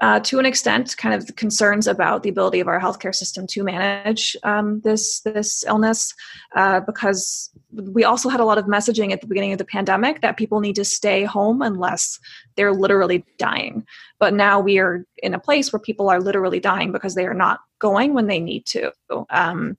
uh, 0.00 0.20
to 0.20 0.38
an 0.38 0.46
extent, 0.46 0.96
kind 0.96 1.14
of 1.14 1.34
concerns 1.34 1.86
about 1.88 2.22
the 2.22 2.28
ability 2.28 2.60
of 2.60 2.68
our 2.68 2.80
healthcare 2.80 3.14
system 3.14 3.46
to 3.48 3.64
manage 3.64 4.36
um, 4.44 4.80
this 4.84 5.20
this 5.22 5.64
illness, 5.66 6.14
uh, 6.54 6.80
because 6.80 7.50
we 7.72 8.04
also 8.04 8.28
had 8.28 8.40
a 8.40 8.44
lot 8.44 8.58
of 8.58 8.64
messaging 8.64 9.12
at 9.12 9.20
the 9.20 9.26
beginning 9.26 9.52
of 9.52 9.58
the 9.58 9.64
pandemic 9.64 10.22
that 10.22 10.36
people 10.36 10.60
need 10.60 10.76
to 10.76 10.84
stay 10.84 11.24
home 11.24 11.60
unless 11.60 12.18
they're 12.56 12.72
literally 12.72 13.24
dying. 13.36 13.86
But 14.18 14.34
now 14.34 14.58
we 14.58 14.78
are 14.78 15.04
in 15.18 15.34
a 15.34 15.38
place 15.38 15.72
where 15.72 15.80
people 15.80 16.08
are 16.08 16.20
literally 16.20 16.60
dying 16.60 16.92
because 16.92 17.14
they 17.14 17.26
are 17.26 17.34
not 17.34 17.60
going 17.78 18.14
when 18.14 18.26
they 18.26 18.40
need 18.40 18.64
to. 18.66 18.92
Um, 19.30 19.76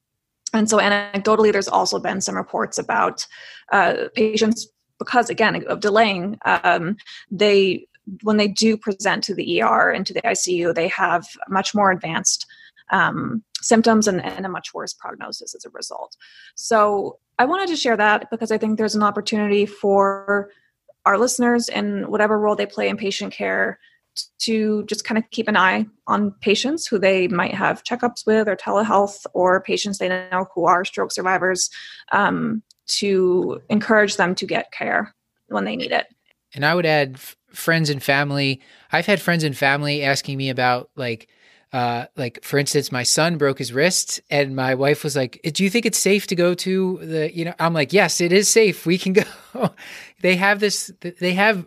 and 0.54 0.70
so, 0.70 0.78
anecdotally, 0.78 1.52
there's 1.52 1.68
also 1.68 2.00
been 2.00 2.22
some 2.22 2.36
reports 2.36 2.78
about 2.78 3.26
uh, 3.72 4.10
patients 4.16 4.68
because 4.98 5.30
again 5.30 5.64
of 5.68 5.80
delaying 5.80 6.38
um, 6.46 6.98
they 7.32 7.88
when 8.24 8.38
they 8.38 8.48
do 8.48 8.76
present 8.76 9.24
to 9.24 9.36
the 9.36 9.62
ER 9.62 9.92
and 9.92 10.06
to 10.06 10.14
the 10.14 10.22
ICU, 10.22 10.74
they 10.74 10.88
have 10.88 11.28
much 11.48 11.76
more 11.76 11.92
advanced 11.92 12.46
um, 12.92 13.44
symptoms 13.62 14.08
and, 14.08 14.24
and, 14.24 14.46
a 14.46 14.50
much 14.50 14.74
worse 14.74 14.94
prognosis 14.94 15.54
as 15.54 15.66
a 15.66 15.70
result. 15.70 16.16
So 16.56 17.20
I 17.38 17.46
wanted 17.46 17.68
to 17.70 17.76
share 17.76 17.98
that 17.98 18.30
because 18.32 18.52
I 18.52 18.58
think 18.58 18.78
there's 18.78 18.96
an 18.96 19.04
opportunity 19.04 19.66
for 19.66 20.50
our 21.06 21.18
listeners 21.18 21.70
in 21.70 22.10
whatever 22.10 22.40
role 22.40 22.56
they 22.56 22.66
play 22.66 22.90
in 22.90 22.98
patient 22.98 23.34
care 23.34 23.80
to 24.40 24.84
just 24.86 25.06
kind 25.06 25.18
of 25.18 25.24
keep 25.32 25.48
an 25.48 25.58
eye 25.58 25.86
on 26.08 26.32
patients 26.42 26.88
who 26.88 27.00
they 27.00 27.28
might 27.28 27.54
have 27.54 27.84
checkups 27.84 28.26
with 28.26 28.48
or 28.48 28.56
telehealth 28.56 29.26
or 29.34 29.62
patients 29.62 29.98
they 29.98 30.10
know 30.10 30.48
who 30.54 30.66
are 30.66 30.84
stroke 30.84 31.12
survivors 31.12 31.70
um, 32.12 32.62
to 32.88 33.62
encourage 33.70 34.18
them 34.18 34.36
to 34.36 34.46
get 34.46 34.72
care 34.72 35.14
when 35.48 35.66
they 35.66 35.76
need 35.76 35.92
it. 35.92 36.08
And 36.54 36.66
I 36.66 36.76
would 36.76 36.86
add 36.86 37.14
f- 37.16 37.36
friends 37.54 37.90
and 37.90 38.02
family. 38.02 38.62
I've 38.92 39.06
had 39.06 39.22
friends 39.22 39.44
and 39.44 39.56
family 39.56 40.04
asking 40.04 40.38
me 40.38 40.50
about 40.50 40.90
like 40.96 41.30
uh, 41.72 42.06
like 42.16 42.44
for 42.44 42.58
instance, 42.58 42.92
my 42.92 43.04
son 43.04 43.38
broke 43.38 43.60
his 43.60 43.72
wrist, 43.72 44.22
and 44.30 44.56
my 44.56 44.74
wife 44.76 45.04
was 45.04 45.16
like, 45.16 45.40
"Do 45.54 45.64
you 45.64 45.70
think 45.70 45.86
it's 45.86 46.00
safe 46.00 46.26
to 46.28 46.36
go 46.36 46.54
to 46.56 47.00
the?" 47.02 47.36
You 47.36 47.46
know, 47.46 47.54
I'm 47.60 47.74
like, 47.74 47.94
"Yes, 47.94 48.22
it 48.22 48.32
is 48.32 48.50
safe. 48.50 48.86
We 48.86 48.98
can 48.98 49.14
go." 49.14 49.24
they 50.22 50.36
have 50.36 50.60
this. 50.60 50.92
They 51.02 51.34
have 51.34 51.66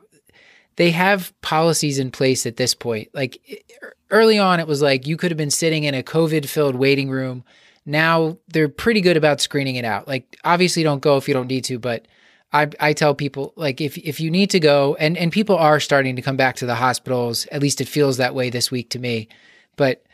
they 0.77 0.91
have 0.91 1.33
policies 1.41 1.99
in 1.99 2.11
place 2.11 2.47
at 2.47 2.57
this 2.57 2.75
point. 2.75 3.11
Like 3.15 3.65
early 4.11 4.39
on, 4.39 4.59
it 4.59 4.67
was 4.67 4.83
like 4.83 5.07
you 5.07 5.17
could 5.17 5.31
have 5.31 5.39
been 5.39 5.51
sitting 5.51 5.85
in 5.85 5.95
a 5.95 6.03
COVID 6.03 6.47
filled 6.47 6.75
waiting 6.75 7.09
room. 7.09 7.45
Now 7.87 8.39
they're 8.49 8.69
pretty 8.69 9.01
good 9.03 9.17
about 9.17 9.41
screening 9.41 9.77
it 9.77 9.85
out. 9.85 10.09
Like 10.09 10.37
obviously, 10.45 10.83
don't 10.83 11.03
go 11.03 11.17
if 11.17 11.29
you 11.29 11.35
don't 11.35 11.49
need 11.49 11.65
to, 11.65 11.79
but 11.79 12.07
I, 12.53 12.69
I 12.81 12.93
tell 12.93 13.15
people 13.15 13.53
like 13.57 13.81
if 13.81 13.97
if 13.99 14.21
you 14.21 14.31
need 14.31 14.51
to 14.51 14.61
go 14.61 14.97
and 14.97 15.17
and 15.17 15.33
people 15.33 15.57
are 15.57 15.81
starting 15.81 16.17
to 16.17 16.23
come 16.23 16.37
back 16.37 16.57
to 16.57 16.67
the 16.67 16.75
hospitals 16.75 17.47
at 17.47 17.63
least 17.63 17.81
it 17.81 17.89
feels 17.89 18.19
that 18.19 18.35
way 18.35 18.51
this 18.51 18.71
week 18.71 18.91
to 18.91 18.99
me 18.99 19.29
but 19.77 20.05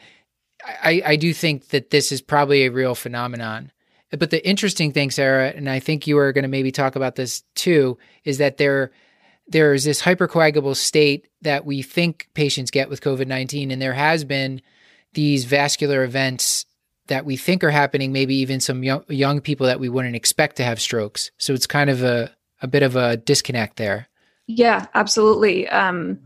I 0.61 1.03
I 1.05 1.17
do 1.17 1.33
think 1.33 1.69
that 1.69 1.91
this 1.91 2.13
is 2.13 2.21
probably 2.21 2.65
a 2.65 2.71
real 2.71 2.95
phenomenon 2.95 3.73
but 4.11 4.31
the 4.31 4.47
interesting 4.47 4.93
thing 4.93 5.11
Sarah 5.11 5.49
and 5.49 5.69
I 5.69 5.81
think 5.81 6.07
you 6.07 6.19
are 6.19 6.33
going 6.33 6.43
to 6.43 6.49
maybe 6.49 6.73
talk 6.73 6.97
about 6.97 7.17
this 7.17 7.43
too 7.55 7.99
is 8.25 8.39
that 8.39 8.57
there 8.57 8.91
there 9.47 9.75
is 9.75 9.85
this 9.85 10.03
hypercoagulable 10.03 10.77
state 10.77 11.29
that 11.43 11.65
we 11.65 11.83
think 11.83 12.29
patients 12.35 12.71
get 12.71 12.89
with 12.89 13.01
COVID-19 13.01 13.73
and 13.73 13.81
there 13.81 13.95
has 13.95 14.25
been 14.25 14.61
these 15.15 15.45
vascular 15.45 16.05
events 16.05 16.67
that 17.09 17.25
we 17.25 17.37
think 17.37 17.65
are 17.65 17.71
happening, 17.71 18.13
maybe 18.13 18.37
even 18.37 18.61
some 18.61 18.85
young, 18.85 19.03
young 19.09 19.41
people 19.41 19.67
that 19.67 19.81
we 19.81 19.89
wouldn't 19.89 20.15
expect 20.15 20.57
to 20.57 20.65
have 20.65 20.81
strokes. 20.81 21.31
So 21.39 21.55
it's 21.55 21.67
kind 21.67 21.89
of 21.89 22.03
a, 22.03 22.31
a 22.61 22.69
bit 22.69 22.83
of 22.83 22.97
a 22.97 23.17
disconnect 23.17 23.77
there. 23.77 24.09
Yeah, 24.47 24.87
absolutely. 24.95 25.69
Um, 25.69 26.19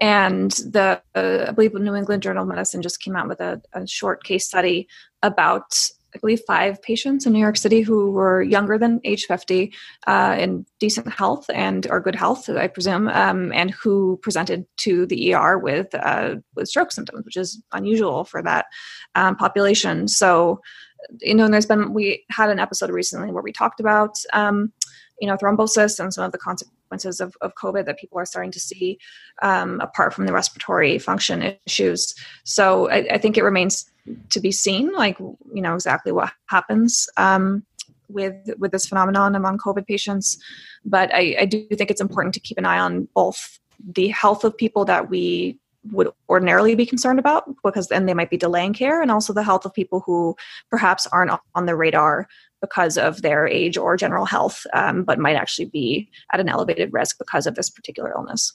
and 0.00 0.50
the 0.50 1.00
uh, 1.14 1.46
I 1.48 1.50
believe 1.52 1.74
New 1.74 1.94
England 1.94 2.22
Journal 2.22 2.42
of 2.42 2.48
Medicine 2.48 2.82
just 2.82 3.02
came 3.02 3.16
out 3.16 3.28
with 3.28 3.40
a, 3.40 3.60
a 3.72 3.86
short 3.86 4.24
case 4.24 4.46
study 4.46 4.88
about 5.22 5.74
I 6.14 6.18
believe, 6.18 6.40
five 6.46 6.82
patients 6.82 7.24
in 7.24 7.32
New 7.32 7.38
York 7.38 7.56
City 7.56 7.82
who 7.82 8.10
were 8.10 8.42
younger 8.42 8.78
than 8.78 9.00
age 9.04 9.26
50, 9.26 9.72
uh, 10.06 10.36
in 10.38 10.66
decent 10.80 11.12
health 11.12 11.46
and 11.52 11.86
or 11.88 12.00
good 12.00 12.16
health, 12.16 12.48
I 12.48 12.66
presume, 12.66 13.08
um, 13.08 13.52
and 13.52 13.70
who 13.70 14.18
presented 14.22 14.66
to 14.78 15.06
the 15.06 15.34
ER 15.34 15.58
with 15.58 15.94
uh, 15.94 16.36
with 16.56 16.68
stroke 16.68 16.92
symptoms, 16.92 17.24
which 17.24 17.36
is 17.36 17.62
unusual 17.72 18.24
for 18.24 18.42
that 18.42 18.66
um, 19.14 19.36
population. 19.36 20.08
So, 20.08 20.60
you 21.20 21.34
know, 21.34 21.48
there's 21.48 21.66
been 21.66 21.94
we 21.94 22.24
had 22.30 22.50
an 22.50 22.58
episode 22.58 22.90
recently 22.90 23.30
where 23.30 23.42
we 23.42 23.52
talked 23.52 23.78
about 23.78 24.18
um, 24.32 24.72
you 25.20 25.28
know 25.28 25.36
thrombosis 25.36 26.00
and 26.00 26.12
some 26.12 26.24
of 26.24 26.32
the 26.32 26.38
consequences 26.90 27.20
of, 27.20 27.36
of 27.40 27.54
covid 27.54 27.86
that 27.86 27.98
people 27.98 28.18
are 28.18 28.26
starting 28.26 28.50
to 28.50 28.60
see 28.60 28.98
um, 29.42 29.80
apart 29.80 30.14
from 30.14 30.26
the 30.26 30.32
respiratory 30.32 30.98
function 30.98 31.56
issues. 31.66 32.14
So 32.44 32.90
I, 32.90 33.14
I, 33.14 33.18
think 33.18 33.36
it 33.36 33.44
remains 33.44 33.90
to 34.30 34.40
be 34.40 34.52
seen 34.52 34.92
like 34.92 35.18
you 35.18 35.62
know 35.62 35.74
exactly 35.74 36.12
what 36.12 36.32
happens 36.46 37.08
um, 37.16 37.64
with 38.08 38.34
with 38.58 38.72
this 38.72 38.86
phenomenon 38.86 39.34
among 39.34 39.58
covid 39.58 39.86
patients. 39.86 40.38
But 40.84 41.14
I, 41.14 41.36
I 41.40 41.46
do 41.46 41.66
think 41.76 41.90
it's 41.90 42.00
important 42.00 42.34
to 42.34 42.40
keep 42.40 42.58
an 42.58 42.64
eye 42.64 42.78
on 42.78 43.08
both 43.14 43.58
the 43.96 44.08
health 44.08 44.44
of 44.44 44.56
people 44.56 44.84
that 44.86 45.08
we 45.10 45.58
would 45.92 46.08
ordinarily 46.28 46.74
be 46.74 46.84
concerned 46.84 47.18
about 47.18 47.44
because 47.64 47.88
then 47.88 48.04
they 48.04 48.12
might 48.12 48.28
be 48.28 48.36
delaying 48.36 48.74
care 48.74 49.00
and 49.00 49.10
also 49.10 49.32
the 49.32 49.42
health 49.42 49.64
of 49.64 49.72
people 49.72 50.00
who 50.04 50.36
perhaps 50.70 51.06
aren't 51.06 51.32
on 51.54 51.64
the 51.64 51.74
radar 51.74 52.28
because 52.60 52.98
of 52.98 53.22
their 53.22 53.46
age 53.46 53.76
or 53.76 53.96
general 53.96 54.24
health, 54.24 54.66
um, 54.74 55.04
but 55.04 55.18
might 55.18 55.36
actually 55.36 55.66
be 55.66 56.08
at 56.32 56.40
an 56.40 56.48
elevated 56.48 56.92
risk 56.92 57.18
because 57.18 57.46
of 57.46 57.54
this 57.54 57.70
particular 57.70 58.12
illness. 58.14 58.52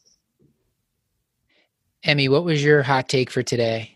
Emi, 2.05 2.29
what 2.29 2.43
was 2.43 2.63
your 2.63 2.83
hot 2.83 3.09
take 3.09 3.31
for 3.31 3.41
today? 3.41 3.95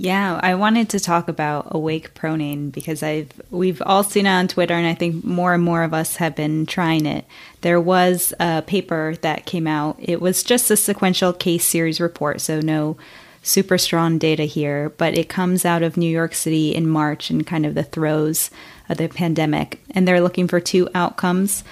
Yeah, 0.00 0.38
I 0.40 0.54
wanted 0.54 0.90
to 0.90 1.00
talk 1.00 1.26
about 1.26 1.66
awake 1.72 2.14
proning 2.14 2.70
because 2.70 3.02
I've 3.02 3.32
we've 3.50 3.82
all 3.84 4.04
seen 4.04 4.26
it 4.26 4.30
on 4.30 4.46
Twitter 4.46 4.74
and 4.74 4.86
I 4.86 4.94
think 4.94 5.24
more 5.24 5.54
and 5.54 5.62
more 5.64 5.82
of 5.82 5.92
us 5.92 6.14
have 6.16 6.36
been 6.36 6.66
trying 6.66 7.04
it. 7.04 7.24
There 7.62 7.80
was 7.80 8.32
a 8.38 8.62
paper 8.62 9.16
that 9.22 9.44
came 9.44 9.66
out. 9.66 9.96
It 9.98 10.20
was 10.20 10.44
just 10.44 10.70
a 10.70 10.76
sequential 10.76 11.32
case 11.32 11.64
series 11.64 12.00
report, 12.00 12.40
so 12.40 12.60
no 12.60 12.96
super 13.42 13.76
strong 13.76 14.18
data 14.18 14.44
here, 14.44 14.90
but 14.90 15.18
it 15.18 15.28
comes 15.28 15.64
out 15.64 15.82
of 15.82 15.96
New 15.96 16.10
York 16.10 16.32
City 16.32 16.72
in 16.72 16.88
March 16.88 17.28
and 17.28 17.44
kind 17.44 17.66
of 17.66 17.74
the 17.74 17.82
throes 17.82 18.50
of 18.88 18.98
the 18.98 19.08
pandemic, 19.08 19.80
and 19.90 20.06
they're 20.06 20.20
looking 20.20 20.48
for 20.48 20.60
two 20.60 20.88
outcomes. 20.94 21.64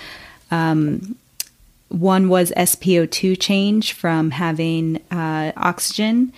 Um, 0.50 1.16
one 1.88 2.28
was 2.28 2.50
SpO2 2.56 3.40
change 3.40 3.92
from 3.92 4.32
having 4.32 4.96
uh, 5.10 5.52
oxygen 5.56 6.32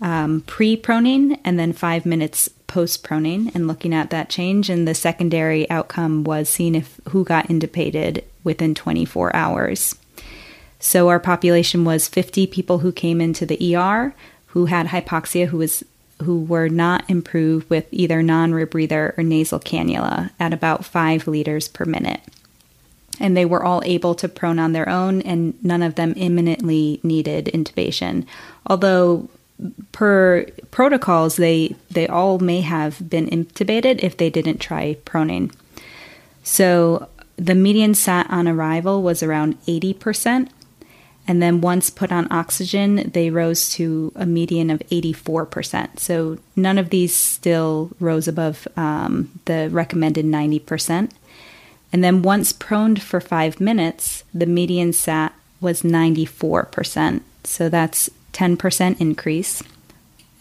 um, 0.00 0.42
pre 0.42 0.76
pronate 0.76 1.38
and 1.44 1.58
then 1.58 1.72
five 1.72 2.04
minutes 2.04 2.48
post 2.66 3.04
pronate, 3.04 3.54
and 3.54 3.68
looking 3.68 3.94
at 3.94 4.10
that 4.10 4.28
change. 4.28 4.68
And 4.68 4.88
the 4.88 4.94
secondary 4.94 5.68
outcome 5.70 6.24
was 6.24 6.48
seeing 6.48 6.74
if 6.74 7.00
who 7.10 7.24
got 7.24 7.48
intubated 7.48 8.24
within 8.42 8.74
24 8.74 9.34
hours. 9.34 9.94
So 10.80 11.08
our 11.08 11.20
population 11.20 11.84
was 11.84 12.08
50 12.08 12.46
people 12.48 12.78
who 12.78 12.92
came 12.92 13.20
into 13.20 13.46
the 13.46 13.76
ER 13.76 14.14
who 14.54 14.66
had 14.66 14.88
hypoxia, 14.88 15.46
who 15.46 15.58
was 15.58 15.82
who 16.22 16.42
were 16.42 16.68
not 16.68 17.08
improved 17.08 17.68
with 17.68 17.86
either 17.90 18.22
non 18.22 18.52
rebreather 18.52 19.16
or 19.18 19.22
nasal 19.22 19.60
cannula 19.60 20.30
at 20.38 20.52
about 20.52 20.84
five 20.84 21.26
liters 21.26 21.68
per 21.68 21.84
minute. 21.84 22.20
And 23.20 23.36
they 23.36 23.44
were 23.44 23.62
all 23.62 23.82
able 23.84 24.14
to 24.16 24.28
prone 24.28 24.58
on 24.58 24.72
their 24.72 24.88
own, 24.88 25.22
and 25.22 25.62
none 25.64 25.82
of 25.82 25.94
them 25.94 26.14
imminently 26.16 27.00
needed 27.02 27.46
intubation. 27.54 28.26
Although, 28.66 29.28
per 29.92 30.46
protocols, 30.72 31.36
they, 31.36 31.76
they 31.90 32.08
all 32.08 32.38
may 32.38 32.60
have 32.60 33.08
been 33.08 33.26
intubated 33.26 34.02
if 34.02 34.16
they 34.16 34.30
didn't 34.30 34.58
try 34.58 34.96
proning. 35.04 35.54
So, 36.42 37.08
the 37.36 37.54
median 37.54 37.94
sat 37.94 38.28
on 38.30 38.48
arrival 38.48 39.02
was 39.02 39.22
around 39.22 39.60
80%, 39.66 40.48
and 41.26 41.42
then 41.42 41.60
once 41.60 41.88
put 41.88 42.12
on 42.12 42.30
oxygen, 42.30 43.10
they 43.12 43.30
rose 43.30 43.70
to 43.74 44.12
a 44.14 44.26
median 44.26 44.70
of 44.70 44.80
84%. 44.90 45.98
So 45.98 46.38
none 46.54 46.76
of 46.76 46.90
these 46.90 47.14
still 47.16 47.90
rose 47.98 48.28
above 48.28 48.68
um, 48.76 49.30
the 49.46 49.68
recommended 49.70 50.26
90%. 50.26 51.10
And 51.92 52.04
then 52.04 52.22
once 52.22 52.52
proned 52.52 53.02
for 53.02 53.20
five 53.20 53.60
minutes, 53.60 54.24
the 54.34 54.46
median 54.46 54.92
sat 54.92 55.34
was 55.60 55.82
94%. 55.82 57.22
So 57.44 57.68
that's 57.68 58.10
10% 58.32 59.00
increase. 59.00 59.62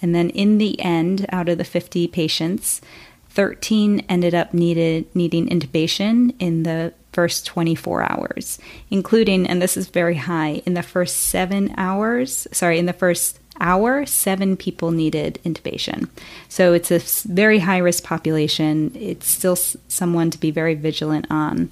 And 0.02 0.14
then 0.14 0.32
in 0.32 0.58
the 0.58 0.80
end, 0.82 1.26
out 1.30 1.48
of 1.48 1.58
the 1.58 1.64
50 1.64 2.08
patients, 2.08 2.82
13 3.30 4.04
ended 4.10 4.36
up 4.36 4.54
needed 4.54 5.16
needing 5.16 5.48
intubation 5.48 6.36
in 6.40 6.64
the 6.64 6.94
first 7.14 7.46
24 7.46 8.12
hours, 8.12 8.60
including, 8.90 9.48
and 9.48 9.62
this 9.62 9.78
is 9.78 9.88
very 9.88 10.16
high, 10.16 10.62
in 10.66 10.74
the 10.74 10.84
first 10.84 11.18
seven 11.18 11.74
hours, 11.78 12.48
sorry, 12.52 12.80
in 12.80 12.86
the 12.86 12.94
first 12.94 13.40
hour, 13.60 14.06
seven 14.06 14.58
people 14.58 14.92
needed 14.92 15.40
intubation. 15.46 16.10
So 16.50 16.74
it's 16.74 16.92
a 16.92 17.00
very 17.28 17.60
high 17.60 17.78
risk 17.78 18.04
population. 18.04 18.92
It's 18.96 19.28
still 19.28 19.56
someone 19.56 20.32
to 20.32 20.40
be 20.40 20.52
very 20.52 20.76
vigilant 20.76 21.28
on. 21.30 21.72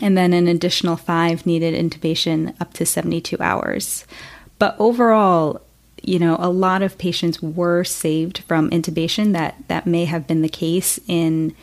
And 0.00 0.16
then 0.16 0.32
an 0.32 0.46
additional 0.46 0.96
five 0.96 1.44
needed 1.44 1.74
intubation 1.74 2.54
up 2.60 2.72
to 2.74 2.86
72 2.86 3.36
hours. 3.40 4.06
But 4.58 4.76
overall, 4.78 5.60
you 6.02 6.18
know, 6.18 6.36
a 6.38 6.50
lot 6.50 6.82
of 6.82 6.98
patients 6.98 7.42
were 7.42 7.82
saved 7.84 8.38
from 8.38 8.70
intubation. 8.70 9.32
That 9.32 9.56
that 9.66 9.86
may 9.86 10.04
have 10.04 10.26
been 10.26 10.42
the 10.42 10.48
case 10.48 11.00
in 11.08 11.54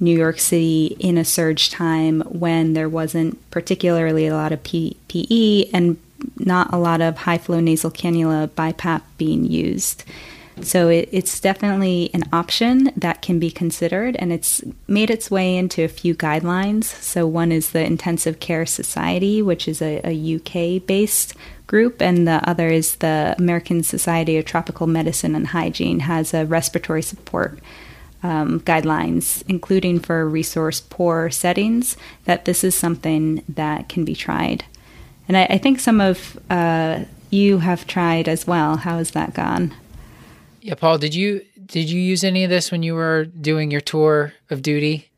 New 0.00 0.16
York 0.16 0.40
City 0.40 0.96
in 0.98 1.18
a 1.18 1.24
surge 1.24 1.70
time 1.70 2.22
when 2.22 2.72
there 2.72 2.88
wasn't 2.88 3.38
particularly 3.50 4.26
a 4.26 4.34
lot 4.34 4.50
of 4.50 4.62
PPE 4.62 5.70
and 5.72 5.98
not 6.36 6.72
a 6.72 6.78
lot 6.78 7.00
of 7.00 7.18
high 7.18 7.38
flow 7.38 7.60
nasal 7.60 7.90
cannula 7.90 8.48
BiPAP 8.48 9.02
being 9.18 9.44
used. 9.44 10.04
So 10.62 10.88
it, 10.88 11.08
it's 11.12 11.40
definitely 11.40 12.10
an 12.12 12.24
option 12.32 12.92
that 12.96 13.22
can 13.22 13.38
be 13.38 13.50
considered, 13.50 14.16
and 14.16 14.32
it's 14.32 14.62
made 14.86 15.10
its 15.10 15.30
way 15.30 15.56
into 15.56 15.84
a 15.84 15.88
few 15.88 16.14
guidelines. 16.14 16.84
So 16.84 17.26
one 17.26 17.52
is 17.52 17.70
the 17.70 17.84
Intensive 17.84 18.40
Care 18.40 18.66
Society, 18.66 19.40
which 19.40 19.66
is 19.68 19.80
a, 19.80 20.00
a 20.04 20.36
UK 20.36 20.84
based 20.84 21.34
group, 21.66 22.02
and 22.02 22.26
the 22.26 22.46
other 22.48 22.68
is 22.68 22.96
the 22.96 23.34
American 23.38 23.82
Society 23.82 24.36
of 24.36 24.44
Tropical 24.44 24.86
Medicine 24.86 25.34
and 25.34 25.48
Hygiene 25.48 26.00
has 26.00 26.34
a 26.34 26.44
respiratory 26.44 27.02
support 27.02 27.58
um, 28.22 28.60
guidelines, 28.60 29.42
including 29.48 29.98
for 29.98 30.28
resource 30.28 30.80
poor 30.80 31.30
settings, 31.30 31.96
that 32.24 32.44
this 32.44 32.64
is 32.64 32.74
something 32.74 33.42
that 33.48 33.88
can 33.88 34.04
be 34.04 34.14
tried. 34.14 34.64
And 35.28 35.36
I, 35.36 35.44
I 35.44 35.58
think 35.58 35.80
some 35.80 36.00
of 36.00 36.38
uh, 36.50 37.04
you 37.30 37.58
have 37.58 37.86
tried 37.86 38.28
as 38.28 38.46
well. 38.46 38.76
How 38.76 38.98
has 38.98 39.12
that 39.12 39.34
gone? 39.34 39.74
Yeah, 40.60 40.74
Paul, 40.74 40.98
did 40.98 41.14
you 41.14 41.42
did 41.66 41.88
you 41.88 42.00
use 42.00 42.24
any 42.24 42.42
of 42.44 42.50
this 42.50 42.72
when 42.72 42.82
you 42.82 42.94
were 42.94 43.24
doing 43.24 43.70
your 43.70 43.80
tour 43.80 44.34
of 44.50 44.60
duty? 44.60 45.09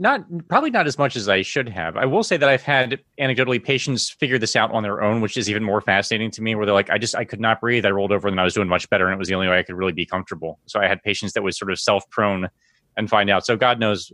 Not 0.00 0.24
probably 0.48 0.70
not 0.70 0.86
as 0.86 0.96
much 0.96 1.14
as 1.14 1.28
I 1.28 1.42
should 1.42 1.68
have. 1.68 1.94
I 1.98 2.06
will 2.06 2.24
say 2.24 2.38
that 2.38 2.48
I've 2.48 2.62
had 2.62 2.98
anecdotally 3.20 3.62
patients 3.62 4.08
figure 4.08 4.38
this 4.38 4.56
out 4.56 4.72
on 4.72 4.82
their 4.82 5.02
own, 5.02 5.20
which 5.20 5.36
is 5.36 5.50
even 5.50 5.62
more 5.62 5.82
fascinating 5.82 6.30
to 6.30 6.42
me. 6.42 6.54
Where 6.54 6.64
they're 6.64 6.74
like, 6.74 6.88
"I 6.88 6.96
just 6.96 7.14
I 7.14 7.24
could 7.24 7.38
not 7.38 7.60
breathe. 7.60 7.84
I 7.84 7.90
rolled 7.90 8.10
over 8.10 8.26
and 8.26 8.40
I 8.40 8.44
was 8.44 8.54
doing 8.54 8.66
much 8.66 8.88
better, 8.88 9.04
and 9.04 9.12
it 9.12 9.18
was 9.18 9.28
the 9.28 9.34
only 9.34 9.48
way 9.48 9.58
I 9.58 9.62
could 9.62 9.74
really 9.74 9.92
be 9.92 10.06
comfortable." 10.06 10.58
So 10.64 10.80
I 10.80 10.88
had 10.88 11.02
patients 11.02 11.34
that 11.34 11.42
was 11.42 11.58
sort 11.58 11.70
of 11.70 11.78
self 11.78 12.08
prone 12.08 12.48
and 12.96 13.10
find 13.10 13.28
out. 13.28 13.44
So 13.44 13.58
God 13.58 13.78
knows 13.78 14.10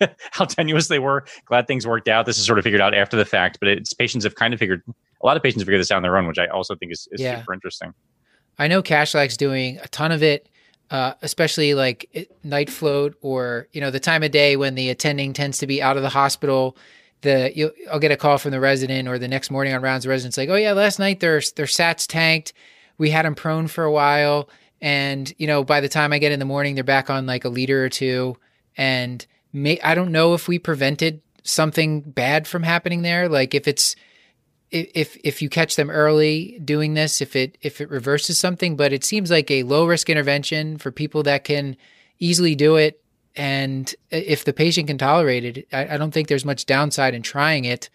how 0.32 0.44
tenuous 0.44 0.88
they 0.88 0.98
were. 0.98 1.24
Glad 1.46 1.66
things 1.66 1.86
worked 1.86 2.06
out. 2.06 2.26
This 2.26 2.36
is 2.36 2.44
sort 2.44 2.58
of 2.58 2.64
figured 2.64 2.82
out 2.82 2.92
after 2.92 3.16
the 3.16 3.24
fact, 3.24 3.56
but 3.60 3.68
it's 3.70 3.94
patients 3.94 4.24
have 4.24 4.34
kind 4.34 4.52
of 4.52 4.60
figured. 4.60 4.82
A 5.22 5.26
lot 5.26 5.38
of 5.38 5.42
patients 5.42 5.62
figure 5.62 5.78
this 5.78 5.90
out 5.90 5.96
on 5.96 6.02
their 6.02 6.18
own, 6.18 6.26
which 6.26 6.38
I 6.38 6.48
also 6.48 6.76
think 6.76 6.92
is, 6.92 7.08
is 7.12 7.22
yeah. 7.22 7.38
super 7.38 7.54
interesting. 7.54 7.94
I 8.58 8.68
know 8.68 8.82
Kashlak's 8.82 9.38
doing 9.38 9.78
a 9.82 9.88
ton 9.88 10.12
of 10.12 10.22
it 10.22 10.50
uh, 10.90 11.14
especially 11.22 11.74
like 11.74 12.28
night 12.42 12.70
float 12.70 13.16
or 13.20 13.68
you 13.72 13.80
know 13.80 13.90
the 13.90 14.00
time 14.00 14.22
of 14.22 14.30
day 14.30 14.56
when 14.56 14.74
the 14.74 14.90
attending 14.90 15.32
tends 15.32 15.58
to 15.58 15.66
be 15.66 15.82
out 15.82 15.96
of 15.96 16.02
the 16.02 16.10
hospital. 16.10 16.76
The 17.22 17.72
I'll 17.90 17.98
get 17.98 18.12
a 18.12 18.16
call 18.16 18.38
from 18.38 18.50
the 18.50 18.60
resident 18.60 19.08
or 19.08 19.18
the 19.18 19.28
next 19.28 19.50
morning 19.50 19.72
on 19.74 19.82
rounds. 19.82 20.04
The 20.04 20.10
resident's 20.10 20.36
like, 20.36 20.50
"Oh 20.50 20.56
yeah, 20.56 20.72
last 20.72 20.98
night 20.98 21.20
their 21.20 21.40
their 21.56 21.66
SATs 21.66 22.06
tanked. 22.06 22.52
We 22.98 23.10
had 23.10 23.24
them 23.24 23.34
prone 23.34 23.66
for 23.66 23.84
a 23.84 23.92
while, 23.92 24.48
and 24.80 25.32
you 25.38 25.46
know 25.46 25.64
by 25.64 25.80
the 25.80 25.88
time 25.88 26.12
I 26.12 26.18
get 26.18 26.32
in 26.32 26.38
the 26.38 26.44
morning, 26.44 26.74
they're 26.74 26.84
back 26.84 27.08
on 27.08 27.26
like 27.26 27.44
a 27.44 27.48
liter 27.48 27.84
or 27.84 27.88
two. 27.88 28.36
And 28.76 29.24
may, 29.52 29.80
I 29.80 29.94
don't 29.94 30.12
know 30.12 30.34
if 30.34 30.48
we 30.48 30.58
prevented 30.58 31.22
something 31.44 32.00
bad 32.02 32.46
from 32.46 32.62
happening 32.62 33.02
there. 33.02 33.28
Like 33.28 33.54
if 33.54 33.66
it's 33.68 33.96
if 34.74 35.16
if 35.22 35.40
you 35.40 35.48
catch 35.48 35.76
them 35.76 35.90
early 35.90 36.58
doing 36.64 36.94
this, 36.94 37.20
if 37.20 37.36
it 37.36 37.56
if 37.62 37.80
it 37.80 37.88
reverses 37.90 38.38
something, 38.38 38.76
but 38.76 38.92
it 38.92 39.04
seems 39.04 39.30
like 39.30 39.50
a 39.50 39.62
low 39.62 39.86
risk 39.86 40.10
intervention 40.10 40.78
for 40.78 40.90
people 40.90 41.22
that 41.22 41.44
can 41.44 41.76
easily 42.18 42.54
do 42.54 42.76
it, 42.76 43.02
and 43.36 43.94
if 44.10 44.44
the 44.44 44.52
patient 44.52 44.88
can 44.88 44.98
tolerate 44.98 45.44
it, 45.44 45.68
I, 45.72 45.94
I 45.94 45.96
don't 45.96 46.12
think 46.12 46.28
there's 46.28 46.44
much 46.44 46.66
downside 46.66 47.14
in 47.14 47.22
trying 47.22 47.64
it. 47.64 47.88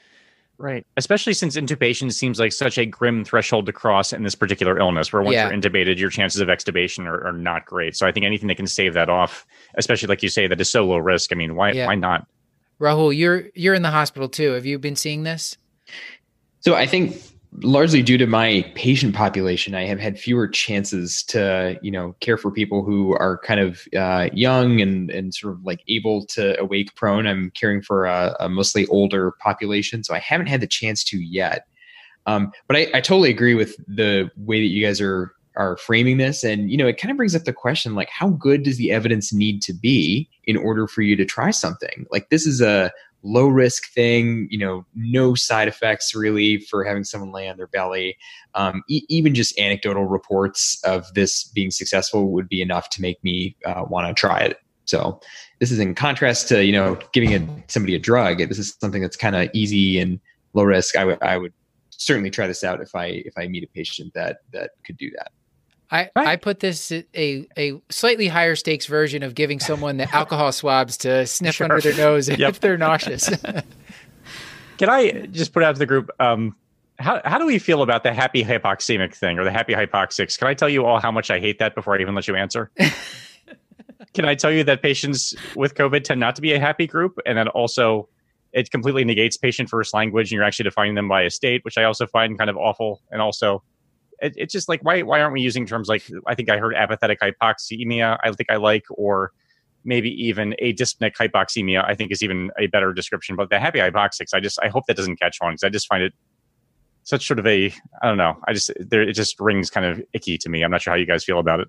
Right. 0.58 0.86
Especially 0.98 1.34
since 1.34 1.56
intubation 1.56 2.12
seems 2.12 2.38
like 2.38 2.52
such 2.52 2.78
a 2.78 2.86
grim 2.86 3.24
threshold 3.24 3.66
to 3.68 3.74
cross 3.74 4.12
in 4.12 4.24
this 4.24 4.36
particular 4.36 4.78
illness, 4.78 5.14
where 5.14 5.22
once 5.22 5.34
yeah. 5.34 5.50
you're 5.50 5.58
intubated, 5.58 5.98
your 6.00 6.10
chances 6.10 6.42
of 6.42 6.50
extubation 6.50 7.06
are, 7.06 7.28
are, 7.28 7.32
not 7.32 7.66
great. 7.66 7.96
So 7.96 8.06
I 8.06 8.12
think 8.12 8.26
anything 8.26 8.50
that 8.50 8.56
can 8.56 8.68
save 8.68 8.94
that 8.96 9.10
off, 9.10 9.48
especially 9.76 10.08
like 10.08 10.22
you 10.22 10.28
say, 10.28 10.48
that 10.48 10.60
is 10.60 10.70
so 10.70 10.86
low 10.86 10.98
risk. 10.98 11.32
I 11.32 11.36
mean, 11.36 11.56
why 11.56 11.72
yeah. 11.72 11.88
why 11.88 11.96
not? 11.96 12.28
Rahul, 12.80 13.16
you're 13.16 13.46
you're 13.56 13.74
in 13.74 13.84
the 13.84 13.92
hospital 13.92 14.28
too. 14.28 14.52
Have 14.52 14.66
you 14.66 14.80
been 14.80 14.98
seeing 14.98 15.24
this? 15.24 15.58
So 16.62 16.76
I 16.76 16.86
think 16.86 17.16
largely 17.62 18.02
due 18.02 18.18
to 18.18 18.28
my 18.28 18.70
patient 18.76 19.16
population, 19.16 19.74
I 19.76 19.86
have 19.86 20.00
had 20.00 20.20
fewer 20.20 20.48
chances 20.48 21.24
to, 21.24 21.80
you 21.82 21.92
know, 21.92 22.16
care 22.20 22.38
for 22.38 22.52
people 22.52 22.84
who 22.84 23.14
are 23.16 23.40
kind 23.40 23.60
of 23.60 23.88
uh, 23.98 24.30
young 24.34 24.82
and 24.82 25.10
and 25.10 25.34
sort 25.34 25.54
of 25.54 25.64
like 25.64 25.82
able 25.88 26.26
to 26.28 26.60
awake 26.60 26.94
prone. 26.96 27.28
I'm 27.28 27.52
caring 27.52 27.82
for 27.82 28.06
a, 28.06 28.36
a 28.40 28.50
mostly 28.50 28.86
older 28.88 29.32
population, 29.40 30.04
so 30.04 30.14
I 30.14 30.20
haven't 30.20 30.48
had 30.48 30.62
the 30.62 30.68
chance 30.68 31.04
to 31.06 31.18
yet. 31.18 31.66
Um, 32.26 32.52
but 32.68 32.78
I, 32.78 32.88
I 32.94 33.02
totally 33.02 33.30
agree 33.30 33.56
with 33.56 33.76
the 33.88 34.30
way 34.38 34.60
that 34.60 34.68
you 34.68 34.86
guys 34.86 35.02
are 35.02 35.34
are 35.56 35.78
framing 35.78 36.18
this, 36.18 36.44
and 36.44 36.70
you 36.70 36.78
know, 36.78 36.88
it 36.88 36.98
kind 36.98 37.12
of 37.12 37.18
brings 37.18 37.36
up 37.36 37.44
the 37.44 37.54
question 37.54 37.96
like, 37.96 38.10
how 38.10 38.30
good 38.30 38.64
does 38.64 38.78
the 38.78 38.92
evidence 38.92 39.34
need 39.34 39.62
to 39.64 39.74
be 39.74 40.30
in 40.44 40.56
order 40.56 40.88
for 40.88 41.02
you 41.02 41.16
to 41.16 41.26
try 41.26 41.52
something? 41.52 42.06
Like 42.12 42.30
this 42.30 42.46
is 42.46 42.62
a 42.62 42.92
low 43.24 43.48
risk 43.48 43.92
thing, 43.94 44.48
you 44.50 44.58
know, 44.58 44.86
no 44.96 45.36
side 45.36 45.68
effects 45.68 46.16
really 46.16 46.60
for 46.60 46.84
having 46.84 47.04
someone 47.04 47.32
lay 47.32 47.50
on 47.50 47.58
their 47.58 47.68
belly. 47.68 48.18
Um, 48.56 48.84
e- 48.88 49.06
even 49.10 49.36
just 49.36 49.58
anecdotal 49.60 50.06
reports 50.06 50.82
of 50.84 51.14
this 51.14 51.44
being 51.44 51.72
successful 51.72 52.32
would 52.32 52.48
be 52.48 52.62
enough 52.62 52.90
to 52.92 53.02
make 53.02 53.22
me 53.24 53.56
uh, 53.66 53.86
want 53.88 54.08
to 54.08 54.20
try 54.20 54.40
it. 54.40 54.58
So 54.86 55.20
this 55.60 55.72
is 55.72 55.80
in 55.80 55.94
contrast 55.94 56.48
to 56.50 56.66
you 56.66 56.72
know 56.72 56.98
giving 57.14 57.34
a, 57.34 57.64
somebody 57.68 57.96
a 57.96 58.00
drug. 58.00 58.40
This 58.40 58.58
is 58.58 58.76
something 58.80 59.02
that's 59.02 59.18
kind 59.18 59.36
of 59.36 59.50
easy 59.54 60.00
and 60.00 60.20
low 60.54 60.64
risk. 60.64 60.96
I 60.96 61.06
would 61.06 61.22
I 61.22 61.38
would 61.38 61.54
certainly 61.92 62.32
try 62.32 62.48
this 62.48 62.64
out 62.64 62.82
if 62.82 62.96
I 62.96 63.06
if 63.06 63.34
I 63.38 63.48
meet 63.48 63.64
a 63.64 63.68
patient 63.68 64.14
that 64.16 64.40
that 64.52 64.72
could 64.84 64.98
do 64.98 65.12
that. 65.18 65.32
I, 65.92 66.10
right. 66.16 66.28
I 66.28 66.36
put 66.36 66.60
this 66.60 66.92
a 66.92 67.48
a 67.58 67.82
slightly 67.90 68.28
higher 68.28 68.56
stakes 68.56 68.86
version 68.86 69.24
of 69.24 69.34
giving 69.34 69.60
someone 69.60 69.98
the 69.98 70.14
alcohol 70.16 70.52
swabs 70.52 70.98
to 70.98 71.26
sniff 71.26 71.56
sure. 71.56 71.66
under 71.66 71.82
their 71.82 71.98
nose 71.98 72.30
yep. 72.30 72.40
if 72.40 72.60
they're 72.60 72.78
nauseous. 72.78 73.30
Can 74.78 74.90
I 74.90 75.26
just 75.28 75.52
put 75.52 75.64
out 75.64 75.76
to 75.76 75.80
the 75.80 75.86
group? 75.86 76.10
Um, 76.20 76.56
how 77.00 77.22
how 77.26 77.38
do 77.38 77.46
we 77.46 77.60
feel 77.60 77.82
about 77.82 78.04
the 78.04 78.14
happy 78.14 78.44
hypoxemic 78.44 79.16
thing 79.16 79.40
or 79.40 79.44
the 79.44 79.52
happy 79.52 79.74
hypoxics? 79.74 80.38
Can 80.38 80.48
I 80.48 80.54
tell 80.54 80.70
you 80.70 80.86
all 80.86 81.00
how 81.00 81.12
much 81.12 81.32
I 81.32 81.40
hate 81.40 81.60
that 81.60 81.76
before 81.76 81.96
I 81.98 82.02
even 82.02 82.14
let 82.14 82.28
you 82.28 82.36
answer? 82.36 82.72
Can 84.14 84.26
I 84.26 84.36
tell 84.36 84.52
you 84.52 84.64
that 84.64 84.82
patients 84.82 85.36
with 85.56 85.76
COVID 85.76 86.04
tend 86.04 86.20
not 86.20 86.36
to 86.36 86.42
be 86.42 86.54
a 86.54 86.60
happy 86.60 86.88
group, 86.88 87.20
and 87.26 87.38
that 87.38 87.48
also 87.48 88.10
it 88.54 88.72
completely 88.72 89.04
negates 89.04 89.38
patient 89.38 89.70
first 89.70 89.94
language, 89.94 90.32
and 90.32 90.38
you're 90.38 90.44
actually 90.44 90.64
defining 90.64 90.96
them 90.96 91.08
by 91.08 91.24
a 91.24 91.30
state, 91.30 91.64
which 91.64 91.78
I 91.78 91.84
also 91.84 92.08
find 92.08 92.38
kind 92.38 92.50
of 92.50 92.58
awful, 92.58 93.02
and 93.12 93.22
also 93.22 93.64
it, 94.22 94.34
it's 94.36 94.54
just 94.54 94.70
like 94.70 94.82
why 94.82 95.02
why 95.02 95.22
aren't 95.22 95.34
we 95.34 95.42
using 95.42 95.66
terms 95.66 95.88
like 95.88 96.04
I 96.28 96.36
think 96.36 96.50
I 96.50 96.58
heard 96.58 96.76
apathetic 96.76 97.20
hypoxemia 97.20 98.18
I 98.24 98.32
think 98.32 98.52
I 98.52 98.58
like 98.58 98.86
or 98.90 99.32
maybe 99.84 100.10
even 100.10 100.56
a 100.60 100.74
dyspneic 100.74 101.14
hypoxemia 101.16 101.84
I 101.86 101.96
think 101.96 102.12
is 102.12 102.22
even 102.22 102.52
a 102.58 102.68
better 102.68 102.94
description. 102.94 103.36
But 103.36 103.50
the 103.50 103.60
happy 103.60 103.80
hypoxics 103.80 104.34
I 104.34 104.40
just 104.40 104.60
I 104.62 104.68
hope 104.68 104.86
that 104.88 104.98
doesn't 104.98 105.18
catch 105.18 105.38
on 105.42 105.54
because 105.54 105.64
I 105.64 105.70
just 105.70 105.88
find 105.88 106.04
it 106.04 106.14
such 107.04 107.26
sort 107.26 107.40
of 107.40 107.48
a 107.48 107.74
I 108.02 108.08
don't 108.08 108.18
know 108.18 108.36
I 108.48 108.54
just 108.54 108.72
there 108.80 109.02
it 109.02 109.14
just 109.14 109.40
rings 109.40 109.70
kind 109.70 109.86
of 109.86 110.02
icky 110.14 110.38
to 110.40 110.50
me. 110.50 110.64
I'm 110.64 110.72
not 110.72 110.82
sure 110.82 110.92
how 110.92 110.98
you 110.98 111.06
guys 111.06 111.24
feel 111.24 111.40
about 111.40 111.62
it. 111.62 111.68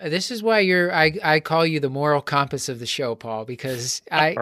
Uh, 0.00 0.08
this 0.08 0.30
is 0.30 0.42
why 0.42 0.60
you're 0.60 0.92
I 0.92 1.12
I 1.22 1.40
call 1.40 1.66
you 1.66 1.80
the 1.80 1.90
moral 1.90 2.20
compass 2.20 2.68
of 2.68 2.78
the 2.78 2.86
show, 2.86 3.14
Paul, 3.14 3.44
because 3.44 4.02
I. 4.12 4.36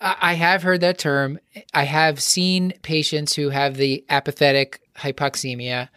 I 0.00 0.34
have 0.34 0.62
heard 0.62 0.82
that 0.82 0.98
term. 0.98 1.38
I 1.72 1.84
have 1.84 2.20
seen 2.20 2.74
patients 2.82 3.34
who 3.34 3.48
have 3.48 3.76
the 3.76 4.04
apathetic 4.10 4.82
hypoxemia 4.96 5.88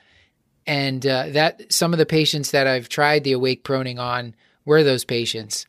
and 0.67 1.07
uh, 1.07 1.29
that 1.29 1.71
some 1.71 1.93
of 1.93 1.97
the 1.97 2.05
patients 2.05 2.51
that 2.51 2.67
I've 2.67 2.89
tried 2.89 3.23
the 3.23 3.31
awake 3.31 3.63
proning 3.63 3.97
on 3.97 4.35
were 4.65 4.83
those 4.83 5.05
patients. 5.05 5.65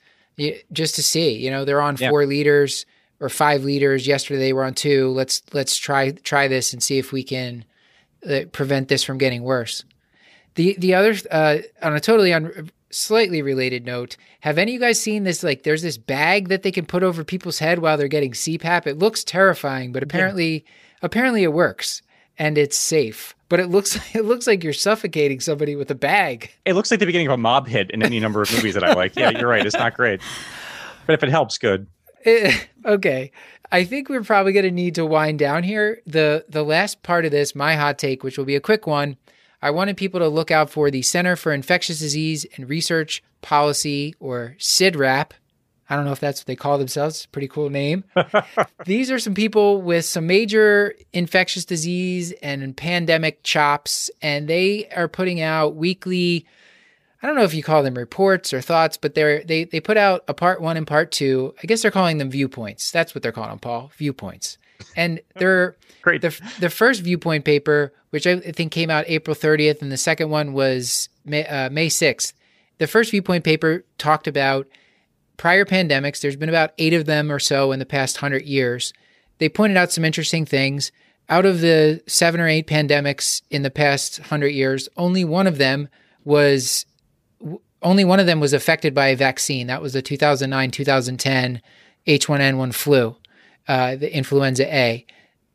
Just 0.73 0.97
to 0.97 1.03
see, 1.03 1.37
you 1.37 1.51
know, 1.51 1.65
they're 1.65 1.81
on 1.81 1.97
yeah. 1.97 2.11
four 2.11 2.27
liters 2.27 2.85
or 3.21 3.29
five 3.29 3.65
liters. 3.65 4.07
Yesterday 4.07 4.39
they 4.39 4.53
were 4.53 4.65
on 4.65 4.75
two. 4.75 5.11
Let's 5.11 5.43
let's 5.53 5.77
try 5.77 6.11
try 6.11 6.47
this 6.47 6.73
and 6.73 6.83
see 6.83 6.99
if 6.99 7.11
we 7.11 7.25
can 7.25 7.65
uh, 8.29 8.43
prevent 8.53 8.89
this 8.89 9.03
from 9.03 9.19
getting 9.19 9.43
worse. 9.43 9.85
The 10.55 10.77
the 10.79 10.95
other 10.95 11.15
uh, 11.31 11.59
on 11.83 11.97
a 11.97 12.01
totally 12.01 12.33
un- 12.33 12.71
slightly 12.91 13.43
related 13.43 13.85
note, 13.85 14.17
have 14.41 14.59
any 14.59 14.73
of 14.73 14.75
you 14.75 14.81
guys 14.81 15.01
seen 15.01 15.25
this? 15.25 15.43
Like, 15.43 15.65
there's 15.65 15.83
this 15.83 15.99
bag 15.99 16.49
that 16.49 16.63
they 16.63 16.71
can 16.71 16.87
put 16.87 17.03
over 17.03 17.25
people's 17.25 17.59
head 17.59 17.81
while 17.81 17.97
they're 17.97 18.09
getting 18.09 18.33
CPAP. 18.33 18.87
It 18.87 18.99
looks 18.99 19.25
terrifying, 19.25 19.93
but 19.93 20.03
apparently, 20.03 20.55
yeah. 20.55 20.61
apparently 21.03 21.43
it 21.43 21.53
works 21.53 22.01
and 22.39 22.57
it's 22.57 22.77
safe. 22.77 23.35
But 23.49 23.61
it 23.61 23.67
looks 23.69 23.99
it 24.15 24.25
looks 24.25 24.47
like 24.47 24.63
you're 24.65 24.73
suffocating 24.73 25.41
somebody 25.41 25.77
with 25.77 25.91
a 25.91 25.95
bag. 25.95 26.51
It 26.65 26.75
looks 26.75 26.91
like 26.91 27.01
the 27.01 27.07
beginning 27.07 27.29
of 27.29 27.35
a 27.35 27.39
mob 27.39 27.67
hit 27.67 27.91
in 27.91 28.03
any 28.03 28.21
number 28.21 28.43
of 28.43 28.53
movies 28.53 28.75
that 28.75 28.85
I 28.85 28.95
like. 28.95 29.17
Yeah, 29.17 29.31
you're 29.31 29.49
right. 29.49 29.65
It's 29.65 29.77
not 29.77 29.95
great. 29.95 30.21
but 31.07 31.15
if 31.15 31.23
it 31.23 31.29
helps, 31.29 31.59
good. 31.59 31.87
okay. 32.85 33.33
I 33.71 33.85
think 33.85 34.09
we're 34.09 34.23
probably 34.23 34.53
going 34.53 34.65
to 34.65 34.71
need 34.71 34.95
to 34.95 35.05
wind 35.05 35.39
down 35.39 35.63
here. 35.63 36.01
The 36.07 36.45
the 36.49 36.65
last 36.65 37.03
part 37.03 37.25
of 37.25 37.31
this, 37.31 37.55
my 37.55 37.75
hot 37.75 37.99
take, 37.99 38.23
which 38.23 38.39
will 38.39 38.45
be 38.45 38.57
a 38.57 38.61
quick 38.61 38.87
one, 38.87 39.17
I 39.61 39.71
wanted 39.71 39.97
people 39.97 40.21
to 40.21 40.29
look 40.29 40.51
out 40.51 40.71
for 40.71 40.91
the 40.91 41.03
Center 41.03 41.37
for 41.37 41.53
Infectious 41.53 41.99
Disease 41.99 42.47
and 42.57 42.69
Research 42.69 43.23
Policy 43.43 44.15
or 44.21 44.57
CIDRAP. 44.59 45.33
I 45.91 45.97
don't 45.97 46.05
know 46.05 46.13
if 46.13 46.21
that's 46.21 46.41
what 46.41 46.47
they 46.47 46.57
call 46.57 46.79
themselves. 46.79 47.27
Pretty 47.27 47.49
cool 47.49 47.71
name. 47.71 48.05
These 48.85 49.11
are 49.11 49.19
some 49.19 49.35
people 49.35 49.81
with 49.81 50.05
some 50.05 50.27
major 50.27 50.95
infectious 51.13 51.65
disease 51.65 52.33
and 52.43 52.77
pandemic 52.77 53.43
chops, 53.43 54.11
and 54.21 54.49
they 54.49 54.89
are 54.89 55.09
putting 55.09 55.41
out 55.41 55.77
weekly 55.77 56.47
I 57.23 57.27
don't 57.27 57.35
know 57.35 57.43
if 57.43 57.55
you 57.55 57.63
call 57.63 57.83
them 57.83 57.95
reports 57.95 58.53
or 58.53 58.61
thoughts, 58.61 58.97
but 58.97 59.15
they're 59.15 59.43
they 59.43 59.65
they 59.65 59.81
put 59.81 59.97
out 59.97 60.25
a 60.29 60.35
part 60.35 60.61
one 60.61 60.77
and 60.77 60.87
part 60.87 61.11
two. 61.11 61.55
I 61.63 61.67
guess 61.67 61.83
they're 61.83 61.91
calling 61.91 62.19
them 62.19 62.31
viewpoints. 62.31 62.93
That's 62.93 63.15
what 63.15 63.23
they're 63.23 63.33
calling 63.33 63.51
them, 63.51 63.59
Paul. 63.59 63.91
Viewpoints. 63.97 64.57
And 64.95 65.21
they're 65.35 65.77
great. 66.03 66.23
The 66.23 66.41
the 66.61 66.71
first 66.71 67.03
viewpoint 67.03 67.45
paper, 67.45 67.93
which 68.11 68.27
I 68.27 68.39
think 68.39 68.71
came 68.71 68.89
out 68.89 69.05
April 69.09 69.35
30th, 69.35 69.83
and 69.83 69.91
the 69.91 69.97
second 69.97 70.31
one 70.31 70.53
was 70.53 71.09
May, 71.25 71.45
uh, 71.45 71.71
May 71.71 71.89
6th. 71.89 72.35
The 72.79 72.87
first 72.87 73.11
viewpoint 73.11 73.43
paper 73.43 73.85
talked 73.99 74.29
about 74.29 74.69
prior 75.39 75.65
pandemics. 75.65 76.21
There's 76.21 76.37
been 76.37 76.51
about 76.51 76.73
eight 76.77 76.93
of 76.93 77.07
them 77.07 77.33
or 77.33 77.39
so 77.39 77.73
in 77.73 77.79
the 77.79 77.87
past 77.87 78.19
hundred 78.19 78.45
years. 78.45 78.93
They 79.39 79.49
pointed 79.49 79.79
out 79.79 79.91
some 79.91 80.05
interesting 80.05 80.45
things. 80.45 80.93
Out 81.31 81.47
of 81.47 81.61
the 81.61 82.03
seven 82.07 82.41
or 82.41 82.49
eight 82.49 82.67
pandemics 82.67 83.41
in 83.51 83.63
the 83.63 83.71
past 83.71 84.19
hundred 84.19 84.49
years, 84.49 84.89
only 84.97 85.25
one 85.25 85.47
of 85.47 85.59
them 85.59 85.89
was 86.25 86.85
only 87.83 88.05
one 88.05 88.21
of 88.21 88.27
them 88.27 88.41
was 88.41 88.53
affected 88.53 88.95
by 88.95 89.09
a 89.09 89.17
vaccine. 89.17 89.69
That 89.69 89.81
was 89.81 89.93
the 89.95 90.03
2009 90.03 90.71
2010 90.71 91.63
H1N1 92.07 92.75
flu, 92.75 93.17
uh, 93.69 93.97
the 93.97 94.15
influenza 94.15 94.67
A. 94.75 95.07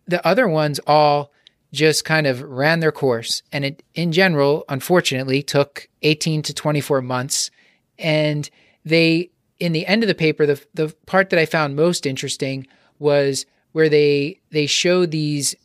The 0.07 0.25
other 0.25 0.47
ones 0.47 0.79
all 0.86 1.31
just 1.73 2.05
kind 2.05 2.27
of 2.27 2.41
ran 2.43 2.79
their 2.79 2.91
course. 2.91 3.41
And 3.51 3.65
it, 3.65 3.84
in 3.95 4.11
general, 4.11 4.63
unfortunately, 4.69 5.41
took 5.41 5.89
18 6.03 6.43
to 6.43 6.53
24 6.53 7.01
months. 7.01 7.49
And 7.97 8.47
they, 8.86 9.31
in 9.64 9.72
the 9.72 9.88
end 9.88 10.03
of 10.03 10.07
the 10.07 10.14
paper, 10.14 10.45
the, 10.45 10.61
the 10.74 10.93
part 11.05 11.30
that 11.30 11.39
I 11.39 11.45
found 11.45 11.78
most 11.78 12.05
interesting 12.05 12.68
was 12.99 13.45
where 13.72 13.88
they 13.88 14.41
they 14.51 14.66
show 14.66 15.05
these 15.05 15.55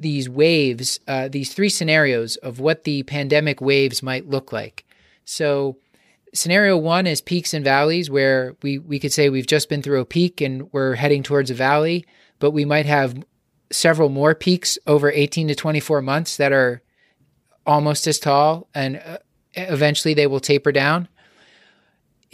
these 0.00 0.30
waves, 0.30 0.98
uh, 1.06 1.28
these 1.28 1.52
three 1.52 1.68
scenarios 1.68 2.36
of 2.36 2.58
what 2.58 2.84
the 2.84 3.02
pandemic 3.02 3.60
waves 3.60 4.02
might 4.02 4.26
look 4.26 4.50
like. 4.50 4.86
So 5.26 5.76
scenario 6.32 6.78
one 6.78 7.06
is 7.06 7.20
peaks 7.20 7.52
and 7.52 7.62
valleys, 7.62 8.08
where 8.08 8.56
we, 8.62 8.78
we 8.78 8.98
could 8.98 9.12
say 9.12 9.28
we've 9.28 9.46
just 9.46 9.68
been 9.68 9.82
through 9.82 10.00
a 10.00 10.06
peak 10.06 10.40
and 10.40 10.72
we're 10.72 10.94
heading 10.94 11.22
towards 11.22 11.50
a 11.50 11.54
valley, 11.54 12.06
but 12.38 12.52
we 12.52 12.64
might 12.64 12.86
have 12.86 13.22
several 13.70 14.08
more 14.08 14.34
peaks 14.34 14.78
over 14.86 15.12
18 15.12 15.48
to 15.48 15.54
24 15.54 16.00
months 16.00 16.38
that 16.38 16.52
are 16.52 16.82
almost 17.66 18.06
as 18.06 18.18
tall, 18.18 18.68
and 18.74 19.02
uh, 19.04 19.18
eventually 19.54 20.14
they 20.14 20.26
will 20.26 20.40
taper 20.40 20.72
down. 20.72 21.08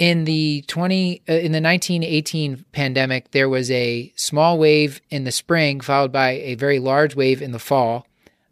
In 0.01 0.25
the 0.25 0.65
20 0.67 1.23
uh, 1.29 1.33
in 1.35 1.53
the 1.53 1.61
1918 1.61 2.65
pandemic, 2.73 3.31
there 3.31 3.49
was 3.49 3.71
a 3.71 4.13
small 4.17 4.59
wave 4.59 5.01
in 5.11 5.23
the 5.23 5.31
spring, 5.31 5.81
followed 5.81 6.11
by 6.11 6.31
a 6.31 6.57
very 6.57 6.81
large 6.81 7.15
wave 7.15 7.41
in 7.41 7.53
the 7.53 7.59
fall. 7.61 8.07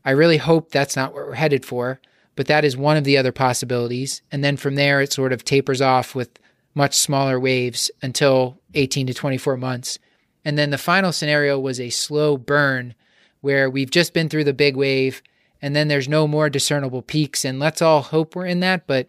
I 0.04 0.10
really 0.10 0.36
hope 0.36 0.70
that's 0.70 0.94
not 0.94 1.12
what 1.12 1.26
we're 1.26 1.34
headed 1.34 1.64
for 1.64 2.00
but 2.38 2.46
that 2.46 2.64
is 2.64 2.76
one 2.76 2.96
of 2.96 3.02
the 3.02 3.18
other 3.18 3.32
possibilities. 3.32 4.22
And 4.30 4.44
then 4.44 4.56
from 4.56 4.76
there, 4.76 5.00
it 5.00 5.12
sort 5.12 5.32
of 5.32 5.44
tapers 5.44 5.80
off 5.80 6.14
with 6.14 6.38
much 6.72 6.94
smaller 6.94 7.40
waves 7.40 7.90
until 8.00 8.60
18 8.74 9.08
to 9.08 9.12
24 9.12 9.56
months. 9.56 9.98
And 10.44 10.56
then 10.56 10.70
the 10.70 10.78
final 10.78 11.10
scenario 11.10 11.58
was 11.58 11.80
a 11.80 11.90
slow 11.90 12.36
burn 12.36 12.94
where 13.40 13.68
we've 13.68 13.90
just 13.90 14.14
been 14.14 14.28
through 14.28 14.44
the 14.44 14.52
big 14.52 14.76
wave 14.76 15.20
and 15.60 15.74
then 15.74 15.88
there's 15.88 16.08
no 16.08 16.28
more 16.28 16.48
discernible 16.48 17.02
peaks. 17.02 17.44
And 17.44 17.58
let's 17.58 17.82
all 17.82 18.02
hope 18.02 18.36
we're 18.36 18.46
in 18.46 18.60
that, 18.60 18.86
but 18.86 19.08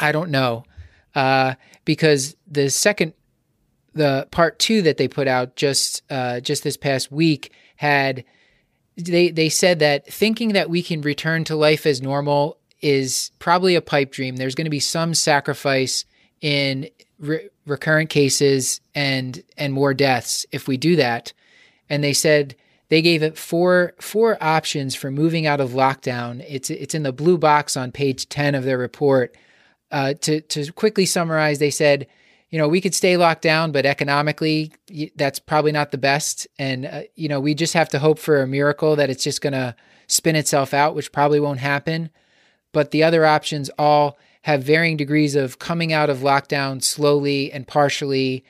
I 0.00 0.10
don't 0.10 0.30
know. 0.30 0.64
Uh, 1.14 1.54
because 1.84 2.36
the 2.46 2.68
second, 2.70 3.14
the 3.92 4.26
part 4.30 4.58
two 4.58 4.82
that 4.82 4.96
they 4.96 5.08
put 5.08 5.28
out 5.28 5.56
just 5.56 6.02
uh, 6.10 6.40
just 6.40 6.64
this 6.64 6.76
past 6.76 7.12
week 7.12 7.52
had 7.76 8.24
they 8.96 9.30
they 9.30 9.48
said 9.48 9.78
that 9.80 10.06
thinking 10.06 10.52
that 10.52 10.70
we 10.70 10.82
can 10.82 11.00
return 11.00 11.44
to 11.44 11.56
life 11.56 11.86
as 11.86 12.02
normal 12.02 12.58
is 12.80 13.30
probably 13.38 13.74
a 13.74 13.80
pipe 13.80 14.12
dream. 14.12 14.36
There's 14.36 14.54
going 14.54 14.66
to 14.66 14.70
be 14.70 14.80
some 14.80 15.14
sacrifice 15.14 16.04
in 16.40 16.88
re- 17.18 17.48
recurrent 17.66 18.10
cases 18.10 18.80
and 18.94 19.42
and 19.56 19.72
more 19.72 19.94
deaths 19.94 20.46
if 20.52 20.68
we 20.68 20.76
do 20.76 20.96
that. 20.96 21.32
And 21.88 22.02
they 22.02 22.12
said 22.12 22.54
they 22.88 23.02
gave 23.02 23.22
it 23.22 23.38
four 23.38 23.94
four 24.00 24.36
options 24.42 24.94
for 24.94 25.10
moving 25.10 25.46
out 25.46 25.60
of 25.60 25.70
lockdown. 25.70 26.44
It's 26.48 26.70
it's 26.70 26.94
in 26.94 27.02
the 27.02 27.12
blue 27.12 27.38
box 27.38 27.76
on 27.76 27.92
page 27.92 28.28
10 28.28 28.54
of 28.54 28.64
their 28.64 28.78
report. 28.78 29.36
Uh, 29.94 30.12
to 30.12 30.42
to 30.42 30.70
quickly 30.72 31.06
summarize, 31.06 31.58
they 31.58 31.70
said 31.70 32.06
you 32.54 32.58
know, 32.58 32.68
we 32.68 32.80
could 32.80 32.94
stay 32.94 33.16
locked 33.16 33.42
down, 33.42 33.72
but 33.72 33.84
economically, 33.84 34.70
that's 35.16 35.40
probably 35.40 35.72
not 35.72 35.90
the 35.90 35.98
best. 35.98 36.46
And, 36.56 36.86
uh, 36.86 37.02
you 37.16 37.28
know, 37.28 37.40
we 37.40 37.52
just 37.52 37.74
have 37.74 37.88
to 37.88 37.98
hope 37.98 38.16
for 38.16 38.40
a 38.40 38.46
miracle 38.46 38.94
that 38.94 39.10
it's 39.10 39.24
just 39.24 39.40
going 39.40 39.54
to 39.54 39.74
spin 40.06 40.36
itself 40.36 40.72
out, 40.72 40.94
which 40.94 41.10
probably 41.10 41.40
won't 41.40 41.58
happen. 41.58 42.10
But 42.70 42.92
the 42.92 43.02
other 43.02 43.26
options 43.26 43.70
all 43.76 44.18
have 44.42 44.62
varying 44.62 44.96
degrees 44.96 45.34
of 45.34 45.58
coming 45.58 45.92
out 45.92 46.10
of 46.10 46.18
lockdown 46.18 46.80
slowly 46.80 47.50
and 47.50 47.66
partially. 47.66 48.44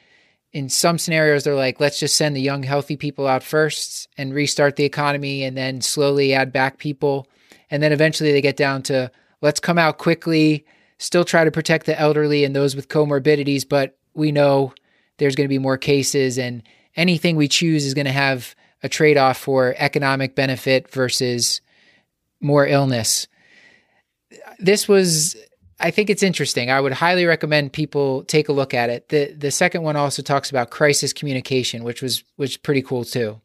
In 0.53 0.68
some 0.68 0.99
scenarios, 0.99 1.45
they're 1.45 1.55
like, 1.55 1.80
let's 1.80 1.99
just 1.99 2.14
send 2.14 2.36
the 2.36 2.42
young, 2.42 2.62
healthy 2.62 2.99
people 2.99 3.26
out 3.26 3.42
first 3.42 4.09
and 4.18 4.34
restart 4.34 4.76
the 4.76 4.84
economy 4.84 5.45
and 5.45 5.57
then 5.57 5.80
slowly 5.80 6.34
add 6.34 6.53
back 6.53 6.76
people. 6.76 7.26
And 7.70 7.82
then 7.82 7.90
eventually 7.90 8.32
they 8.32 8.42
get 8.42 8.59
down 8.59 8.82
to 8.82 9.11
let's 9.40 9.61
come 9.61 9.78
out 9.78 9.97
quickly 9.97 10.66
still 11.05 11.24
try 11.24 11.44
to 11.44 11.50
protect 11.50 11.84
the 11.84 11.98
elderly 12.00 12.44
and 12.44 12.57
those 12.57 12.74
with 12.74 12.88
comorbidities, 12.88 13.68
but 13.68 13.98
we 14.14 14.32
know 14.32 14.72
there's 15.18 15.36
going 15.36 15.44
to 15.44 15.55
be 15.55 15.59
more 15.59 15.76
cases, 15.76 16.38
and 16.38 16.62
anything 16.96 17.36
we 17.36 17.46
choose 17.46 17.84
is 17.84 17.94
going 17.94 18.07
to 18.07 18.12
have 18.12 18.55
a 18.82 18.88
trade 18.88 19.18
off 19.18 19.36
for 19.36 19.74
economic 19.76 20.34
benefit 20.34 20.90
versus 20.90 21.61
more 22.40 22.66
illness. 22.66 23.26
This 24.59 24.88
was 24.88 25.36
I 25.80 25.90
think 25.90 26.09
it's 26.09 26.22
interesting. 26.22 26.70
I 26.70 26.80
would 26.80 26.92
highly 26.92 27.26
recommend 27.26 27.72
people 27.72 28.24
take 28.24 28.48
a 28.48 28.52
look 28.52 28.72
at 28.72 28.90
it. 28.90 29.09
The 29.11 29.32
the 29.32 29.50
second 29.50 29.82
one 29.82 29.96
also 29.96 30.22
talks 30.22 30.50
about 30.50 30.70
crisis 30.70 31.12
communication, 31.12 31.84
which 31.84 32.00
was 32.00 32.24
which 32.36 32.62
pretty 32.62 32.82
cool 32.82 33.05
too. 33.05 33.40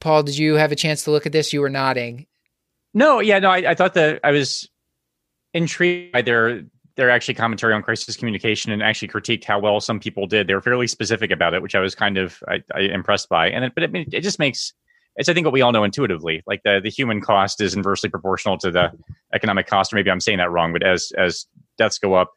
Paul, 0.00 0.22
did 0.22 0.38
you 0.38 0.54
have 0.54 0.72
a 0.72 0.76
chance 0.76 1.04
to 1.04 1.10
look 1.10 1.26
at 1.26 1.32
this? 1.32 1.52
You 1.52 1.60
were 1.60 1.70
nodding. 1.70 2.26
No, 2.94 3.20
yeah, 3.20 3.38
no, 3.38 3.50
I, 3.50 3.70
I 3.70 3.74
thought 3.74 3.94
that 3.94 4.20
I 4.22 4.32
was 4.32 4.68
intrigued 5.54 6.12
by 6.12 6.22
their 6.22 6.64
their 6.96 7.10
actually 7.10 7.34
commentary 7.34 7.74
on 7.74 7.82
crisis 7.82 8.16
communication 8.16 8.72
and 8.72 8.82
actually 8.82 9.08
critiqued 9.08 9.44
how 9.44 9.58
well 9.58 9.80
some 9.80 9.98
people 9.98 10.26
did. 10.26 10.46
They 10.46 10.54
were 10.54 10.60
fairly 10.60 10.86
specific 10.86 11.30
about 11.30 11.54
it, 11.54 11.62
which 11.62 11.74
I 11.74 11.80
was 11.80 11.94
kind 11.94 12.18
of 12.18 12.42
I, 12.48 12.62
I 12.74 12.80
impressed 12.80 13.28
by. 13.28 13.50
And 13.50 13.64
it, 13.64 13.72
but 13.74 13.84
it, 13.84 13.90
it 14.12 14.20
just 14.20 14.38
makes 14.38 14.72
it's 15.16 15.28
I 15.28 15.34
think 15.34 15.44
what 15.44 15.52
we 15.52 15.60
all 15.60 15.72
know 15.72 15.84
intuitively. 15.84 16.42
Like 16.46 16.62
the 16.64 16.80
the 16.82 16.90
human 16.90 17.20
cost 17.20 17.60
is 17.60 17.74
inversely 17.74 18.10
proportional 18.10 18.58
to 18.58 18.70
the 18.70 18.92
economic 19.34 19.66
cost, 19.66 19.92
or 19.92 19.96
maybe 19.96 20.10
I'm 20.10 20.20
saying 20.20 20.38
that 20.38 20.50
wrong. 20.50 20.72
But 20.72 20.82
as 20.82 21.12
as 21.16 21.46
deaths 21.76 21.98
go 21.98 22.14
up, 22.14 22.32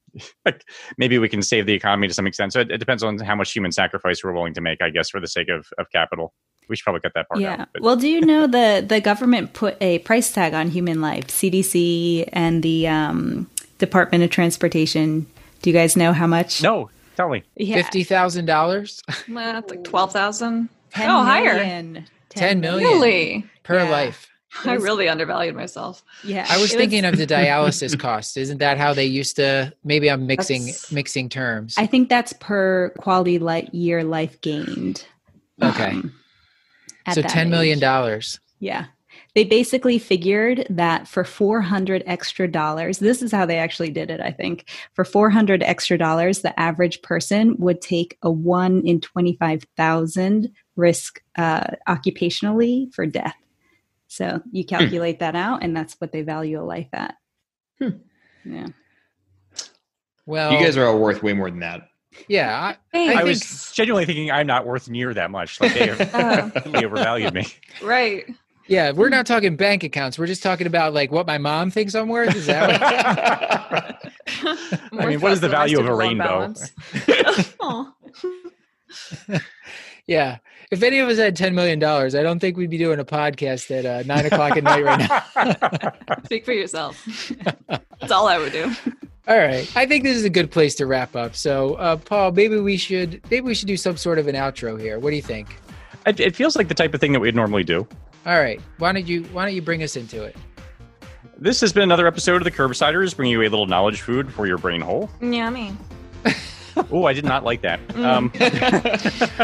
like 0.44 0.64
maybe 0.98 1.18
we 1.18 1.28
can 1.28 1.42
save 1.42 1.66
the 1.66 1.74
economy 1.74 2.08
to 2.08 2.14
some 2.14 2.26
extent. 2.26 2.52
So 2.52 2.60
it, 2.60 2.70
it, 2.70 2.78
depends 2.78 3.02
on 3.02 3.18
how 3.18 3.34
much 3.34 3.52
human 3.52 3.72
sacrifice 3.72 4.22
we're 4.22 4.32
willing 4.32 4.54
to 4.54 4.60
make, 4.60 4.82
I 4.82 4.90
guess, 4.90 5.08
for 5.08 5.20
the 5.20 5.28
sake 5.28 5.48
of 5.48 5.66
of 5.78 5.90
capital. 5.90 6.34
We 6.68 6.76
should 6.76 6.84
probably 6.84 7.00
cut 7.00 7.12
that 7.14 7.28
part 7.28 7.40
yeah. 7.40 7.62
out. 7.62 7.68
Well, 7.80 7.96
do 7.96 8.08
you 8.08 8.20
know 8.20 8.46
the 8.46 8.84
the 8.86 9.00
government 9.00 9.54
put 9.54 9.76
a 9.80 10.00
price 10.00 10.30
tag 10.30 10.52
on 10.52 10.68
human 10.68 11.00
life? 11.00 11.28
CDC 11.28 12.28
and 12.30 12.62
the 12.62 12.88
um, 12.88 13.48
Department 13.78 14.22
of 14.24 14.30
Transportation. 14.30 15.26
Do 15.62 15.70
you 15.70 15.74
guys 15.74 15.96
know 15.96 16.12
how 16.12 16.26
much? 16.26 16.62
No, 16.62 16.90
tell 17.16 17.28
me. 17.28 17.42
Yeah. 17.56 17.76
Fifty 17.76 18.04
thousand 18.04 18.44
dollars. 18.46 19.02
That's 19.28 19.70
like 19.70 19.84
twelve 19.84 20.12
thousand. 20.12 20.68
Oh, 20.96 21.24
higher. 21.24 21.58
Ten, 21.58 22.06
Ten 22.30 22.60
million 22.60 22.88
really 22.88 23.46
per 23.62 23.78
Yeah. 23.78 23.90
life. 23.90 24.26
I 24.64 24.74
really 24.74 25.08
undervalued 25.08 25.54
myself. 25.54 26.02
Yeah, 26.24 26.46
I 26.48 26.56
was 26.58 26.72
it 26.72 26.78
thinking 26.78 27.04
of 27.04 27.16
the 27.18 27.26
dialysis 27.36 27.98
cost. 27.98 28.36
Isn't 28.36 28.58
that 28.58 28.78
how 28.78 28.94
they 28.94 29.04
used 29.04 29.36
to? 29.36 29.72
Maybe 29.84 30.10
I'm 30.10 30.26
mixing 30.26 30.62
That's- 30.62 30.90
mixing 30.90 31.28
terms. 31.28 31.74
I 31.76 31.86
think 31.86 32.08
that's 32.08 32.32
per 32.34 32.90
quality 32.98 33.38
light 33.38 33.72
year 33.74 34.02
life 34.04 34.40
gained. 34.40 35.04
Okay. 35.62 35.90
um, 35.90 36.12
so 37.12 37.20
ten 37.22 37.50
million 37.50 37.78
dollars. 37.78 38.40
Yeah. 38.58 38.86
They 39.38 39.44
basically 39.44 40.00
figured 40.00 40.66
that 40.68 41.06
for 41.06 41.22
400 41.22 42.02
extra 42.06 42.48
dollars, 42.50 42.98
this 42.98 43.22
is 43.22 43.30
how 43.30 43.46
they 43.46 43.56
actually 43.58 43.90
did 43.90 44.10
it, 44.10 44.20
I 44.20 44.32
think. 44.32 44.68
For 44.94 45.04
400 45.04 45.62
extra 45.62 45.96
dollars, 45.96 46.40
the 46.40 46.58
average 46.58 47.02
person 47.02 47.54
would 47.58 47.80
take 47.80 48.18
a 48.22 48.30
1 48.32 48.82
in 48.84 49.00
25,000 49.00 50.52
risk 50.74 51.22
uh, 51.36 51.68
occupationally 51.88 52.92
for 52.92 53.06
death. 53.06 53.36
So 54.08 54.42
you 54.50 54.64
calculate 54.64 55.20
that 55.20 55.36
out, 55.36 55.62
and 55.62 55.76
that's 55.76 55.94
what 56.00 56.10
they 56.10 56.22
value 56.22 56.60
a 56.60 56.64
life 56.64 56.88
at. 56.92 57.14
Hmm. 57.78 57.90
Yeah. 58.44 58.66
Well, 60.26 60.50
You 60.52 60.58
guys 60.58 60.76
are 60.76 60.84
all 60.84 60.98
worth 60.98 61.22
way 61.22 61.32
more 61.32 61.48
than 61.48 61.60
that. 61.60 61.82
Yeah, 62.26 62.74
I, 62.92 62.98
I 62.98 63.06
think- 63.18 63.22
was 63.24 63.70
genuinely 63.72 64.04
thinking 64.04 64.32
I'm 64.32 64.48
not 64.48 64.66
worth 64.66 64.88
near 64.88 65.14
that 65.14 65.30
much. 65.30 65.60
Like 65.60 65.74
they 65.74 65.86
have 65.94 66.10
Oh. 66.12 66.50
completely 66.50 66.86
overvalued 66.86 67.34
me. 67.34 67.46
Right. 67.80 68.24
Yeah. 68.68 68.92
We're 68.92 69.08
not 69.08 69.26
talking 69.26 69.56
bank 69.56 69.82
accounts. 69.82 70.18
We're 70.18 70.26
just 70.26 70.42
talking 70.42 70.66
about 70.66 70.94
like 70.94 71.10
what 71.10 71.26
my 71.26 71.38
mom 71.38 71.70
thinks 71.70 71.94
I'm 71.94 72.08
worth. 72.08 72.36
Is 72.36 72.46
that? 72.46 72.80
What, 74.90 74.92
I 75.00 75.06
mean, 75.06 75.20
what 75.20 75.32
is 75.32 75.40
the 75.40 75.48
value 75.48 75.80
of 75.80 75.86
a 75.86 75.94
rainbow? 75.94 76.52
Yeah. 80.06 80.38
If 80.70 80.82
any 80.82 80.98
of 80.98 81.08
us 81.08 81.18
had 81.18 81.36
ten 81.36 81.54
million 81.54 81.78
dollars, 81.78 82.14
I 82.14 82.22
don't 82.22 82.40
think 82.40 82.56
we'd 82.56 82.70
be 82.70 82.78
doing 82.78 82.98
a 82.98 83.04
podcast 83.04 83.70
at 83.70 83.86
uh, 83.86 84.02
nine 84.06 84.26
o'clock 84.26 84.56
at 84.56 84.64
night 84.64 84.82
right 84.82 84.98
now. 84.98 85.92
Speak 86.24 86.44
for 86.44 86.52
yourself. 86.52 87.06
That's 88.00 88.10
all 88.10 88.26
I 88.26 88.38
would 88.38 88.52
do. 88.52 88.72
All 89.28 89.38
right. 89.38 89.70
I 89.76 89.84
think 89.84 90.04
this 90.04 90.16
is 90.16 90.24
a 90.24 90.30
good 90.30 90.50
place 90.50 90.74
to 90.76 90.86
wrap 90.86 91.14
up. 91.14 91.36
So, 91.36 91.74
uh, 91.74 91.96
Paul, 91.96 92.32
maybe 92.32 92.58
we 92.58 92.78
should 92.78 93.20
maybe 93.30 93.42
we 93.42 93.54
should 93.54 93.68
do 93.68 93.76
some 93.76 93.96
sort 93.96 94.18
of 94.18 94.26
an 94.28 94.34
outro 94.34 94.80
here. 94.80 94.98
What 94.98 95.10
do 95.10 95.16
you 95.16 95.22
think? 95.22 95.48
It, 96.06 96.20
it 96.20 96.34
feels 96.34 96.56
like 96.56 96.68
the 96.68 96.74
type 96.74 96.94
of 96.94 97.00
thing 97.00 97.12
that 97.12 97.20
we'd 97.20 97.36
normally 97.36 97.64
do. 97.64 97.86
All 98.28 98.38
right. 98.38 98.60
Why 98.76 98.92
don't 98.92 99.06
you 99.06 99.24
Why 99.24 99.46
don't 99.46 99.54
you 99.54 99.62
bring 99.62 99.82
us 99.82 99.96
into 99.96 100.22
it? 100.22 100.36
This 101.38 101.60
has 101.62 101.72
been 101.72 101.84
another 101.84 102.06
episode 102.06 102.36
of 102.36 102.44
the 102.44 102.50
Curbsiders, 102.50 103.16
bringing 103.16 103.32
you 103.32 103.40
a 103.40 103.48
little 103.48 103.66
knowledge 103.66 104.02
food 104.02 104.30
for 104.30 104.46
your 104.46 104.58
brain 104.58 104.82
hole. 104.82 105.10
Yummy. 105.20 105.74
Oh, 106.92 107.06
I 107.06 107.12
did 107.12 107.24
not 107.24 107.42
like 107.42 107.62
that. 107.62 107.80
Um, 107.96 108.30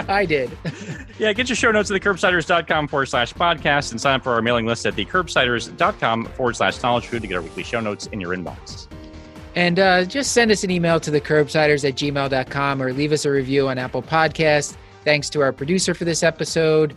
I 0.08 0.24
did. 0.24 0.56
yeah, 1.18 1.32
get 1.32 1.48
your 1.48 1.56
show 1.56 1.72
notes 1.72 1.90
at 1.90 2.00
thecurbsiders.com 2.00 2.86
forward 2.86 3.06
slash 3.06 3.34
podcast 3.34 3.90
and 3.90 4.00
sign 4.00 4.14
up 4.14 4.22
for 4.22 4.32
our 4.34 4.40
mailing 4.40 4.66
list 4.66 4.86
at 4.86 4.94
thecurbsiders.com 4.94 6.26
forward 6.26 6.54
slash 6.54 6.80
knowledge 6.80 7.08
food 7.08 7.22
to 7.22 7.26
get 7.26 7.34
our 7.34 7.42
weekly 7.42 7.64
show 7.64 7.80
notes 7.80 8.06
in 8.06 8.20
your 8.20 8.36
inbox. 8.36 8.86
And 9.56 9.80
uh, 9.80 10.04
just 10.04 10.30
send 10.30 10.52
us 10.52 10.62
an 10.62 10.70
email 10.70 11.00
to 11.00 11.10
the 11.10 11.20
curbsiders 11.20 11.84
at 11.88 11.96
gmail.com 11.96 12.80
or 12.80 12.92
leave 12.92 13.10
us 13.10 13.24
a 13.24 13.30
review 13.32 13.66
on 13.66 13.78
Apple 13.78 14.02
Podcast. 14.02 14.76
Thanks 15.04 15.28
to 15.30 15.42
our 15.42 15.52
producer 15.52 15.92
for 15.92 16.04
this 16.04 16.22
episode, 16.22 16.96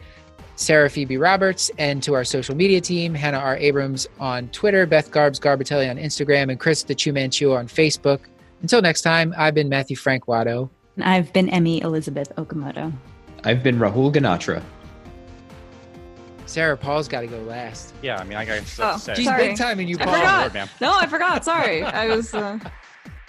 Sarah 0.58 0.89
Phoebe 0.89 1.18
Roberts, 1.18 1.70
and 1.78 2.01
to 2.01 2.16
our 2.16 2.24
social 2.24 2.55
media 2.55 2.82
team, 2.82 3.14
Hannah 3.14 3.38
R. 3.38 3.58
Abrams 3.58 4.08
on 4.20 4.47
Twitter, 4.49 4.88
Beth 4.88 5.12
Garbs 5.12 5.39
Garbitelli 5.39 5.88
on 5.89 5.97
Instagram, 5.97 6.49
and 6.49 6.60
Chris 6.60 6.82
the 6.84 6.95
Chew 6.95 7.14
Man 7.14 7.30
Chew 7.30 7.53
on 7.53 7.68
Facebook. 7.68 8.22
Until 8.64 8.82
next 8.82 9.03
time, 9.03 9.36
I've 9.38 9.53
been 9.53 9.70
Matthew 9.70 9.95
Frank 9.95 10.26
Watto. 10.26 10.70
And 10.95 11.05
I've 11.05 11.32
been 11.32 11.47
Emi 11.49 11.84
Elizabeth 11.84 12.36
Okamoto. 12.38 12.91
I've 13.43 13.62
been 13.62 13.78
Rahul 13.78 14.12
Ganatra. 14.12 14.64
Sarah 16.47 16.76
Paul's 16.76 17.08
got 17.08 17.22
to 17.22 17.28
go 17.28 17.38
last. 17.41 17.93
Yeah, 18.01 18.18
I 18.18 18.24
mean, 18.24 18.38
I 18.38 18.45
got 18.45 18.64
stuff 18.64 18.93
Oh, 18.95 18.97
to 18.97 19.03
say. 19.03 19.16
She's 19.16 19.26
Sorry. 19.26 19.49
big 19.49 19.58
time 19.58 19.80
in 19.80 19.88
you, 19.88 19.97
I 19.99 20.05
forgot. 20.05 20.55
Lord. 20.55 20.70
No, 20.82 20.97
I 20.97 21.05
forgot. 21.05 21.45
Sorry. 21.45 21.84
I 21.84 22.08
was. 22.08 22.34
Uh, 22.34 22.58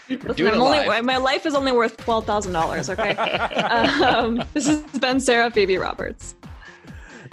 listen, 0.09 0.47
I'm 0.49 0.62
only, 0.62 1.03
my 1.03 1.18
life 1.18 1.45
is 1.45 1.55
only 1.55 1.72
worth 1.72 1.97
twelve 1.99 2.24
thousand 2.24 2.55
dollars. 2.55 2.89
Okay. 2.89 3.11
um, 3.16 4.43
this 4.55 4.66
has 4.66 4.81
been 4.99 5.20
Sarah 5.20 5.51
Phoebe 5.51 5.76
Roberts. 5.76 6.37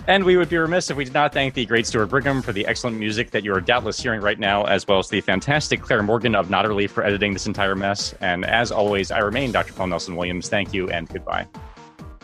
And 0.08 0.24
we 0.24 0.38
would 0.38 0.50
be 0.50 0.58
remiss 0.58 0.92
if 0.92 0.98
we 0.98 1.06
did 1.06 1.14
not 1.14 1.34
thank 1.34 1.56
the 1.56 1.66
great 1.66 1.88
Stuart 1.88 2.08
Brigham 2.08 2.42
for 2.42 2.54
the 2.54 2.66
excellent 2.68 2.98
music 2.98 3.32
that 3.32 3.44
you 3.44 3.54
are 3.54 3.62
doubtless 3.62 4.00
hearing 4.00 4.22
right 4.22 4.38
now, 4.38 4.66
as 4.66 4.88
well 4.88 5.00
as 5.00 5.10
the 5.10 5.22
fantastic 5.22 5.82
Clair 5.82 6.04
Morgan 6.04 6.36
of 6.36 6.50
Nodderly 6.50 6.90
for 6.90 7.04
editing 7.04 7.34
this 7.34 7.48
entire 7.48 7.76
mess. 7.76 8.14
And 8.22 8.46
as 8.46 8.72
always, 8.72 9.10
I 9.10 9.20
remain 9.20 9.52
Dr. 9.52 9.74
Paul 9.74 9.88
Nelson 9.88 10.16
Williams. 10.16 10.48
Thank 10.48 10.74
you 10.74 10.90
and 10.90 11.10
goodbye. 11.10 11.48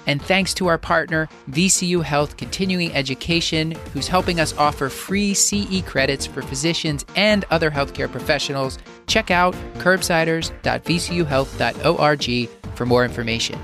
And 0.08 0.20
thanks 0.22 0.54
to 0.56 0.68
our 0.68 0.78
partner, 0.78 1.28
VCU 1.50 2.04
Health 2.04 2.38
Continuing 2.38 2.94
Education, 2.94 3.72
who's 3.94 4.08
helping 4.08 4.40
us 4.40 4.56
offer 4.58 4.88
free 4.90 5.34
CE 5.34 5.82
credits 5.86 6.26
for 6.26 6.42
physicians 6.42 7.06
and 7.16 7.44
other 7.52 7.70
healthcare 7.70 8.12
professionals. 8.12 8.80
Check 9.08 9.32
out 9.32 9.54
curbsiders.vcuhealth.org 9.76 12.50
for 12.76 12.86
more 12.86 13.06
information. 13.06 13.60